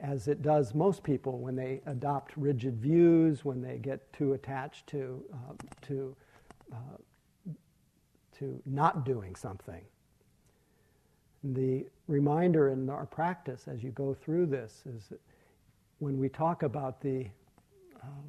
as 0.00 0.28
it 0.28 0.42
does 0.42 0.74
most 0.74 1.02
people 1.02 1.38
when 1.38 1.56
they 1.56 1.80
adopt 1.86 2.36
rigid 2.36 2.76
views, 2.80 3.44
when 3.44 3.62
they 3.62 3.78
get 3.78 4.12
too 4.12 4.34
attached 4.34 4.86
to, 4.88 5.22
uh, 5.32 5.54
to, 5.82 6.14
uh, 6.72 7.54
to 8.38 8.60
not 8.66 9.04
doing 9.06 9.34
something. 9.34 9.82
The 11.42 11.86
reminder 12.08 12.68
in 12.70 12.90
our 12.90 13.06
practice 13.06 13.68
as 13.68 13.82
you 13.82 13.90
go 13.90 14.12
through 14.14 14.46
this 14.46 14.82
is 14.86 15.06
that 15.08 15.20
when 15.98 16.18
we 16.18 16.28
talk 16.28 16.62
about 16.62 17.00
the, 17.00 17.26
um, 18.02 18.24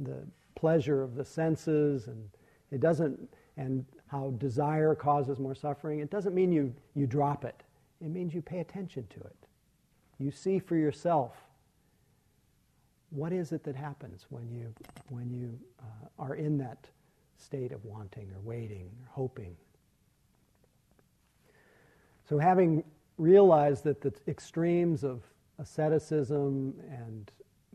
the 0.00 0.26
pleasure 0.54 1.02
of 1.02 1.14
the 1.14 1.24
senses 1.24 2.06
and 2.06 2.28
it 2.70 2.80
doesn't, 2.80 3.28
and 3.56 3.84
how 4.06 4.30
desire 4.38 4.94
causes 4.94 5.38
more 5.38 5.54
suffering, 5.54 6.00
it 6.00 6.10
doesn't 6.10 6.34
mean 6.34 6.52
you, 6.52 6.74
you 6.94 7.06
drop 7.06 7.44
it. 7.44 7.62
It 8.00 8.08
means 8.08 8.34
you 8.34 8.42
pay 8.42 8.60
attention 8.60 9.06
to 9.10 9.20
it. 9.20 9.36
You 10.18 10.30
see 10.30 10.58
for 10.58 10.76
yourself 10.76 11.36
what 13.10 13.32
is 13.32 13.52
it 13.52 13.62
that 13.64 13.76
happens 13.76 14.26
when 14.30 14.50
you, 14.50 14.72
when 15.10 15.30
you 15.30 15.58
uh, 15.80 16.08
are 16.18 16.34
in 16.34 16.56
that 16.58 16.88
state 17.36 17.72
of 17.72 17.84
wanting 17.84 18.30
or 18.32 18.40
waiting 18.40 18.90
or 19.02 19.08
hoping. 19.10 19.54
So, 22.28 22.38
having 22.38 22.84
realized 23.18 23.84
that 23.84 24.00
the 24.00 24.12
extremes 24.26 25.04
of 25.04 25.22
asceticism 25.58 26.74
and 26.90 27.30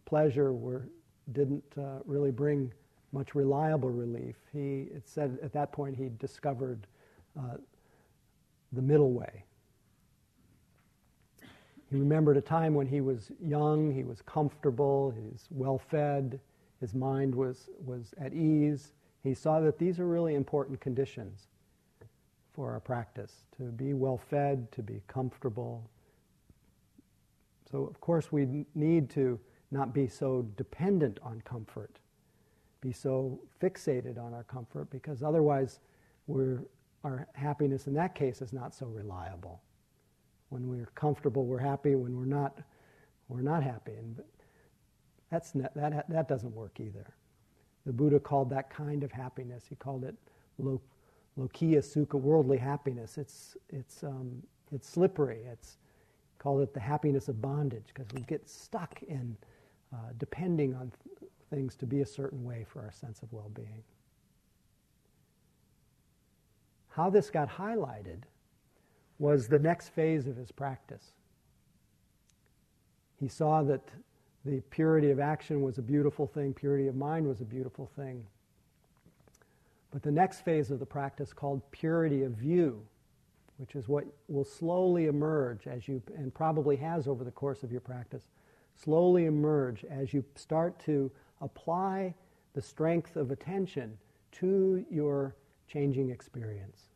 pleasure 0.06 0.54
were, 0.54 0.90
didn't 1.32 1.64
uh, 1.78 2.00
really 2.06 2.32
bring 2.32 2.72
much 3.12 3.36
reliable 3.36 3.90
relief, 3.90 4.36
he 4.52 4.88
it 4.94 5.08
said 5.08 5.38
at 5.42 5.54
that 5.54 5.72
point 5.72 5.96
he 5.96 6.10
discovered 6.20 6.88
uh, 7.40 7.56
the 8.74 8.82
middle 8.82 9.12
way, 9.12 9.44
he 11.90 11.96
remembered 11.96 12.36
a 12.36 12.42
time 12.42 12.74
when 12.74 12.86
he 12.88 13.00
was 13.00 13.32
young, 13.42 13.94
he 13.94 14.04
was 14.04 14.22
comfortable, 14.22 15.12
he 15.12 15.22
was 15.22 15.48
well 15.52 15.78
fed, 15.78 16.40
his 16.82 16.94
mind 16.94 17.34
was, 17.34 17.70
was 17.86 18.14
at 18.20 18.34
ease. 18.34 18.92
He 19.24 19.34
saw 19.34 19.60
that 19.62 19.78
these 19.78 20.00
are 20.00 20.08
really 20.08 20.36
important 20.36 20.80
conditions 20.82 21.48
for 22.54 22.72
our 22.72 22.80
practice 22.80 23.46
to 23.58 23.64
be 23.64 23.94
well 23.94 24.18
fed, 24.18 24.72
to 24.74 24.82
be 24.82 25.02
comfortable. 25.08 25.90
So, 27.72 27.86
of 27.86 28.00
course, 28.02 28.32
we 28.32 28.66
need 28.76 29.10
to 29.12 29.40
not 29.72 29.94
be 29.94 30.08
so 30.08 30.48
dependent 30.56 31.20
on 31.24 31.42
comfort, 31.42 32.00
be 32.82 32.92
so 32.92 33.40
fixated 33.62 34.18
on 34.18 34.34
our 34.34 34.44
comfort, 34.44 34.90
because 34.90 35.24
otherwise, 35.24 35.80
our 37.04 37.28
happiness 37.34 37.88
in 37.88 37.94
that 37.94 38.16
case 38.16 38.42
is 38.42 38.54
not 38.54 38.74
so 38.74 38.86
reliable. 38.88 39.62
When 40.50 40.68
we're 40.68 40.90
comfortable, 40.96 41.46
we're 41.46 41.58
happy. 41.58 41.96
When 41.96 42.18
we're 42.18 42.26
not, 42.26 42.58
we're 43.28 43.42
not 43.42 43.64
happy. 43.64 43.94
And 43.94 44.22
that's 45.30 45.52
that, 45.52 46.06
that 46.10 46.28
doesn't 46.30 46.54
work 46.54 46.80
either. 46.80 47.14
The 47.86 47.94
Buddha 47.94 48.20
called 48.20 48.50
that 48.50 48.70
kind 48.70 49.04
of 49.04 49.12
happiness, 49.12 49.66
he 49.70 49.76
called 49.76 50.04
it 50.04 50.16
lo, 50.58 50.82
lokiya 51.40 51.80
sukha, 51.80 52.20
worldly 52.20 52.58
happiness. 52.58 53.18
It's, 53.18 53.56
it's, 53.70 54.04
um, 54.04 54.44
it's 54.72 54.90
slippery. 54.90 55.42
It's 55.52 55.78
called 56.40 56.62
it 56.62 56.74
the 56.74 56.80
happiness 56.80 57.28
of 57.28 57.42
bondage 57.42 57.86
because 57.94 58.08
we 58.14 58.22
get 58.22 58.48
stuck 58.50 59.02
in 59.04 59.38
uh, 59.94 59.98
depending 60.18 60.74
on 60.76 60.92
th- 61.04 61.32
things 61.50 61.76
to 61.76 61.86
be 61.86 62.02
a 62.02 62.06
certain 62.06 62.44
way 62.44 62.66
for 62.68 62.82
our 62.82 62.92
sense 62.92 63.22
of 63.22 63.32
well 63.32 63.50
being. 63.54 63.84
How 66.90 67.10
this 67.10 67.30
got 67.30 67.50
highlighted 67.50 68.24
was 69.20 69.48
the 69.48 69.60
next 69.60 69.90
phase 69.90 70.28
of 70.28 70.36
his 70.36 70.52
practice. 70.52 71.12
He 73.20 73.28
saw 73.28 73.64
that 73.64 73.82
the 74.46 74.62
purity 74.70 75.12
of 75.12 75.20
action 75.20 75.62
was 75.62 75.78
a 75.78 75.82
beautiful 75.82 76.28
thing, 76.28 76.54
purity 76.54 76.88
of 76.88 76.96
mind 76.96 77.28
was 77.28 77.42
a 77.42 77.46
beautiful 77.46 77.90
thing. 77.96 78.26
But 79.92 80.04
the 80.04 80.12
next 80.12 80.42
phase 80.42 80.72
of 80.72 80.80
the 80.80 80.86
practice, 80.86 81.34
called 81.34 81.62
purity 81.72 82.24
of 82.24 82.34
view, 82.34 82.82
which 83.58 83.76
is 83.76 83.88
what 83.88 84.06
will 84.28 84.44
slowly 84.44 85.08
emerge 85.08 85.68
as 85.68 85.88
you, 85.88 86.02
and 86.16 86.34
probably 86.34 86.76
has 86.76 87.08
over 87.08 87.24
the 87.24 87.32
course 87.32 87.64
of 87.64 87.72
your 87.72 87.82
practice, 87.82 88.28
slowly 88.82 89.26
emerge 89.26 89.84
as 89.86 90.14
you 90.14 90.24
start 90.36 90.80
to 90.86 91.12
apply 91.42 92.14
the 92.54 92.62
strength 92.62 93.16
of 93.16 93.32
attention 93.32 93.98
to 94.32 94.86
your 94.90 95.36
changing 95.68 96.10
experience. 96.10 96.90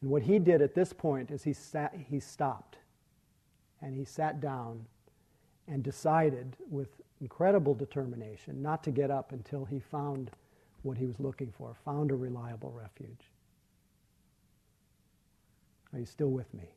And 0.00 0.10
what 0.10 0.22
he 0.22 0.38
did 0.38 0.62
at 0.62 0.74
this 0.74 0.92
point 0.92 1.30
is 1.30 1.42
he, 1.42 1.52
sat, 1.52 1.94
he 2.08 2.20
stopped 2.20 2.78
and 3.80 3.94
he 3.94 4.04
sat 4.04 4.40
down 4.40 4.84
and 5.68 5.82
decided 5.82 6.56
with 6.68 6.88
incredible 7.20 7.74
determination 7.74 8.60
not 8.62 8.82
to 8.84 8.90
get 8.90 9.10
up 9.10 9.32
until 9.32 9.64
he 9.64 9.78
found 9.78 10.30
what 10.82 10.98
he 10.98 11.06
was 11.06 11.20
looking 11.20 11.52
for, 11.56 11.76
found 11.84 12.10
a 12.10 12.16
reliable 12.16 12.72
refuge. 12.72 13.30
Are 15.92 15.98
you 16.00 16.06
still 16.06 16.30
with 16.30 16.52
me? 16.52 16.74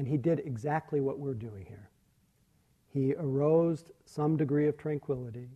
And 0.00 0.08
he 0.08 0.16
did 0.16 0.40
exactly 0.46 1.02
what 1.02 1.18
we're 1.18 1.34
doing 1.34 1.66
here. 1.68 1.90
He 2.88 3.12
arose 3.18 3.84
some 4.06 4.34
degree 4.34 4.66
of 4.66 4.78
tranquility, 4.78 5.50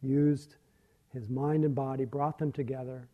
used 0.00 0.56
his 1.12 1.28
mind 1.28 1.66
and 1.66 1.74
body, 1.74 2.06
brought 2.06 2.38
them 2.38 2.52
together, 2.52 3.06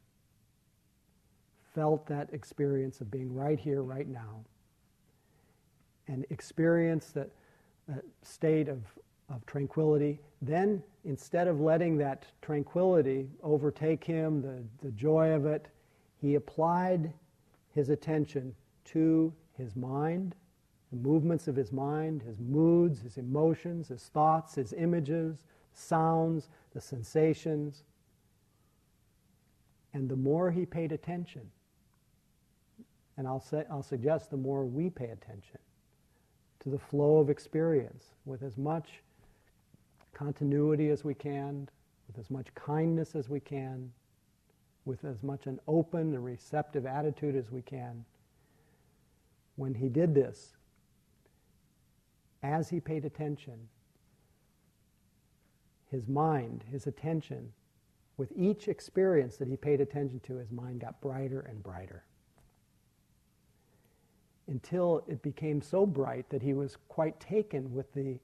felt 1.74 2.06
that 2.06 2.32
experience 2.32 3.00
of 3.00 3.10
being 3.10 3.34
right 3.34 3.58
here, 3.58 3.82
right 3.82 4.06
now, 4.06 4.44
and 6.06 6.24
experienced 6.30 7.12
that, 7.14 7.32
that 7.88 8.04
state 8.22 8.68
of, 8.68 8.84
of 9.28 9.44
tranquility, 9.46 10.20
then 10.42 10.80
instead 11.04 11.48
of 11.48 11.60
letting 11.60 11.98
that 11.98 12.24
tranquility 12.40 13.28
overtake 13.42 14.04
him, 14.04 14.42
the, 14.42 14.62
the 14.80 14.92
joy 14.92 15.30
of 15.30 15.44
it, 15.44 15.66
he 16.20 16.36
applied 16.36 17.12
his 17.74 17.88
attention 17.88 18.54
to 18.84 19.32
his 19.56 19.76
mind, 19.76 20.34
the 20.90 20.96
movements 20.96 21.48
of 21.48 21.56
his 21.56 21.72
mind, 21.72 22.22
his 22.22 22.38
moods, 22.40 23.00
his 23.00 23.18
emotions, 23.18 23.88
his 23.88 24.04
thoughts, 24.04 24.54
his 24.54 24.72
images, 24.72 25.38
sounds, 25.72 26.48
the 26.72 26.80
sensations. 26.80 27.82
And 29.92 30.08
the 30.08 30.16
more 30.16 30.50
he 30.50 30.66
paid 30.66 30.92
attention, 30.92 31.50
and 33.16 33.26
I'll, 33.26 33.40
say, 33.40 33.64
I'll 33.70 33.82
suggest 33.82 34.30
the 34.30 34.36
more 34.36 34.64
we 34.64 34.90
pay 34.90 35.06
attention 35.10 35.58
to 36.60 36.68
the 36.68 36.78
flow 36.78 37.18
of 37.18 37.30
experience 37.30 38.04
with 38.24 38.42
as 38.42 38.58
much 38.58 39.00
continuity 40.12 40.90
as 40.90 41.04
we 41.04 41.14
can, 41.14 41.68
with 42.08 42.18
as 42.18 42.30
much 42.30 42.54
kindness 42.54 43.14
as 43.14 43.28
we 43.28 43.40
can, 43.40 43.90
with 44.84 45.04
as 45.04 45.22
much 45.22 45.46
an 45.46 45.58
open 45.66 46.14
and 46.14 46.24
receptive 46.24 46.86
attitude 46.86 47.36
as 47.36 47.50
we 47.50 47.62
can. 47.62 48.04
When 49.56 49.74
he 49.74 49.88
did 49.88 50.14
this, 50.14 50.56
as 52.42 52.68
he 52.68 52.80
paid 52.80 53.04
attention, 53.04 53.68
his 55.90 56.08
mind, 56.08 56.64
his 56.70 56.86
attention, 56.86 57.52
with 58.16 58.32
each 58.36 58.68
experience 58.68 59.36
that 59.36 59.48
he 59.48 59.56
paid 59.56 59.80
attention 59.80 60.20
to, 60.20 60.36
his 60.36 60.50
mind 60.50 60.80
got 60.80 61.00
brighter 61.00 61.40
and 61.40 61.62
brighter 61.62 62.04
until 64.48 65.04
it 65.08 65.22
became 65.22 65.60
so 65.60 65.84
bright 65.84 66.28
that 66.30 66.42
he 66.42 66.54
was 66.54 66.76
quite 66.88 67.18
taken 67.18 67.72
with 67.74 67.92
the, 67.94 68.18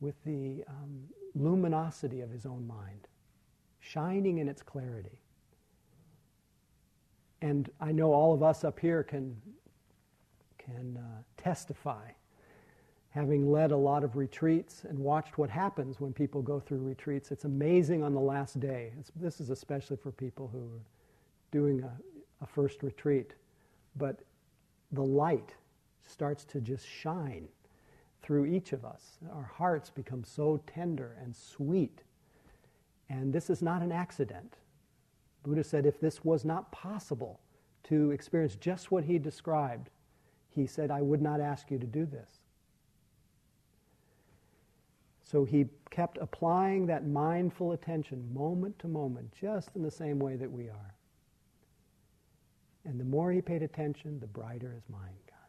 with 0.00 0.14
the 0.24 0.64
um, 0.66 1.02
luminosity 1.34 2.20
of 2.20 2.30
his 2.30 2.46
own 2.46 2.66
mind, 2.66 3.06
shining 3.80 4.38
in 4.38 4.48
its 4.48 4.62
clarity. 4.62 5.18
And 7.42 7.68
I 7.80 7.92
know 7.92 8.12
all 8.12 8.32
of 8.32 8.42
us 8.42 8.64
up 8.64 8.78
here 8.78 9.02
can, 9.02 9.36
can 10.74 10.96
uh, 10.96 11.22
testify, 11.36 12.10
having 13.10 13.50
led 13.50 13.72
a 13.72 13.76
lot 13.76 14.04
of 14.04 14.16
retreats 14.16 14.84
and 14.88 14.98
watched 14.98 15.38
what 15.38 15.50
happens 15.50 16.00
when 16.00 16.12
people 16.12 16.42
go 16.42 16.60
through 16.60 16.78
retreats. 16.78 17.30
It's 17.30 17.44
amazing 17.44 18.02
on 18.02 18.14
the 18.14 18.20
last 18.20 18.60
day. 18.60 18.92
It's, 18.98 19.10
this 19.16 19.40
is 19.40 19.50
especially 19.50 19.96
for 19.96 20.10
people 20.12 20.48
who 20.52 20.60
are 20.60 20.82
doing 21.50 21.82
a, 21.82 21.92
a 22.42 22.46
first 22.46 22.82
retreat. 22.82 23.34
But 23.96 24.20
the 24.92 25.02
light 25.02 25.54
starts 26.06 26.44
to 26.46 26.60
just 26.60 26.86
shine 26.86 27.48
through 28.22 28.46
each 28.46 28.72
of 28.72 28.84
us. 28.84 29.18
Our 29.34 29.42
hearts 29.42 29.90
become 29.90 30.24
so 30.24 30.62
tender 30.66 31.16
and 31.22 31.34
sweet. 31.34 32.02
And 33.08 33.32
this 33.32 33.50
is 33.50 33.62
not 33.62 33.82
an 33.82 33.92
accident. 33.92 34.56
Buddha 35.42 35.64
said 35.64 35.86
if 35.86 36.00
this 36.00 36.24
was 36.24 36.44
not 36.44 36.70
possible 36.70 37.40
to 37.84 38.12
experience 38.12 38.54
just 38.54 38.92
what 38.92 39.04
he 39.04 39.18
described, 39.18 39.90
he 40.54 40.66
said, 40.66 40.90
I 40.90 41.00
would 41.00 41.22
not 41.22 41.40
ask 41.40 41.70
you 41.70 41.78
to 41.78 41.86
do 41.86 42.04
this. 42.04 42.28
So 45.22 45.44
he 45.44 45.66
kept 45.90 46.18
applying 46.18 46.86
that 46.86 47.06
mindful 47.06 47.72
attention 47.72 48.32
moment 48.34 48.78
to 48.80 48.88
moment, 48.88 49.32
just 49.32 49.70
in 49.74 49.82
the 49.82 49.90
same 49.90 50.18
way 50.18 50.36
that 50.36 50.50
we 50.50 50.68
are. 50.68 50.94
And 52.84 53.00
the 53.00 53.04
more 53.04 53.32
he 53.32 53.40
paid 53.40 53.62
attention, 53.62 54.20
the 54.20 54.26
brighter 54.26 54.72
his 54.72 54.88
mind 54.90 55.16
got. 55.26 55.48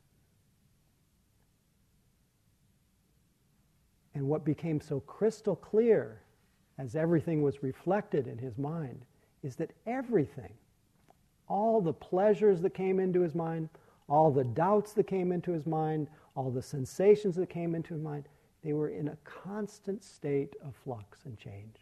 And 4.15 4.27
what 4.27 4.45
became 4.45 4.79
so 4.79 5.01
crystal 5.01 5.55
clear 5.55 6.21
as 6.77 6.95
everything 6.95 7.41
was 7.41 7.61
reflected 7.61 8.27
in 8.27 8.37
his 8.37 8.57
mind 8.57 9.01
is 9.43 9.55
that 9.57 9.71
everything, 9.85 10.53
all 11.49 11.81
the 11.81 11.93
pleasures 11.93 12.61
that 12.61 12.73
came 12.73 12.99
into 12.99 13.19
his 13.19 13.35
mind, 13.35 13.69
all 14.09 14.31
the 14.31 14.43
doubts 14.43 14.93
that 14.93 15.07
came 15.07 15.31
into 15.31 15.51
his 15.51 15.65
mind, 15.65 16.07
all 16.35 16.51
the 16.51 16.61
sensations 16.61 17.35
that 17.35 17.49
came 17.49 17.75
into 17.75 17.93
his 17.93 18.03
mind, 18.03 18.27
they 18.63 18.73
were 18.73 18.89
in 18.89 19.09
a 19.09 19.17
constant 19.23 20.03
state 20.03 20.55
of 20.63 20.75
flux 20.75 21.25
and 21.25 21.37
change. 21.37 21.75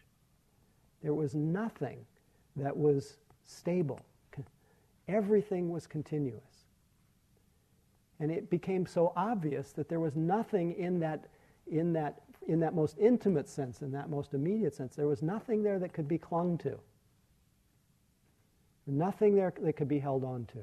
There 1.01 1.13
was 1.13 1.35
nothing 1.35 2.05
that 2.55 2.75
was 2.75 3.17
stable. 3.43 3.99
Everything 5.07 5.69
was 5.69 5.87
continuous. 5.87 6.65
And 8.19 8.31
it 8.31 8.49
became 8.49 8.85
so 8.85 9.13
obvious 9.15 9.71
that 9.73 9.89
there 9.89 9.99
was 9.99 10.15
nothing 10.15 10.73
in 10.73 10.99
that, 10.99 11.25
in 11.71 11.93
that, 11.93 12.21
in 12.47 12.59
that 12.59 12.75
most 12.75 12.97
intimate 12.99 13.49
sense, 13.49 13.81
in 13.81 13.91
that 13.91 14.09
most 14.09 14.33
immediate 14.33 14.75
sense, 14.75 14.95
there 14.95 15.07
was 15.07 15.23
nothing 15.23 15.63
there 15.63 15.79
that 15.79 15.93
could 15.93 16.07
be 16.07 16.19
clung 16.19 16.57
to. 16.59 16.77
Nothing 18.85 19.35
there 19.35 19.53
that 19.61 19.73
could 19.73 19.87
be 19.87 19.99
held 19.99 20.23
on 20.23 20.45
to. 20.45 20.59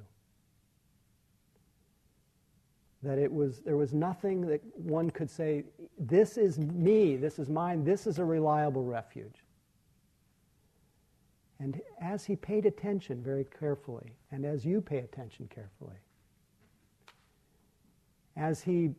That 3.02 3.18
it 3.18 3.32
was, 3.32 3.60
there 3.60 3.76
was 3.76 3.94
nothing 3.94 4.40
that 4.42 4.60
one 4.74 5.10
could 5.10 5.30
say, 5.30 5.64
this 5.98 6.36
is 6.36 6.58
me, 6.58 7.16
this 7.16 7.38
is 7.38 7.48
mine, 7.48 7.84
this 7.84 8.06
is 8.06 8.18
a 8.18 8.24
reliable 8.24 8.84
refuge. 8.84 9.44
And 11.60 11.80
as 12.00 12.24
he 12.24 12.36
paid 12.36 12.66
attention 12.66 13.22
very 13.22 13.44
carefully, 13.58 14.12
and 14.30 14.44
as 14.44 14.64
you 14.64 14.80
pay 14.80 14.98
attention 14.98 15.48
carefully, 15.52 15.96
as 18.36 18.62
he 18.62 18.90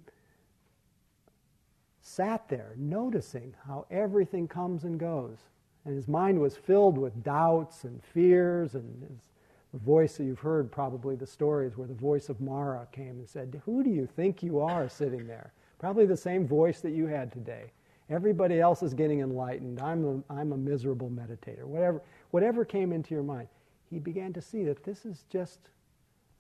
sat 2.01 2.47
there 2.49 2.73
noticing 2.77 3.53
how 3.65 3.85
everything 3.91 4.47
comes 4.47 4.83
and 4.83 4.99
goes, 4.99 5.37
and 5.85 5.95
his 5.95 6.07
mind 6.07 6.39
was 6.39 6.57
filled 6.57 6.97
with 6.97 7.23
doubts 7.23 7.85
and 7.85 8.03
fears, 8.03 8.75
and 8.75 9.03
his, 9.03 9.19
the 9.73 9.79
voice 9.79 10.17
that 10.17 10.23
you've 10.23 10.39
heard 10.39 10.71
probably 10.71 11.15
the 11.15 11.27
stories 11.27 11.77
where 11.77 11.87
the 11.87 11.93
voice 11.93 12.29
of 12.29 12.41
Mara 12.41 12.87
came 12.91 13.19
and 13.19 13.29
said, 13.29 13.61
Who 13.65 13.83
do 13.83 13.89
you 13.89 14.07
think 14.07 14.41
you 14.41 14.59
are 14.59 14.89
sitting 14.89 15.27
there? 15.27 15.53
Probably 15.77 16.05
the 16.05 16.17
same 16.17 16.47
voice 16.47 16.81
that 16.81 16.91
you 16.91 17.05
had 17.05 17.31
today. 17.31 17.71
Everybody 18.09 18.59
else 18.59 18.81
is 18.81 18.95
getting 18.95 19.19
enlightened. 19.19 19.79
I'm 19.79 20.23
a, 20.29 20.33
I'm 20.33 20.51
a 20.51 20.57
miserable 20.57 21.11
meditator. 21.11 21.65
Whatever, 21.65 22.01
whatever 22.31 22.65
came 22.65 22.91
into 22.91 23.13
your 23.13 23.23
mind, 23.23 23.47
he 23.89 23.99
began 23.99 24.33
to 24.33 24.41
see 24.41 24.63
that 24.63 24.83
this 24.83 25.05
is 25.05 25.25
just 25.29 25.69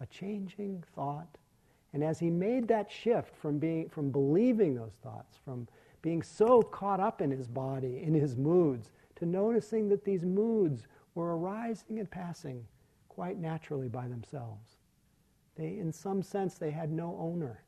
a 0.01 0.07
changing 0.07 0.83
thought. 0.95 1.37
And 1.93 2.03
as 2.03 2.19
he 2.19 2.31
made 2.31 2.67
that 2.67 2.91
shift 2.91 3.35
from, 3.35 3.59
being, 3.59 3.89
from 3.89 4.09
believing 4.09 4.73
those 4.73 4.97
thoughts, 5.03 5.37
from 5.45 5.67
being 6.01 6.23
so 6.23 6.61
caught 6.63 6.99
up 6.99 7.21
in 7.21 7.29
his 7.29 7.47
body, 7.47 8.01
in 8.03 8.13
his 8.15 8.35
moods, 8.35 8.91
to 9.17 9.25
noticing 9.25 9.89
that 9.89 10.03
these 10.03 10.23
moods 10.23 10.87
were 11.13 11.37
arising 11.37 11.99
and 11.99 12.09
passing 12.09 12.65
quite 13.19 13.37
naturally 13.37 13.89
by 13.89 14.07
themselves. 14.07 14.77
They, 15.57 15.77
in 15.77 15.91
some 15.91 16.23
sense, 16.23 16.53
they 16.53 16.71
had 16.71 16.89
no 16.89 17.17
owner. 17.19 17.65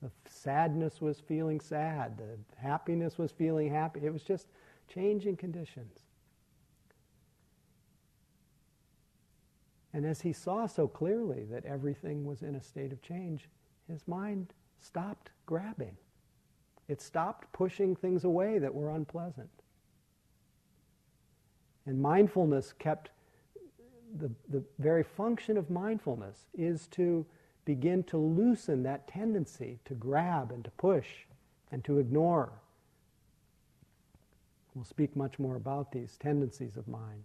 The 0.00 0.10
sadness 0.26 1.02
was 1.02 1.20
feeling 1.20 1.60
sad. 1.60 2.16
The 2.16 2.38
happiness 2.58 3.18
was 3.18 3.30
feeling 3.30 3.70
happy. 3.70 4.00
It 4.02 4.10
was 4.10 4.22
just 4.22 4.46
changing 4.88 5.36
conditions. 5.36 5.98
And 9.92 10.06
as 10.06 10.22
he 10.22 10.32
saw 10.32 10.64
so 10.64 10.88
clearly 10.88 11.44
that 11.50 11.66
everything 11.66 12.24
was 12.24 12.40
in 12.40 12.54
a 12.54 12.62
state 12.62 12.90
of 12.90 13.02
change, 13.02 13.50
his 13.86 14.08
mind 14.08 14.54
stopped 14.78 15.28
grabbing. 15.44 15.98
It 16.88 17.02
stopped 17.02 17.52
pushing 17.52 17.94
things 17.94 18.24
away 18.24 18.58
that 18.60 18.74
were 18.74 18.88
unpleasant. 18.88 19.50
And 21.86 22.00
mindfulness 22.00 22.72
kept, 22.78 23.10
the, 24.18 24.30
the 24.48 24.62
very 24.78 25.02
function 25.02 25.56
of 25.56 25.70
mindfulness 25.70 26.46
is 26.56 26.86
to 26.88 27.24
begin 27.64 28.02
to 28.04 28.16
loosen 28.16 28.82
that 28.82 29.06
tendency 29.08 29.78
to 29.84 29.94
grab 29.94 30.52
and 30.52 30.64
to 30.64 30.70
push 30.72 31.06
and 31.70 31.84
to 31.84 31.98
ignore. 31.98 32.52
We'll 34.74 34.84
speak 34.84 35.16
much 35.16 35.38
more 35.38 35.56
about 35.56 35.92
these 35.92 36.16
tendencies 36.16 36.76
of 36.76 36.86
mind. 36.88 37.24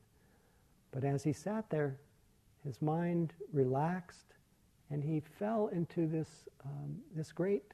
But 0.92 1.04
as 1.04 1.24
he 1.24 1.34
sat 1.34 1.70
there, 1.70 1.98
his 2.64 2.82
mind 2.82 3.34
relaxed 3.54 4.34
and 4.90 5.04
he 5.04 5.22
fell 5.40 5.68
into 5.68 6.08
this, 6.08 6.30
um, 6.64 6.98
this 7.16 7.32
great 7.32 7.74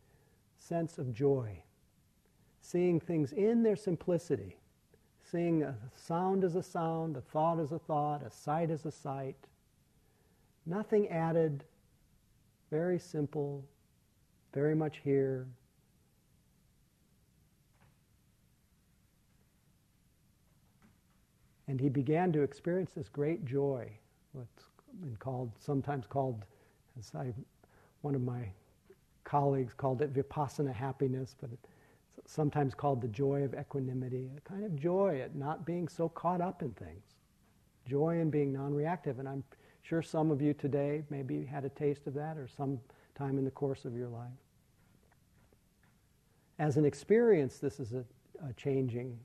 sense 0.57 0.97
of 0.97 1.13
joy, 1.13 1.61
seeing 2.61 2.99
things 2.99 3.34
in 3.34 3.63
their 3.63 3.75
simplicity, 3.75 4.57
seeing 5.32 5.63
a 5.63 5.73
sound 5.95 6.43
as 6.43 6.55
a 6.55 6.63
sound, 6.63 7.15
a 7.15 7.21
thought 7.21 7.59
as 7.59 7.71
a 7.71 7.79
thought, 7.79 8.21
a 8.23 8.29
sight 8.29 8.69
as 8.69 8.86
a 8.86 8.91
sight. 8.91 9.38
Nothing 10.65 11.07
added, 11.07 11.63
very 12.69 12.99
simple, 12.99 13.63
very 14.53 14.75
much 14.75 14.99
here. 15.03 15.47
And 21.67 21.79
he 21.79 21.88
began 21.88 22.34
to 22.34 22.41
experience 22.41 22.91
this 22.93 23.07
great 23.07 23.45
joy, 23.45 23.89
what's 24.34 24.65
been 24.99 25.15
called, 25.15 25.51
sometimes 25.57 26.05
called, 26.05 26.43
as 26.99 27.11
I, 27.15 27.34
one 28.01 28.15
of 28.15 28.21
my 28.21 28.51
colleagues 29.23 29.73
called 29.73 30.01
it 30.01 30.13
vipassana 30.13 30.73
happiness, 30.73 31.36
but 31.39 31.49
it's 31.53 31.70
sometimes 32.26 32.74
called 32.74 33.01
the 33.01 33.07
joy 33.07 33.43
of 33.43 33.53
equanimity, 33.53 34.30
a 34.38 34.41
kind 34.41 34.64
of 34.64 34.76
joy 34.76 35.22
at 35.22 35.36
not 35.36 35.66
being 35.66 35.88
so 35.88 36.09
caught 36.09 36.41
up 36.41 36.62
in 36.62 36.72
things, 36.72 37.03
joy 37.86 38.20
in 38.20 38.30
being 38.30 38.53
non 38.53 38.74
reactive. 38.74 39.20
And 39.20 39.28
I'm 39.28 39.43
sure 39.82 40.01
some 40.01 40.32
of 40.32 40.41
you 40.41 40.53
today 40.53 41.03
maybe 41.09 41.45
had 41.45 41.66
a 41.66 41.70
taste 41.70 42.07
of 42.07 42.14
that 42.14 42.38
or 42.38 42.47
some 42.47 42.80
time 43.16 43.38
in 43.38 43.45
the 43.45 43.51
course 43.51 43.86
of 43.86 43.95
your 43.95 44.07
life. 44.07 44.30
As 46.59 46.78
an 46.78 46.86
experience, 46.86 47.57
this 47.57 47.80
is 47.80 47.93
a, 47.93 48.05
a 48.47 48.53
changing 48.53 49.18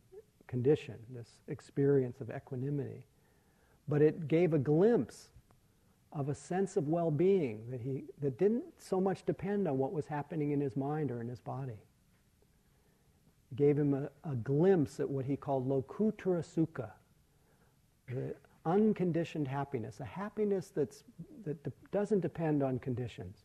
condition, 0.46 0.96
this 1.10 1.28
experience 1.48 2.20
of 2.20 2.30
equanimity. 2.30 3.04
But 3.88 4.02
it 4.02 4.26
gave 4.26 4.54
a 4.54 4.58
glimpse 4.58 5.28
of 6.12 6.28
a 6.28 6.34
sense 6.34 6.76
of 6.76 6.88
well-being 6.88 7.70
that 7.70 7.80
he 7.80 8.04
that 8.20 8.38
didn't 8.38 8.64
so 8.78 9.00
much 9.00 9.24
depend 9.26 9.68
on 9.68 9.76
what 9.76 9.92
was 9.92 10.06
happening 10.06 10.52
in 10.52 10.60
his 10.60 10.76
mind 10.76 11.10
or 11.10 11.20
in 11.20 11.28
his 11.28 11.40
body. 11.40 11.78
Gave 13.54 13.78
him 13.78 13.94
a, 13.94 14.10
a 14.28 14.34
glimpse 14.34 14.98
at 15.00 15.08
what 15.08 15.24
he 15.24 15.36
called 15.36 15.68
lokuttara 15.68 16.44
sukha, 16.44 16.90
the 18.08 18.34
unconditioned 18.64 19.46
happiness, 19.46 20.00
a 20.00 20.04
happiness 20.04 20.72
that's, 20.74 21.04
that 21.44 21.62
de- 21.62 21.72
doesn't 21.92 22.20
depend 22.20 22.62
on 22.62 22.78
conditions, 22.80 23.44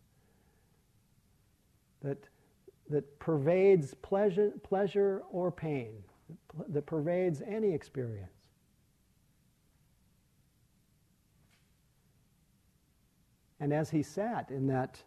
that, 2.02 2.18
that 2.90 3.20
pervades 3.20 3.94
pleasure, 3.94 4.52
pleasure 4.64 5.22
or 5.32 5.52
pain, 5.52 5.94
that 6.70 6.86
pervades 6.86 7.42
any 7.48 7.72
experience. 7.72 8.48
And 13.60 13.72
as 13.72 13.92
he 13.92 14.02
sat 14.02 14.50
in 14.50 14.66
that 14.68 15.00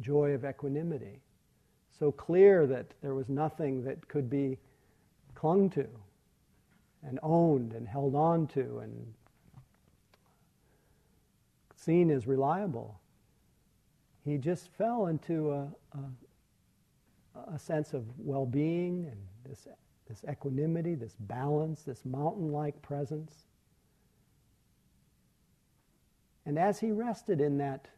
joy 0.00 0.32
of 0.32 0.44
equanimity, 0.44 1.22
so 2.00 2.10
clear 2.10 2.66
that 2.66 2.86
there 3.02 3.14
was 3.14 3.28
nothing 3.28 3.84
that 3.84 4.08
could 4.08 4.30
be 4.30 4.56
clung 5.34 5.68
to 5.68 5.86
and 7.06 7.20
owned 7.22 7.74
and 7.74 7.86
held 7.86 8.14
on 8.14 8.46
to 8.46 8.78
and 8.78 9.12
seen 11.76 12.10
as 12.10 12.26
reliable, 12.26 12.98
he 14.24 14.38
just 14.38 14.68
fell 14.78 15.08
into 15.08 15.52
a, 15.52 15.68
a, 15.92 17.54
a 17.54 17.58
sense 17.58 17.92
of 17.92 18.04
well 18.18 18.46
being 18.46 19.04
and 19.04 19.20
this, 19.46 19.68
this 20.08 20.24
equanimity, 20.30 20.94
this 20.94 21.16
balance, 21.20 21.82
this 21.82 22.06
mountain 22.06 22.50
like 22.50 22.80
presence. 22.80 23.34
And 26.46 26.58
as 26.58 26.80
he 26.80 26.92
rested 26.92 27.42
in 27.42 27.58
that, 27.58 27.88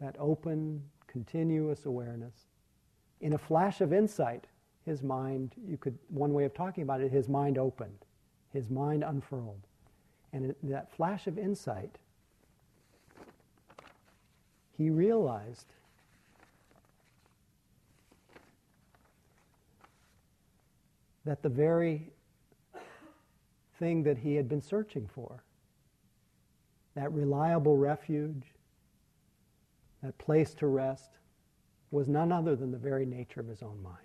that 0.00 0.16
open, 0.18 0.84
continuous 1.14 1.86
awareness, 1.86 2.48
in 3.20 3.34
a 3.34 3.38
flash 3.38 3.80
of 3.80 3.92
insight, 3.92 4.48
his 4.84 5.00
mind, 5.00 5.54
you 5.64 5.76
could, 5.76 5.96
one 6.08 6.32
way 6.34 6.44
of 6.44 6.52
talking 6.52 6.82
about 6.82 7.00
it, 7.00 7.12
his 7.12 7.28
mind 7.28 7.56
opened, 7.56 8.04
his 8.52 8.68
mind 8.68 9.04
unfurled. 9.04 9.60
And 10.32 10.56
in 10.60 10.70
that 10.70 10.92
flash 10.92 11.28
of 11.28 11.38
insight, 11.38 11.98
he 14.76 14.90
realized 14.90 15.66
that 21.24 21.42
the 21.42 21.48
very 21.48 22.10
thing 23.78 24.02
that 24.02 24.18
he 24.18 24.34
had 24.34 24.48
been 24.48 24.62
searching 24.62 25.08
for, 25.14 25.44
that 26.96 27.12
reliable 27.12 27.76
refuge, 27.76 28.53
that 30.04 30.18
place 30.18 30.52
to 30.52 30.66
rest, 30.66 31.18
was 31.90 32.08
none 32.08 32.30
other 32.30 32.54
than 32.54 32.70
the 32.70 32.78
very 32.78 33.06
nature 33.06 33.40
of 33.40 33.48
his 33.48 33.62
own 33.62 33.82
mind. 33.82 33.96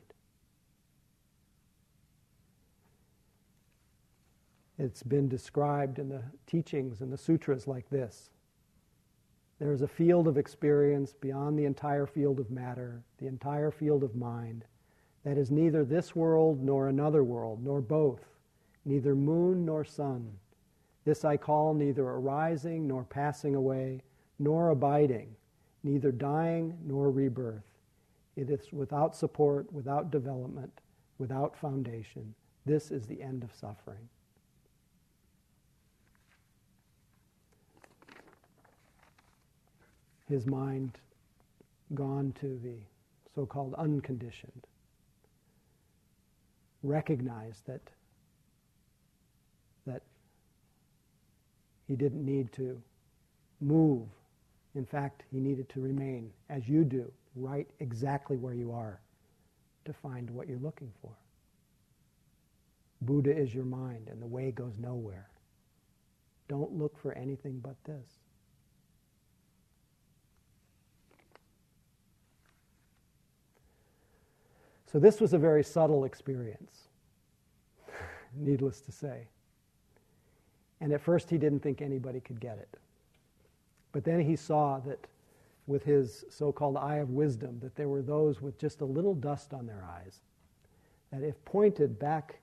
It's 4.77 5.03
been 5.03 5.27
described 5.27 5.99
in 5.99 6.07
the 6.07 6.23
teachings 6.47 7.01
and 7.01 7.11
the 7.11 7.17
sutras 7.17 7.67
like 7.67 7.89
this. 7.89 8.29
There 9.59 9.73
is 9.73 9.81
a 9.81 9.89
field 9.89 10.29
of 10.29 10.37
experience 10.37 11.11
beyond 11.11 11.59
the 11.59 11.65
entire 11.65 12.05
field 12.05 12.39
of 12.39 12.49
matter, 12.49 13.03
the 13.17 13.27
entire 13.27 13.71
field 13.71 14.01
of 14.01 14.15
mind, 14.15 14.63
that 15.25 15.37
is 15.37 15.51
neither 15.51 15.83
this 15.83 16.15
world 16.15 16.63
nor 16.63 16.87
another 16.87 17.25
world, 17.25 17.61
nor 17.61 17.81
both, 17.81 18.23
neither 18.85 19.15
moon 19.15 19.65
nor 19.65 19.83
sun. 19.83 20.31
This 21.03 21.25
I 21.25 21.35
call 21.35 21.73
neither 21.73 22.07
arising 22.07 22.87
nor 22.87 23.03
passing 23.03 23.53
away, 23.53 24.01
nor 24.37 24.69
abiding, 24.69 25.35
neither 25.83 26.11
dying 26.11 26.77
nor 26.85 27.09
rebirth. 27.09 27.63
It 28.35 28.49
is 28.49 28.71
without 28.71 29.15
support, 29.15 29.71
without 29.71 30.11
development, 30.11 30.71
without 31.17 31.57
foundation. 31.57 32.33
This 32.65 32.91
is 32.91 33.05
the 33.05 33.21
end 33.21 33.43
of 33.43 33.53
suffering. 33.53 34.09
his 40.29 40.45
mind 40.45 40.91
gone 41.95 42.33
to 42.39 42.59
the 42.63 42.75
so 43.33 43.45
called 43.45 43.73
unconditioned, 43.75 44.67
recognized 46.83 47.65
that, 47.65 47.81
that 49.87 50.03
he 51.87 51.95
didn't 51.95 52.23
need 52.23 52.51
to 52.53 52.81
move. 53.59 54.07
In 54.79 54.85
fact, 54.85 55.23
he 55.29 55.41
needed 55.41 55.67
to 55.71 55.81
remain, 55.81 56.31
as 56.49 56.69
you 56.69 56.85
do, 56.85 57.11
right 57.35 57.67
exactly 57.81 58.37
where 58.37 58.53
you 58.53 58.71
are 58.71 59.01
to 59.83 59.91
find 59.91 60.29
what 60.29 60.47
you're 60.47 60.57
looking 60.59 60.89
for. 61.01 61.11
Buddha 63.01 63.37
is 63.37 63.53
your 63.53 63.65
mind, 63.65 64.07
and 64.09 64.21
the 64.21 64.25
way 64.25 64.51
goes 64.51 64.77
nowhere. 64.79 65.27
Don't 66.47 66.71
look 66.71 66.97
for 66.97 67.11
anything 67.11 67.59
but 67.61 67.75
this. 67.83 68.07
So 74.85 74.97
this 74.97 75.19
was 75.19 75.33
a 75.33 75.37
very 75.37 75.65
subtle 75.65 76.05
experience, 76.05 76.87
needless 78.33 78.79
to 78.79 78.93
say. 78.93 79.27
And 80.79 80.93
at 80.93 81.01
first 81.01 81.29
he 81.29 81.37
didn't 81.37 81.59
think 81.59 81.81
anybody 81.81 82.21
could 82.21 82.39
get 82.39 82.59
it. 82.59 82.79
But 83.91 84.03
then 84.03 84.21
he 84.21 84.35
saw 84.35 84.79
that 84.79 85.07
with 85.67 85.83
his 85.83 86.25
so 86.29 86.51
called 86.51 86.77
eye 86.77 86.97
of 86.97 87.09
wisdom, 87.09 87.59
that 87.61 87.75
there 87.75 87.89
were 87.89 88.01
those 88.01 88.41
with 88.41 88.57
just 88.57 88.81
a 88.81 88.85
little 88.85 89.13
dust 89.13 89.53
on 89.53 89.65
their 89.65 89.83
eyes, 89.83 90.21
that 91.11 91.23
if 91.23 91.43
pointed 91.45 91.99
back 91.99 92.39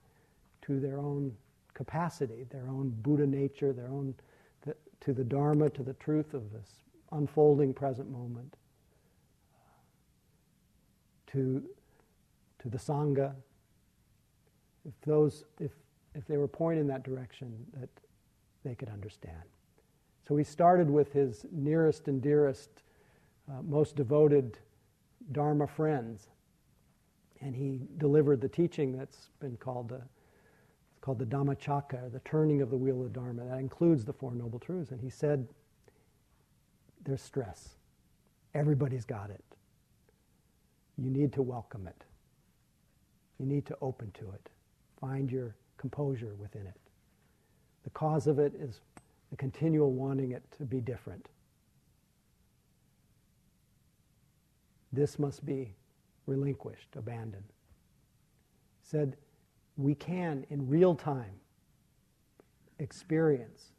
to 0.63 0.81
their 0.81 0.99
own 0.99 1.35
capacity, 1.75 2.47
their 2.51 2.69
own 2.69 2.91
Buddha 3.03 3.27
nature, 3.27 3.73
their 3.73 3.89
own, 3.89 4.15
to 5.01 5.13
the 5.13 5.25
Dharma, 5.25 5.71
to 5.71 5.83
the 5.83 5.95
truth 5.95 6.35
of 6.35 6.53
this 6.53 6.71
unfolding 7.13 7.75
present 7.75 8.11
moment, 8.11 8.57
to 11.29 11.63
to 12.67 12.69
the 12.69 12.79
Sangha, 12.79 13.33
if 14.85 14.95
those, 15.05 15.45
if, 15.61 15.71
if 16.15 16.27
they 16.27 16.37
were 16.37 16.49
pointed 16.49 16.81
in 16.81 16.87
that 16.89 17.05
direction, 17.05 17.53
that 17.75 17.89
they 18.65 18.75
could 18.75 18.89
understand. 18.89 19.43
So 20.27 20.37
he 20.37 20.45
started 20.45 20.91
with 20.91 21.13
his 21.13 21.47
nearest 21.53 22.09
and 22.09 22.21
dearest, 22.21 22.71
uh, 23.49 23.63
most 23.63 23.95
devoted 23.95 24.59
Dharma 25.33 25.67
friends, 25.67 26.29
and 27.41 27.55
he 27.55 27.83
delivered 27.99 28.41
the 28.41 28.49
teaching 28.49 28.97
that's 28.97 29.29
been 29.41 29.57
called 29.57 29.89
the, 29.89 30.03
called 31.01 31.19
the 31.19 31.27
Dhammacakka, 31.27 32.13
the 32.13 32.21
turning 32.25 32.61
of 32.61 32.71
the 32.71 32.77
wheel 32.77 33.03
of 33.03 33.13
Dharma. 33.13 33.45
That 33.45 33.59
includes 33.59 34.05
the 34.05 34.13
Four 34.13 34.35
Noble 34.35 34.59
Truths. 34.59 34.91
And 34.91 35.01
he 35.01 35.11
said, 35.11 35.47
there's 37.05 37.23
stress. 37.23 37.77
Everybody's 38.55 39.05
got 39.05 39.31
it. 39.31 39.45
You 40.99 41.11
need 41.11 41.33
to 41.35 41.43
welcome 41.43 41.87
it. 41.87 42.05
You 43.39 43.47
need 43.47 43.67
to 43.67 43.77
open 43.81 44.11
to 44.13 44.31
it. 44.33 44.49
Find 45.01 45.31
your 45.31 45.55
composure 45.77 46.35
within 46.39 46.67
it. 46.67 46.81
The 47.85 47.91
cause 47.91 48.27
of 48.27 48.39
it 48.39 48.55
is 48.59 48.81
the 49.31 49.37
continual 49.37 49.93
wanting 49.93 50.33
it 50.33 50.43
to 50.59 50.65
be 50.65 50.81
different. 50.81 51.29
This 54.93 55.19
must 55.19 55.45
be 55.45 55.75
relinquished, 56.27 56.97
abandoned. 56.97 57.53
Said, 58.83 59.17
we 59.77 59.95
can 59.95 60.47
in 60.51 60.69
real 60.69 60.95
time 60.95 61.41
experience, 62.79 63.73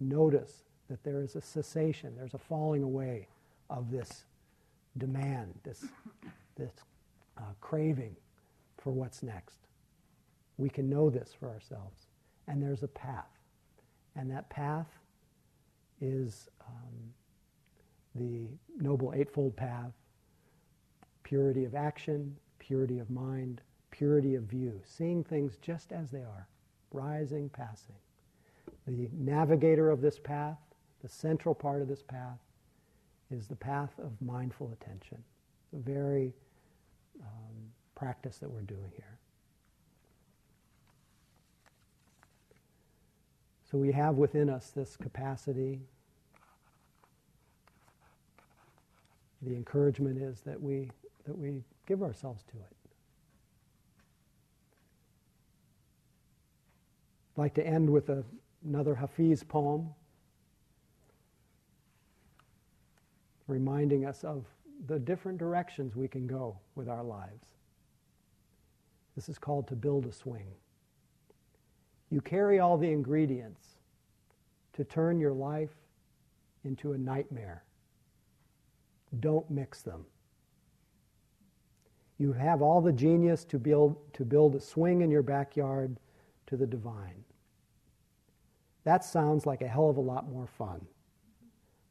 notice 0.00 0.64
that 0.88 1.02
there 1.02 1.22
is 1.22 1.36
a 1.36 1.40
cessation, 1.40 2.14
there's 2.16 2.34
a 2.34 2.38
falling 2.38 2.82
away 2.82 3.26
of 3.70 3.90
this 3.90 4.24
demand, 4.98 5.54
this, 5.64 5.84
this 6.56 6.72
uh, 7.38 7.42
craving 7.60 8.14
for 8.78 8.90
what's 8.92 9.22
next. 9.22 9.58
We 10.56 10.68
can 10.68 10.88
know 10.88 11.10
this 11.10 11.34
for 11.38 11.48
ourselves. 11.48 12.06
And 12.46 12.62
there's 12.62 12.82
a 12.82 12.88
path. 12.88 13.26
And 14.16 14.30
that 14.30 14.48
path 14.48 14.88
is 16.00 16.48
um, 16.66 17.12
the 18.14 18.48
Noble 18.78 19.12
Eightfold 19.14 19.56
Path 19.56 19.92
purity 21.22 21.64
of 21.64 21.74
action, 21.74 22.36
purity 22.58 22.98
of 22.98 23.10
mind, 23.10 23.60
purity 23.90 24.34
of 24.34 24.44
view, 24.44 24.80
seeing 24.84 25.24
things 25.24 25.56
just 25.62 25.90
as 25.92 26.10
they 26.10 26.20
are, 26.20 26.46
rising, 26.92 27.48
passing. 27.48 27.94
The 28.86 29.08
navigator 29.12 29.90
of 29.90 30.00
this 30.02 30.18
path, 30.18 30.58
the 31.02 31.08
central 31.08 31.54
part 31.54 31.80
of 31.82 31.88
this 31.88 32.02
path, 32.02 32.38
is 33.30 33.46
the 33.46 33.56
path 33.56 33.98
of 33.98 34.12
mindful 34.20 34.70
attention. 34.72 35.22
the 35.72 35.80
very 35.80 36.32
um, 37.20 37.54
practice 37.94 38.38
that 38.38 38.50
we're 38.50 38.62
doing 38.62 38.90
here. 38.94 39.13
So 43.74 43.78
we 43.78 43.90
have 43.90 44.14
within 44.14 44.48
us 44.50 44.70
this 44.70 44.96
capacity. 44.96 45.80
The 49.42 49.56
encouragement 49.56 50.16
is 50.16 50.42
that 50.42 50.62
we, 50.62 50.92
that 51.26 51.36
we 51.36 51.54
give 51.84 52.00
ourselves 52.00 52.44
to 52.52 52.56
it. 52.56 52.76
I'd 57.36 57.40
like 57.40 57.54
to 57.54 57.66
end 57.66 57.90
with 57.90 58.10
a, 58.10 58.22
another 58.64 58.94
Hafiz 58.94 59.42
poem 59.42 59.88
reminding 63.48 64.06
us 64.06 64.22
of 64.22 64.44
the 64.86 65.00
different 65.00 65.38
directions 65.38 65.96
we 65.96 66.06
can 66.06 66.28
go 66.28 66.56
with 66.76 66.88
our 66.88 67.02
lives. 67.02 67.48
This 69.16 69.28
is 69.28 69.36
called 69.36 69.66
to 69.66 69.74
build 69.74 70.06
a 70.06 70.12
swing. 70.12 70.46
You 72.10 72.20
carry 72.20 72.58
all 72.58 72.76
the 72.76 72.90
ingredients 72.90 73.76
to 74.74 74.84
turn 74.84 75.18
your 75.18 75.32
life 75.32 75.74
into 76.64 76.92
a 76.92 76.98
nightmare. 76.98 77.64
Don't 79.20 79.48
mix 79.50 79.82
them. 79.82 80.04
You 82.18 82.32
have 82.32 82.62
all 82.62 82.80
the 82.80 82.92
genius 82.92 83.44
to 83.46 83.58
build, 83.58 83.96
to 84.14 84.24
build 84.24 84.54
a 84.54 84.60
swing 84.60 85.00
in 85.00 85.10
your 85.10 85.22
backyard 85.22 85.98
to 86.46 86.56
the 86.56 86.66
divine. 86.66 87.24
That 88.84 89.04
sounds 89.04 89.46
like 89.46 89.62
a 89.62 89.68
hell 89.68 89.88
of 89.88 89.96
a 89.96 90.00
lot 90.00 90.28
more 90.28 90.46
fun. 90.46 90.86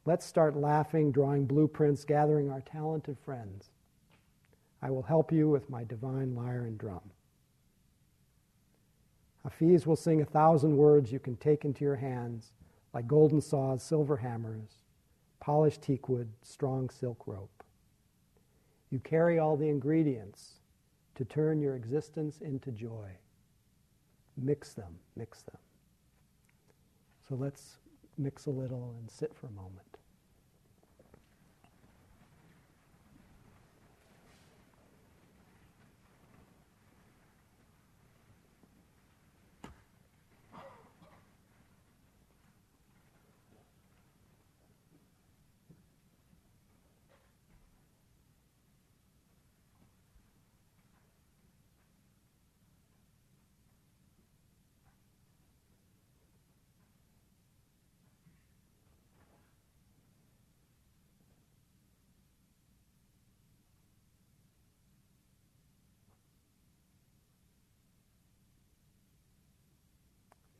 Let's 0.06 0.24
start 0.24 0.56
laughing, 0.56 1.12
drawing 1.12 1.46
blueprints, 1.46 2.04
gathering 2.04 2.50
our 2.50 2.60
talented 2.60 3.18
friends. 3.18 3.70
I 4.82 4.90
will 4.90 5.02
help 5.02 5.32
you 5.32 5.48
with 5.48 5.70
my 5.70 5.84
divine 5.84 6.34
lyre 6.34 6.66
and 6.66 6.78
drum. 6.78 7.00
Hafiz 9.44 9.86
will 9.86 9.96
sing 9.96 10.22
a 10.22 10.24
thousand 10.24 10.76
words 10.76 11.12
you 11.12 11.18
can 11.18 11.36
take 11.36 11.64
into 11.64 11.84
your 11.84 11.96
hands, 11.96 12.52
like 12.94 13.06
golden 13.06 13.40
saws, 13.40 13.82
silver 13.82 14.16
hammers, 14.16 14.78
polished 15.38 15.82
teakwood, 15.82 16.28
strong 16.42 16.88
silk 16.88 17.26
rope. 17.26 17.62
You 18.90 19.00
carry 19.00 19.38
all 19.38 19.56
the 19.56 19.68
ingredients 19.68 20.60
to 21.16 21.24
turn 21.24 21.60
your 21.60 21.76
existence 21.76 22.40
into 22.40 22.72
joy. 22.72 23.10
Mix 24.36 24.72
them, 24.72 24.98
mix 25.16 25.42
them. 25.42 25.58
So 27.28 27.34
let's 27.34 27.76
mix 28.16 28.46
a 28.46 28.50
little 28.50 28.94
and 28.98 29.10
sit 29.10 29.34
for 29.34 29.48
a 29.48 29.52
moment. 29.52 29.94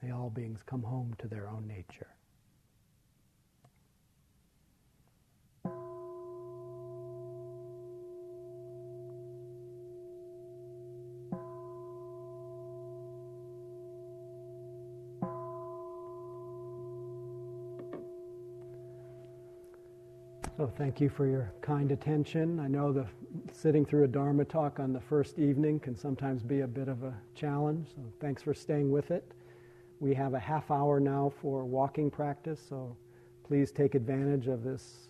May 0.04 0.12
all 0.24 0.30
beings 0.30 0.60
come 0.64 0.82
home 0.82 1.14
to 1.18 1.28
their 1.28 1.50
own 1.50 1.68
nature. 1.68 2.06
So 20.56 20.72
thank 20.78 21.02
you 21.02 21.10
for 21.10 21.26
your 21.26 21.52
kind 21.60 21.92
attention. 21.92 22.58
I 22.58 22.68
know 22.68 22.94
the 22.94 23.04
sitting 23.52 23.84
through 23.84 24.04
a 24.04 24.08
Dharma 24.08 24.46
talk 24.46 24.80
on 24.80 24.94
the 24.94 25.00
first 25.00 25.38
evening 25.38 25.80
can 25.80 25.94
sometimes 25.94 26.42
be 26.42 26.60
a 26.60 26.66
bit 26.66 26.88
of 26.88 27.02
a 27.02 27.12
challenge, 27.34 27.88
so 27.94 28.00
thanks 28.20 28.42
for 28.42 28.54
staying 28.54 28.90
with 28.90 29.10
it. 29.10 29.30
We 30.04 30.12
have 30.16 30.34
a 30.34 30.38
half 30.38 30.70
hour 30.70 31.00
now 31.00 31.32
for 31.40 31.64
walking 31.64 32.10
practice, 32.10 32.60
so 32.68 32.94
please 33.42 33.72
take 33.72 33.94
advantage 33.94 34.48
of 34.48 34.62
this. 34.62 35.08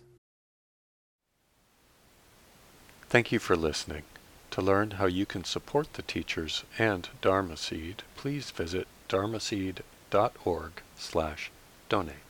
Thank 3.09 3.29
you 3.29 3.39
for 3.39 3.57
listening. 3.57 4.03
To 4.51 4.61
learn 4.61 4.91
how 4.91 5.07
you 5.07 5.25
can 5.25 5.43
support 5.43 5.91
the 5.95 6.01
teachers 6.01 6.63
and 6.79 7.09
Dharma 7.21 7.57
Seed, 7.57 8.03
please 8.15 8.51
visit 8.51 8.87
dharmaseed.org 9.09 10.71
slash 10.95 11.51
donate. 11.89 12.24